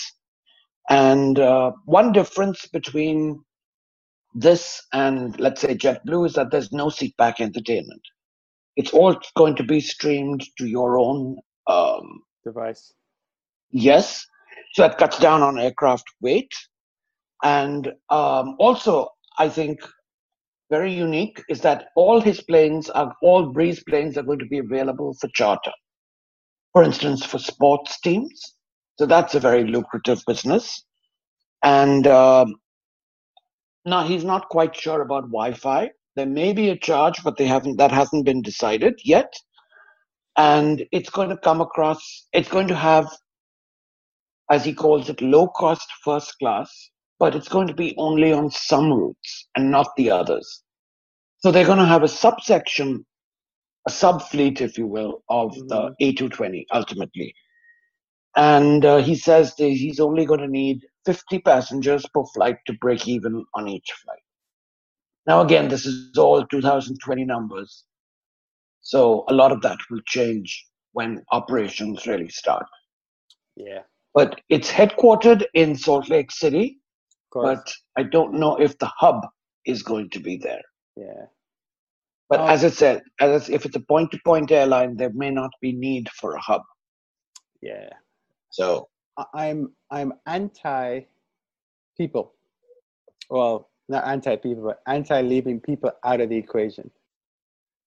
And 0.89 1.39
uh, 1.39 1.73
one 1.85 2.13
difference 2.13 2.67
between 2.67 3.43
this 4.35 4.83
and, 4.93 5.39
let's 5.41 5.61
say, 5.61 5.75
JetBlue 5.75 6.27
is 6.27 6.33
that 6.35 6.51
there's 6.51 6.73
no 6.73 6.87
seatback 6.87 7.41
entertainment. 7.41 8.03
It's 8.77 8.93
all 8.93 9.17
going 9.37 9.57
to 9.57 9.63
be 9.63 9.81
streamed 9.81 10.45
to 10.59 10.67
your 10.67 10.99
own 10.99 11.37
um, 11.69 12.23
device. 12.45 12.93
Yes, 13.71 14.27
so 14.73 14.83
that 14.83 14.99
cuts 14.99 15.19
down 15.19 15.43
on 15.43 15.59
aircraft 15.59 16.05
weight. 16.21 16.53
And 17.43 17.89
um, 18.11 18.57
also, 18.59 19.09
I 19.39 19.49
think 19.49 19.79
very 20.77 20.93
unique 20.93 21.41
is 21.49 21.61
that 21.61 21.89
all 21.95 22.21
his 22.21 22.41
planes 22.43 22.91
are 22.91 23.15
all 23.23 23.53
Breeze 23.57 23.83
planes 23.89 24.17
are 24.19 24.27
going 24.29 24.41
to 24.41 24.53
be 24.55 24.59
available 24.59 25.15
for 25.21 25.29
charter. 25.29 25.73
For 26.73 26.83
instance, 26.83 27.25
for 27.25 27.39
sports 27.39 28.01
teams. 28.01 28.55
So 28.99 29.07
that's 29.07 29.35
a 29.35 29.41
very 29.41 29.65
lucrative 29.65 30.23
business. 30.27 30.85
And 31.63 32.07
um, 32.07 32.57
now 33.85 34.03
he's 34.05 34.25
not 34.25 34.49
quite 34.49 34.75
sure 34.75 35.03
about 35.03 35.31
Wi-Fi. 35.39 35.91
There 36.17 36.27
may 36.41 36.53
be 36.53 36.71
a 36.71 36.79
charge, 36.79 37.23
but 37.23 37.37
they 37.37 37.47
haven't. 37.47 37.77
That 37.77 37.93
hasn't 37.93 38.25
been 38.25 38.43
decided 38.43 38.95
yet. 39.05 39.33
And 40.37 40.85
it's 40.91 41.11
going 41.11 41.29
to 41.29 41.37
come 41.37 41.61
across. 41.61 42.03
It's 42.33 42.49
going 42.49 42.69
to 42.69 42.75
have 42.75 43.07
as 44.51 44.65
he 44.65 44.75
calls 44.75 45.09
it, 45.09 45.21
low 45.21 45.49
cost 45.49 45.87
first 46.03 46.39
class, 46.39 46.91
but 47.19 47.35
it's 47.35 47.49
going 47.49 47.67
to 47.67 47.75
be 47.75 47.95
only 47.97 48.33
on 48.33 48.51
some 48.51 48.93
routes 48.93 49.49
and 49.57 49.71
not 49.71 49.89
the 49.97 50.11
others. 50.11 50.64
So 51.45 51.51
they're 51.51 51.67
going 51.67 51.77
to 51.77 51.85
have 51.85 52.03
a 52.03 52.09
subsection, 52.09 53.05
a 53.87 53.91
sub 53.91 54.23
fleet, 54.23 54.63
if 54.63 54.79
you 54.79 54.87
will, 54.87 55.23
of 55.29 55.55
the 55.69 55.95
A220 56.01 56.65
ultimately. 56.73 57.35
And 58.35 58.83
uh, 58.83 58.97
he 59.03 59.15
says 59.15 59.55
that 59.57 59.69
he's 59.69 60.01
only 60.01 60.25
going 60.25 60.41
to 60.41 60.49
need 60.49 60.81
50 61.05 61.41
passengers 61.41 62.07
per 62.15 62.25
flight 62.33 62.57
to 62.67 62.73
break 62.81 63.07
even 63.07 63.45
on 63.55 63.69
each 63.69 63.93
flight. 64.03 64.23
Now, 65.27 65.43
again, 65.43 65.69
this 65.69 65.85
is 65.85 66.17
all 66.17 66.47
2020 66.47 67.27
numbers. 67.27 67.85
So 68.81 69.27
a 69.29 69.35
lot 69.35 69.53
of 69.53 69.61
that 69.61 69.77
will 69.91 70.01
change 70.07 70.67
when 70.93 71.23
operations 71.31 72.07
really 72.07 72.31
start 72.31 72.65
Yeah. 73.55 73.83
but 74.15 74.41
it's 74.49 74.71
headquartered 74.71 75.45
in 75.53 75.77
Salt 75.77 76.09
Lake 76.09 76.33
City, 76.33 76.79
but 77.35 77.71
I 77.99 78.05
don't 78.05 78.33
know 78.33 78.57
if 78.57 78.79
the 78.79 78.91
hub 78.97 79.27
is 79.67 79.83
going 79.83 80.09
to 80.09 80.21
be 80.21 80.39
there. 80.39 80.63
Yeah. 80.97 81.27
But 82.29 82.41
Oh. 82.41 82.47
as 82.47 82.65
I 82.65 82.71
said, 82.71 83.03
as 83.21 83.49
if 83.51 83.67
it's 83.67 83.77
a 83.77 83.81
point-to-point 83.81 84.51
airline, 84.51 84.97
there 84.97 85.13
may 85.13 85.31
not 85.31 85.51
be 85.61 85.73
need 85.73 86.09
for 86.11 86.35
a 86.35 86.41
hub. 86.41 86.63
Yeah. 87.61 87.91
So 88.51 88.89
I'm 89.35 89.75
I'm 89.91 90.15
anti 90.27 91.03
people. 91.97 92.35
Well, 93.31 93.71
not 93.89 94.07
anti 94.07 94.37
people, 94.37 94.65
but 94.65 94.83
anti 94.87 95.21
leaving 95.23 95.61
people 95.61 95.93
out 96.05 96.21
of 96.21 96.29
the 96.31 96.37
equation. 96.37 96.91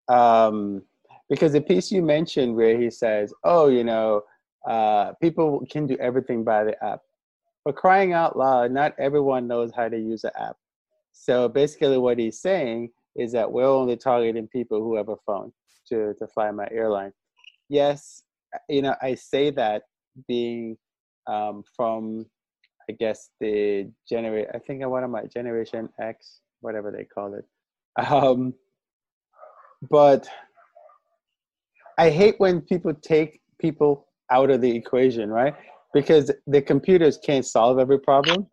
Um, 0.08 0.84
because 1.30 1.54
the 1.54 1.62
piece 1.62 1.92
you 1.92 2.02
mentioned 2.02 2.56
where 2.56 2.80
he 2.80 2.90
says, 2.90 3.34
"Oh, 3.44 3.68
you 3.68 3.84
know, 3.84 4.24
uh, 4.68 5.14
people 5.22 5.66
can 5.70 5.88
do 5.88 5.98
everything 5.98 6.44
by 6.44 6.64
the 6.64 6.82
app," 6.84 7.02
but 7.66 7.76
crying 7.76 8.14
out 8.14 8.38
loud, 8.38 8.72
not 8.72 8.94
everyone 9.00 9.48
knows 9.48 9.72
how 9.76 9.90
to 9.90 9.98
use 9.98 10.22
the 10.22 10.40
app. 10.42 10.58
So 11.12 11.50
basically, 11.50 11.98
what 11.98 12.20
he's 12.20 12.40
saying 12.40 12.92
is 13.18 13.32
that 13.32 13.52
we're 13.52 13.66
only 13.66 13.98
targeting 13.98 14.48
people 14.48 14.80
who 14.80 14.96
have 14.96 15.10
a 15.10 15.18
phone 15.26 15.52
to 15.90 16.14
to 16.20 16.28
fly 16.28 16.52
my 16.52 16.68
airline. 16.72 17.12
Yes, 17.70 18.24
you 18.70 18.82
know, 18.82 18.96
I 19.02 19.16
say 19.16 19.50
that 19.52 19.84
being 20.28 20.78
um, 21.28 21.64
from 21.76 22.26
I 22.90 22.94
guess 22.94 23.30
the 23.40 23.92
generate 24.08 24.48
I 24.54 24.60
think 24.60 24.86
one 24.86 25.04
of 25.04 25.10
my 25.10 25.24
generation 25.26 25.90
X, 26.00 26.40
whatever 26.62 26.92
they 26.92 27.04
call 27.04 27.34
it. 27.34 27.46
Um, 28.12 28.54
but 29.90 30.28
I 31.98 32.10
hate 32.10 32.36
when 32.38 32.62
people 32.62 32.94
take 32.94 33.42
people 33.60 34.08
out 34.32 34.50
of 34.52 34.62
the 34.62 34.76
equation, 34.76 35.30
right? 35.30 35.56
Because 35.94 36.32
the 36.46 36.62
computers 36.62 37.18
can't 37.18 37.46
solve 37.46 37.80
every 37.80 38.00
problem. 38.00 38.48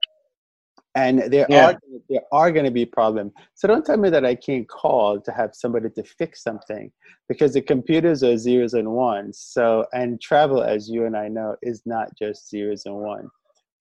And 0.96 1.22
there 1.32 1.46
Yeah. 1.48 1.66
are 1.66 1.80
there 2.08 2.22
are 2.32 2.52
going 2.52 2.64
to 2.66 2.70
be 2.70 2.86
problems. 2.86 3.32
So 3.54 3.66
don't 3.66 3.84
tell 3.84 3.96
me 3.96 4.10
that 4.10 4.24
I 4.24 4.34
can't 4.34 4.68
call 4.68 5.20
to 5.20 5.32
have 5.32 5.54
somebody 5.54 5.90
to 5.90 6.04
fix 6.04 6.42
something 6.42 6.92
because 7.28 7.54
the 7.54 7.62
computers 7.62 8.22
are 8.22 8.36
zeros 8.36 8.74
and 8.74 8.90
ones. 8.92 9.38
So 9.38 9.86
and 9.92 10.20
travel, 10.20 10.62
as 10.62 10.88
you 10.88 11.06
and 11.06 11.16
I 11.16 11.28
know, 11.28 11.56
is 11.62 11.82
not 11.86 12.08
just 12.16 12.48
zeros 12.48 12.86
and 12.86 12.94
ones. 12.96 13.30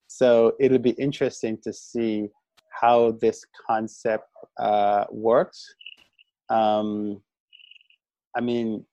So 0.08 0.54
it'll 0.60 0.80
be 0.80 0.92
interesting 0.92 1.58
to 1.64 1.74
see 1.74 2.30
how 2.82 3.12
this 3.22 3.44
concept 3.68 4.28
uh, 4.60 5.06
works. 5.12 5.64
Um, 6.50 7.22
I 8.36 8.42
mean, 8.42 8.86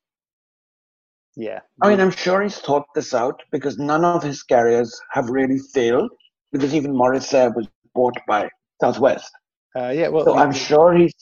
yeah. 1.36 1.60
I 1.82 1.88
mean, 1.88 2.00
I'm 2.00 2.10
sure 2.10 2.42
he's 2.42 2.58
thought 2.58 2.84
this 2.94 3.14
out 3.14 3.40
because 3.52 3.78
none 3.78 4.04
of 4.04 4.22
his 4.22 4.42
carriers 4.42 5.00
have 5.12 5.30
really 5.30 5.58
failed 5.72 6.10
because 6.52 6.74
even 6.74 6.94
Morris 6.94 7.32
was 7.32 7.68
bought 7.95 8.16
by 8.26 8.49
Southwest. 8.80 9.30
uh, 9.76 9.88
yeah. 9.88 10.09
Well, 10.09 10.24
So 10.24 10.36
I'm 10.36 10.53
sure 10.53 10.95
he's 10.95 11.14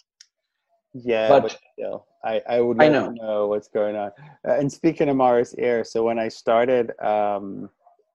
Yeah, 0.95 1.29
but, 1.29 1.43
But- 1.43 1.59
still, 1.75 2.07
I, 2.25 2.43
I 2.49 2.61
would 2.61 2.81
I 2.83 2.89
to 2.89 3.13
know 3.13 3.47
what's 3.47 3.69
going 3.69 3.97
on. 3.97 4.11
Uh, 4.47 4.55
and 4.55 4.71
speaking 4.73 5.09
of 5.09 5.17
Morris 5.17 5.55
Air, 5.59 5.85
so 5.85 6.03
when 6.03 6.19
I 6.19 6.29
started, 6.29 6.93
um, 7.01 7.71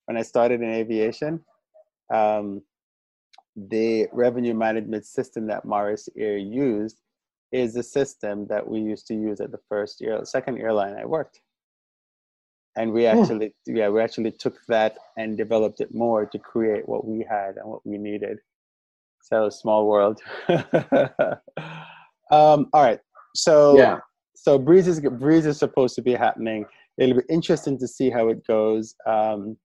when 0.06 0.18
I 0.18 0.22
started 0.24 0.62
in 0.62 0.70
aviation, 0.70 1.40
um, 2.14 2.62
the 3.56 4.08
revenue 4.12 4.54
management 4.54 5.06
system 5.06 5.48
that 5.48 5.64
Morris 5.64 6.10
Air 6.18 6.38
used 6.38 7.00
is 7.52 7.76
the 7.76 7.84
system 7.84 8.48
that 8.48 8.68
we 8.68 8.80
used 8.80 9.06
to 9.08 9.14
use 9.14 9.40
at 9.40 9.52
the 9.52 9.60
first 9.70 10.02
year, 10.02 10.20
second 10.26 10.58
airline 10.58 10.96
I 10.96 11.06
worked. 11.06 11.40
And 12.76 12.92
we 12.92 13.06
actually, 13.06 13.54
yeah, 13.68 13.90
we 13.90 14.02
actually 14.02 14.32
took 14.32 14.56
that 14.68 14.98
and 15.18 15.38
developed 15.38 15.80
it 15.80 15.94
more 15.94 16.26
to 16.26 16.40
create 16.40 16.88
what 16.90 17.06
we 17.06 17.26
had 17.30 17.58
and 17.58 17.70
what 17.70 17.86
we 17.86 17.98
needed. 17.98 18.40
So 19.22 19.50
small 19.50 19.88
world. 19.88 20.20
um, 20.50 21.38
all 22.74 22.84
right. 22.84 23.00
So 23.36 23.78
yeah. 23.78 24.00
so 24.36 24.58
breeze 24.58 24.88
is 24.88 25.00
breeze 25.02 25.46
is 25.46 25.58
supposed 25.58 25.96
to 25.96 26.02
be 26.02 26.14
happening. 26.14 26.66
It'll 26.98 27.18
be 27.18 27.24
interesting 27.30 27.78
to 27.80 27.88
see 27.88 28.10
how 28.10 28.28
it 28.30 28.46
goes. 28.46 28.96
Um, 29.08 29.58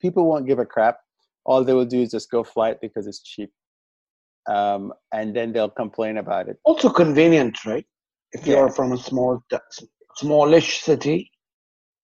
people 0.00 0.26
won't 0.26 0.46
give 0.46 0.58
a 0.58 0.66
crap. 0.66 0.98
All 1.46 1.62
they 1.62 1.74
will 1.74 1.84
do 1.86 2.02
is 2.02 2.10
just 2.10 2.30
go 2.30 2.42
fly 2.42 2.70
it 2.70 2.80
because 2.80 3.06
it's 3.06 3.22
cheap, 3.22 3.50
um, 4.48 4.92
and 5.12 5.36
then 5.36 5.52
they'll 5.52 5.70
complain 5.70 6.18
about 6.18 6.48
it. 6.48 6.58
Also 6.64 6.90
convenient, 6.90 7.64
right? 7.64 7.86
If 8.32 8.46
Yeah. 8.46 8.56
you're 8.56 8.70
from 8.70 8.92
a 8.92 8.98
small, 8.98 9.42
smallish 10.16 10.82
city. 10.82 11.30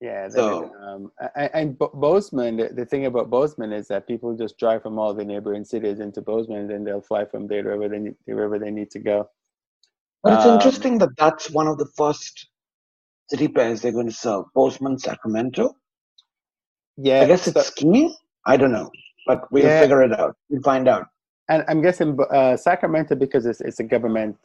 Yeah. 0.01 0.29
So- 0.29 0.73
um, 0.83 1.13
and, 1.37 1.51
and 1.55 1.79
Bozeman, 1.79 2.57
the, 2.57 2.69
the 2.69 2.87
thing 2.87 3.07
about 3.07 3.29
Bozeman 3.31 3.73
is 3.73 3.89
that 3.89 4.07
people 4.07 4.35
just 4.37 4.59
drive 4.59 4.83
from 4.83 4.99
all 4.99 5.13
the 5.15 5.25
neighboring 5.25 5.65
cities 5.65 6.01
into 6.01 6.23
Bozeman, 6.23 6.61
and 6.63 6.71
then 6.71 6.85
they'll 6.85 7.03
fly 7.03 7.25
from 7.27 7.47
there 7.47 7.65
wherever 7.65 7.89
they 7.89 7.99
need, 7.99 8.15
wherever 8.25 8.59
they 8.59 8.71
need 8.71 8.91
to 8.93 8.99
go. 8.99 9.29
But 10.23 10.35
it's 10.35 10.47
Um, 10.47 10.55
interesting 10.55 10.99
that 10.99 11.11
that's 11.17 11.51
one 11.51 11.67
of 11.67 11.79
the 11.79 11.87
first 11.97 12.49
city 13.31 13.49
pairs 13.49 13.81
they're 13.83 13.93
going 13.93 14.09
to 14.09 14.13
serve. 14.13 14.45
Bozeman, 14.55 14.99
Sacramento. 14.99 15.75
Yeah. 16.97 17.23
I 17.23 17.27
guess 17.27 17.43
so- 17.43 17.53
it's 17.55 17.69
skiing. 17.69 18.15
I 18.47 18.57
don't 18.57 18.73
know, 18.73 18.91
but 19.27 19.51
we'll 19.53 19.65
Yeah. 19.65 19.81
figure 19.83 20.03
it 20.03 20.19
out. 20.19 20.35
We'll 20.49 20.63
find 20.63 20.89
out. 20.89 21.07
and 21.49 21.65
I'm 21.69 21.83
guessing 21.83 22.17
uh, 22.31 22.57
Sacramento 22.57 23.17
because 23.17 23.45
it's 23.45 23.61
it's 23.61 23.81
a 23.81 23.83
government, 23.95 24.37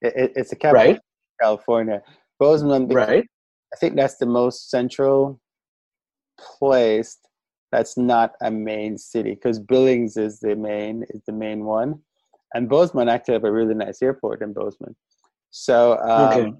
it, 0.00 0.12
it- 0.22 0.32
it's 0.36 0.52
a 0.52 0.56
capital 0.56 0.84
Right? 0.86 0.96
of 0.96 1.02
California. 1.42 2.02
Bozeman, 2.38 2.86
Right? 2.88 3.26
I 3.72 3.76
think 3.76 3.96
that's 3.96 4.16
the 4.16 4.26
most 4.26 4.70
central 4.70 5.40
place 6.58 7.18
that's 7.72 7.96
not 7.96 8.32
a 8.42 8.50
main 8.50 8.98
city 8.98 9.34
because 9.34 9.58
Billings 9.58 10.16
is 10.16 10.40
the 10.40 10.56
main 10.56 11.04
is 11.10 11.22
the 11.26 11.32
main 11.32 11.64
one, 11.64 12.00
and 12.54 12.68
Bozeman 12.68 13.08
actually 13.08 13.34
have 13.34 13.44
a 13.44 13.52
really 13.52 13.74
nice 13.74 14.02
airport 14.02 14.42
in 14.42 14.52
Bozeman. 14.52 14.96
So 15.50 15.98
um, 15.98 16.32
Okay. 16.32 16.52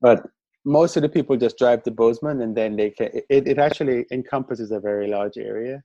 But 0.00 0.26
most 0.64 0.96
of 0.96 1.02
the 1.02 1.08
people 1.08 1.36
just 1.36 1.58
drive 1.58 1.82
to 1.84 1.90
Bozeman 1.90 2.40
and 2.42 2.56
then 2.56 2.76
they 2.76 2.90
can. 2.90 3.08
It, 3.30 3.46
it 3.48 3.58
actually 3.58 4.06
encompasses 4.12 4.70
a 4.70 4.80
very 4.80 5.08
large 5.08 5.36
area, 5.36 5.82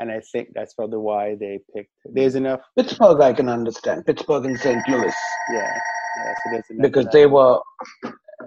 and 0.00 0.10
I 0.10 0.20
think 0.32 0.48
that's 0.54 0.74
probably 0.74 0.98
why 0.98 1.36
they 1.36 1.60
picked. 1.74 1.90
There's 2.04 2.34
enough, 2.34 2.60
Pittsburgh, 2.76 3.20
I 3.20 3.32
can 3.32 3.48
understand. 3.48 4.06
Pittsburgh 4.06 4.44
and 4.46 4.58
St. 4.58 4.86
Louis 4.88 5.14
yeah, 5.52 5.78
yeah. 6.16 6.60
So 6.68 6.74
because 6.80 7.06
they 7.12 7.26
were 7.26 7.60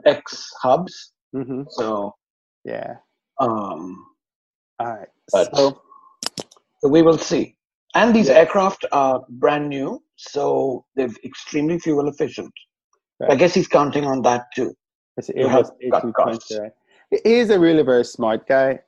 ex 0.08 0.50
hubs. 0.64 1.14
hmm 1.34 1.64
So, 1.70 2.14
yeah. 2.66 2.96
um, 3.40 4.06
All 4.80 4.88
right. 4.96 5.10
But- 5.32 5.56
so 5.56 5.82
so 6.82 6.88
we 6.96 7.02
will 7.02 7.18
see. 7.18 7.44
And 7.96 8.16
these 8.16 8.30
Yeah. 8.30 8.40
aircraft 8.40 8.86
are 8.92 9.26
brand 9.44 9.70
new, 9.70 10.04
so 10.16 10.86
they're 10.96 11.10
extremely 11.30 11.78
fuel 11.80 12.08
efficient. 12.14 12.54
I 13.34 13.36
guess 13.36 13.54
he's 13.56 13.68
counting 13.68 14.06
on 14.06 14.22
that 14.28 14.44
too. 14.56 14.70
It's 15.18 15.30
Airbus 15.30 15.70
cut 15.92 16.04
A220, 16.04 16.14
costs. 16.14 16.52
right? 16.60 16.72
He 17.10 17.34
is 17.42 17.50
a 17.50 17.60
really 17.60 17.82
very 17.92 18.06
smart 18.06 18.46
guy, 18.48 18.80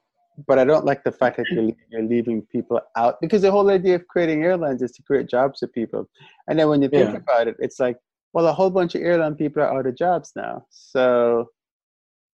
but 0.47 0.59
I 0.59 0.65
don't 0.65 0.86
like 0.86 1.03
the 1.03 1.11
fact 1.22 1.38
that 1.38 1.47
you're, 1.49 1.72
you're 1.91 2.03
leaving 2.15 2.43
people 2.55 2.80
out 2.95 3.15
because 3.22 3.41
the 3.41 3.49
whole 3.55 3.70
idea 3.72 3.95
of 3.95 4.03
creating 4.07 4.43
airlines 4.43 4.84
is 4.84 4.91
to 4.97 5.01
create 5.01 5.28
jobs 5.28 5.59
for 5.61 5.67
people. 5.80 6.01
And 6.47 6.59
then 6.59 6.70
when 6.70 6.84
you 6.84 6.89
think 6.89 7.09
Yeah. 7.13 7.22
about 7.24 7.47
it, 7.47 7.55
it's 7.59 7.80
like, 7.80 7.97
well, 8.34 8.47
a 8.47 8.53
whole 8.53 8.69
bunch 8.69 8.95
of 8.95 9.01
airline 9.01 9.36
people 9.36 9.61
are 9.61 9.77
out 9.77 9.88
of 9.88 9.95
jobs 9.95 10.32
now. 10.36 10.65
So 10.69 11.49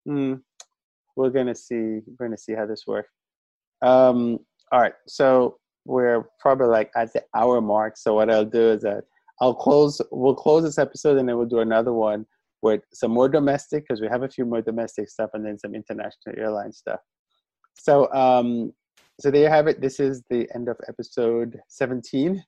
hmm, 0.05 0.35
we're 1.15 1.29
gonna 1.29 1.55
see. 1.55 2.01
We're 2.05 2.27
gonna 2.27 2.37
see 2.37 2.53
how 2.53 2.65
this 2.65 2.83
works. 2.87 3.09
Um, 3.81 4.39
all 4.71 4.81
right, 4.81 4.93
so 5.07 5.57
we're 5.85 6.25
probably 6.39 6.67
like 6.67 6.91
at 6.95 7.13
the 7.13 7.23
hour 7.35 7.61
mark. 7.61 7.97
So 7.97 8.15
what 8.15 8.31
I'll 8.31 8.45
do 8.45 8.71
is 8.71 8.81
that 8.81 9.03
I'll 9.41 9.53
close. 9.53 10.01
We'll 10.11 10.35
close 10.35 10.63
this 10.63 10.77
episode, 10.77 11.17
and 11.17 11.27
then 11.27 11.37
we'll 11.37 11.45
do 11.45 11.59
another 11.59 11.93
one 11.93 12.25
with 12.61 12.81
some 12.93 13.11
more 13.11 13.29
domestic 13.29 13.83
because 13.87 14.01
we 14.01 14.07
have 14.07 14.23
a 14.23 14.29
few 14.29 14.45
more 14.45 14.61
domestic 14.61 15.09
stuff, 15.09 15.29
and 15.33 15.45
then 15.45 15.57
some 15.57 15.75
international 15.75 16.35
airline 16.37 16.73
stuff. 16.73 16.99
So, 17.77 18.11
um, 18.13 18.73
so 19.19 19.31
there 19.31 19.43
you 19.43 19.49
have 19.49 19.67
it. 19.67 19.81
This 19.81 19.99
is 19.99 20.23
the 20.29 20.47
end 20.55 20.69
of 20.69 20.77
episode 20.87 21.59
17, 21.67 22.43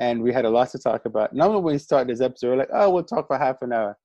and 0.00 0.22
we 0.22 0.32
had 0.32 0.44
a 0.44 0.50
lot 0.50 0.70
to 0.70 0.78
talk 0.78 1.04
about. 1.04 1.34
Normally, 1.34 1.62
when 1.62 1.74
we 1.74 1.78
start 1.78 2.08
this 2.08 2.20
episode, 2.20 2.50
we're 2.50 2.56
like, 2.56 2.70
"Oh, 2.72 2.90
we'll 2.90 3.04
talk 3.04 3.26
for 3.26 3.38
half 3.38 3.56
an 3.62 3.72
hour." 3.72 3.96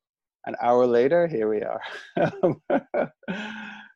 An 0.46 0.56
hour 0.62 0.86
later, 0.88 1.28
here 1.28 1.50
we 1.50 1.62
are. 1.62 1.82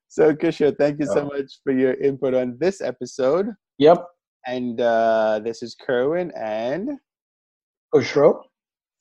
so, 0.09 0.35
Kishore, 0.35 0.77
thank 0.77 0.99
you 0.99 1.05
so 1.05 1.25
much 1.25 1.59
for 1.63 1.71
your 1.71 1.93
input 1.93 2.33
on 2.33 2.57
this 2.59 2.81
episode. 2.81 3.47
Yep. 3.77 4.05
And 4.45 4.81
uh, 4.81 5.39
this 5.43 5.63
is 5.63 5.75
Kerwin 5.79 6.31
and 6.35 6.89
Kishore. 7.95 8.41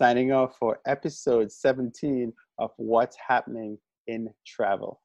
signing 0.00 0.30
off 0.30 0.56
for 0.60 0.78
episode 0.86 1.50
17 1.50 2.32
of 2.60 2.70
What's 2.76 3.16
Happening 3.26 3.78
in 4.06 4.28
Travel. 4.46 5.00